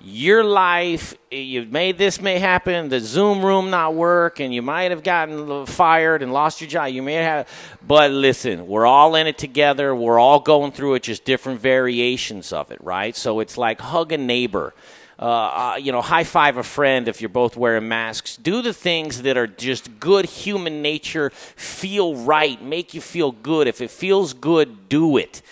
your 0.00 0.42
life—you've 0.42 1.70
made 1.70 1.98
this 1.98 2.20
may 2.20 2.38
happen, 2.38 2.88
the 2.88 3.00
Zoom 3.00 3.44
room 3.44 3.70
not 3.70 3.94
work, 3.94 4.40
and 4.40 4.54
you 4.54 4.62
might 4.62 4.90
have 4.90 5.02
gotten 5.02 5.66
fired 5.66 6.22
and 6.22 6.32
lost 6.32 6.60
your 6.60 6.70
job. 6.70 6.88
You 6.90 7.02
may 7.02 7.14
have, 7.14 7.48
but 7.86 8.10
listen, 8.10 8.66
we're 8.66 8.86
all 8.86 9.14
in 9.14 9.26
it 9.26 9.38
together. 9.38 9.94
We're 9.94 10.18
all 10.18 10.40
going 10.40 10.72
through 10.72 10.94
it, 10.94 11.02
just 11.02 11.24
different 11.24 11.60
variations 11.60 12.52
of 12.52 12.70
it, 12.70 12.82
right? 12.82 13.14
So 13.14 13.40
it's 13.40 13.58
like 13.58 13.80
hug 13.80 14.12
a 14.12 14.18
neighbor. 14.18 14.74
Uh, 15.18 15.74
uh, 15.74 15.76
you 15.76 15.92
know, 15.92 16.00
high 16.00 16.24
five 16.24 16.56
a 16.56 16.62
friend 16.62 17.06
if 17.06 17.20
you're 17.20 17.28
both 17.28 17.54
wearing 17.54 17.86
masks. 17.86 18.38
Do 18.38 18.62
the 18.62 18.72
things 18.72 19.20
that 19.20 19.36
are 19.36 19.46
just 19.46 20.00
good 20.00 20.24
human 20.24 20.80
nature, 20.80 21.28
feel 21.28 22.16
right, 22.16 22.62
make 22.62 22.94
you 22.94 23.02
feel 23.02 23.30
good. 23.30 23.68
If 23.68 23.82
it 23.82 23.90
feels 23.90 24.32
good, 24.32 24.88
do 24.88 25.18
it. 25.18 25.42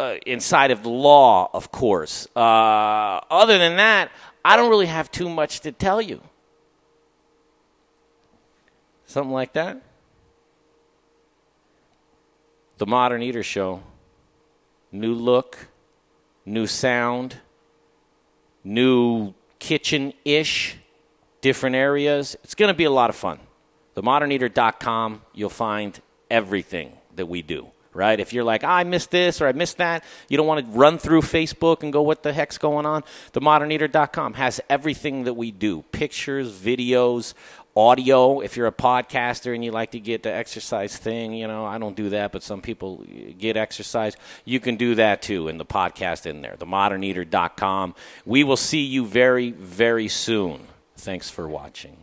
Uh, 0.00 0.16
inside 0.26 0.70
of 0.70 0.82
the 0.82 0.88
law, 0.88 1.50
of 1.52 1.70
course. 1.70 2.26
Uh, 2.34 3.20
other 3.30 3.58
than 3.58 3.76
that, 3.76 4.10
I 4.44 4.56
don't 4.56 4.70
really 4.70 4.86
have 4.86 5.10
too 5.10 5.28
much 5.28 5.60
to 5.60 5.72
tell 5.72 6.00
you. 6.00 6.22
Something 9.06 9.32
like 9.32 9.52
that? 9.52 9.82
The 12.78 12.86
Modern 12.86 13.22
Eater 13.22 13.42
Show. 13.42 13.82
New 14.92 15.14
look, 15.14 15.68
new 16.46 16.66
sound 16.66 17.36
new 18.64 19.34
kitchen 19.58 20.12
ish, 20.24 20.76
different 21.40 21.76
areas. 21.76 22.36
It's 22.44 22.54
going 22.54 22.68
to 22.68 22.74
be 22.74 22.84
a 22.84 22.90
lot 22.90 23.10
of 23.10 23.16
fun. 23.16 23.38
TheModernEater.com, 23.96 25.22
you'll 25.34 25.50
find 25.50 26.00
everything 26.30 26.92
that 27.16 27.26
we 27.26 27.42
do, 27.42 27.68
right? 27.92 28.18
If 28.18 28.32
you're 28.32 28.44
like, 28.44 28.64
oh, 28.64 28.68
I 28.68 28.84
missed 28.84 29.10
this 29.10 29.40
or 29.40 29.46
I 29.46 29.52
missed 29.52 29.78
that, 29.78 30.04
you 30.28 30.36
don't 30.36 30.46
want 30.46 30.64
to 30.64 30.78
run 30.78 30.98
through 30.98 31.22
Facebook 31.22 31.82
and 31.82 31.92
go, 31.92 32.02
what 32.02 32.22
the 32.22 32.32
heck's 32.32 32.58
going 32.58 32.86
on? 32.86 33.02
TheModernEater.com 33.32 34.34
has 34.34 34.60
everything 34.68 35.24
that 35.24 35.34
we 35.34 35.50
do 35.50 35.82
pictures, 35.92 36.52
videos, 36.52 37.34
audio. 37.76 38.40
If 38.40 38.56
you're 38.56 38.66
a 38.66 38.72
podcaster 38.72 39.54
and 39.54 39.64
you 39.64 39.70
like 39.70 39.92
to 39.92 40.00
get 40.00 40.22
the 40.22 40.32
exercise 40.32 40.96
thing 40.96 41.32
you 41.32 41.46
know 41.46 41.64
i 41.64 41.78
don't 41.78 41.96
do 41.96 42.10
that 42.10 42.32
but 42.32 42.42
some 42.42 42.60
people 42.60 43.04
uh, 43.04 43.32
get 43.38 43.56
exercise 43.56 44.16
you 44.44 44.60
can 44.60 44.76
do 44.76 44.94
that 44.96 45.22
too 45.22 45.48
in 45.48 45.58
the 45.58 45.64
podcast 45.64 46.26
in 46.26 46.42
there 46.42 46.56
themoderneater.com 46.58 47.94
we 48.26 48.44
will 48.44 48.56
see 48.56 48.80
you 48.80 49.06
very 49.06 49.50
very 49.52 50.08
soon. 50.08 50.66
Thanks 50.96 51.30
for 51.30 51.48
watching. 51.48 51.96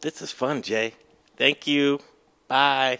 This 0.00 0.20
is 0.20 0.30
fun 0.30 0.62
jay. 0.62 0.94
Thank 1.36 1.66
you. 1.66 2.00
Bye 2.48 2.98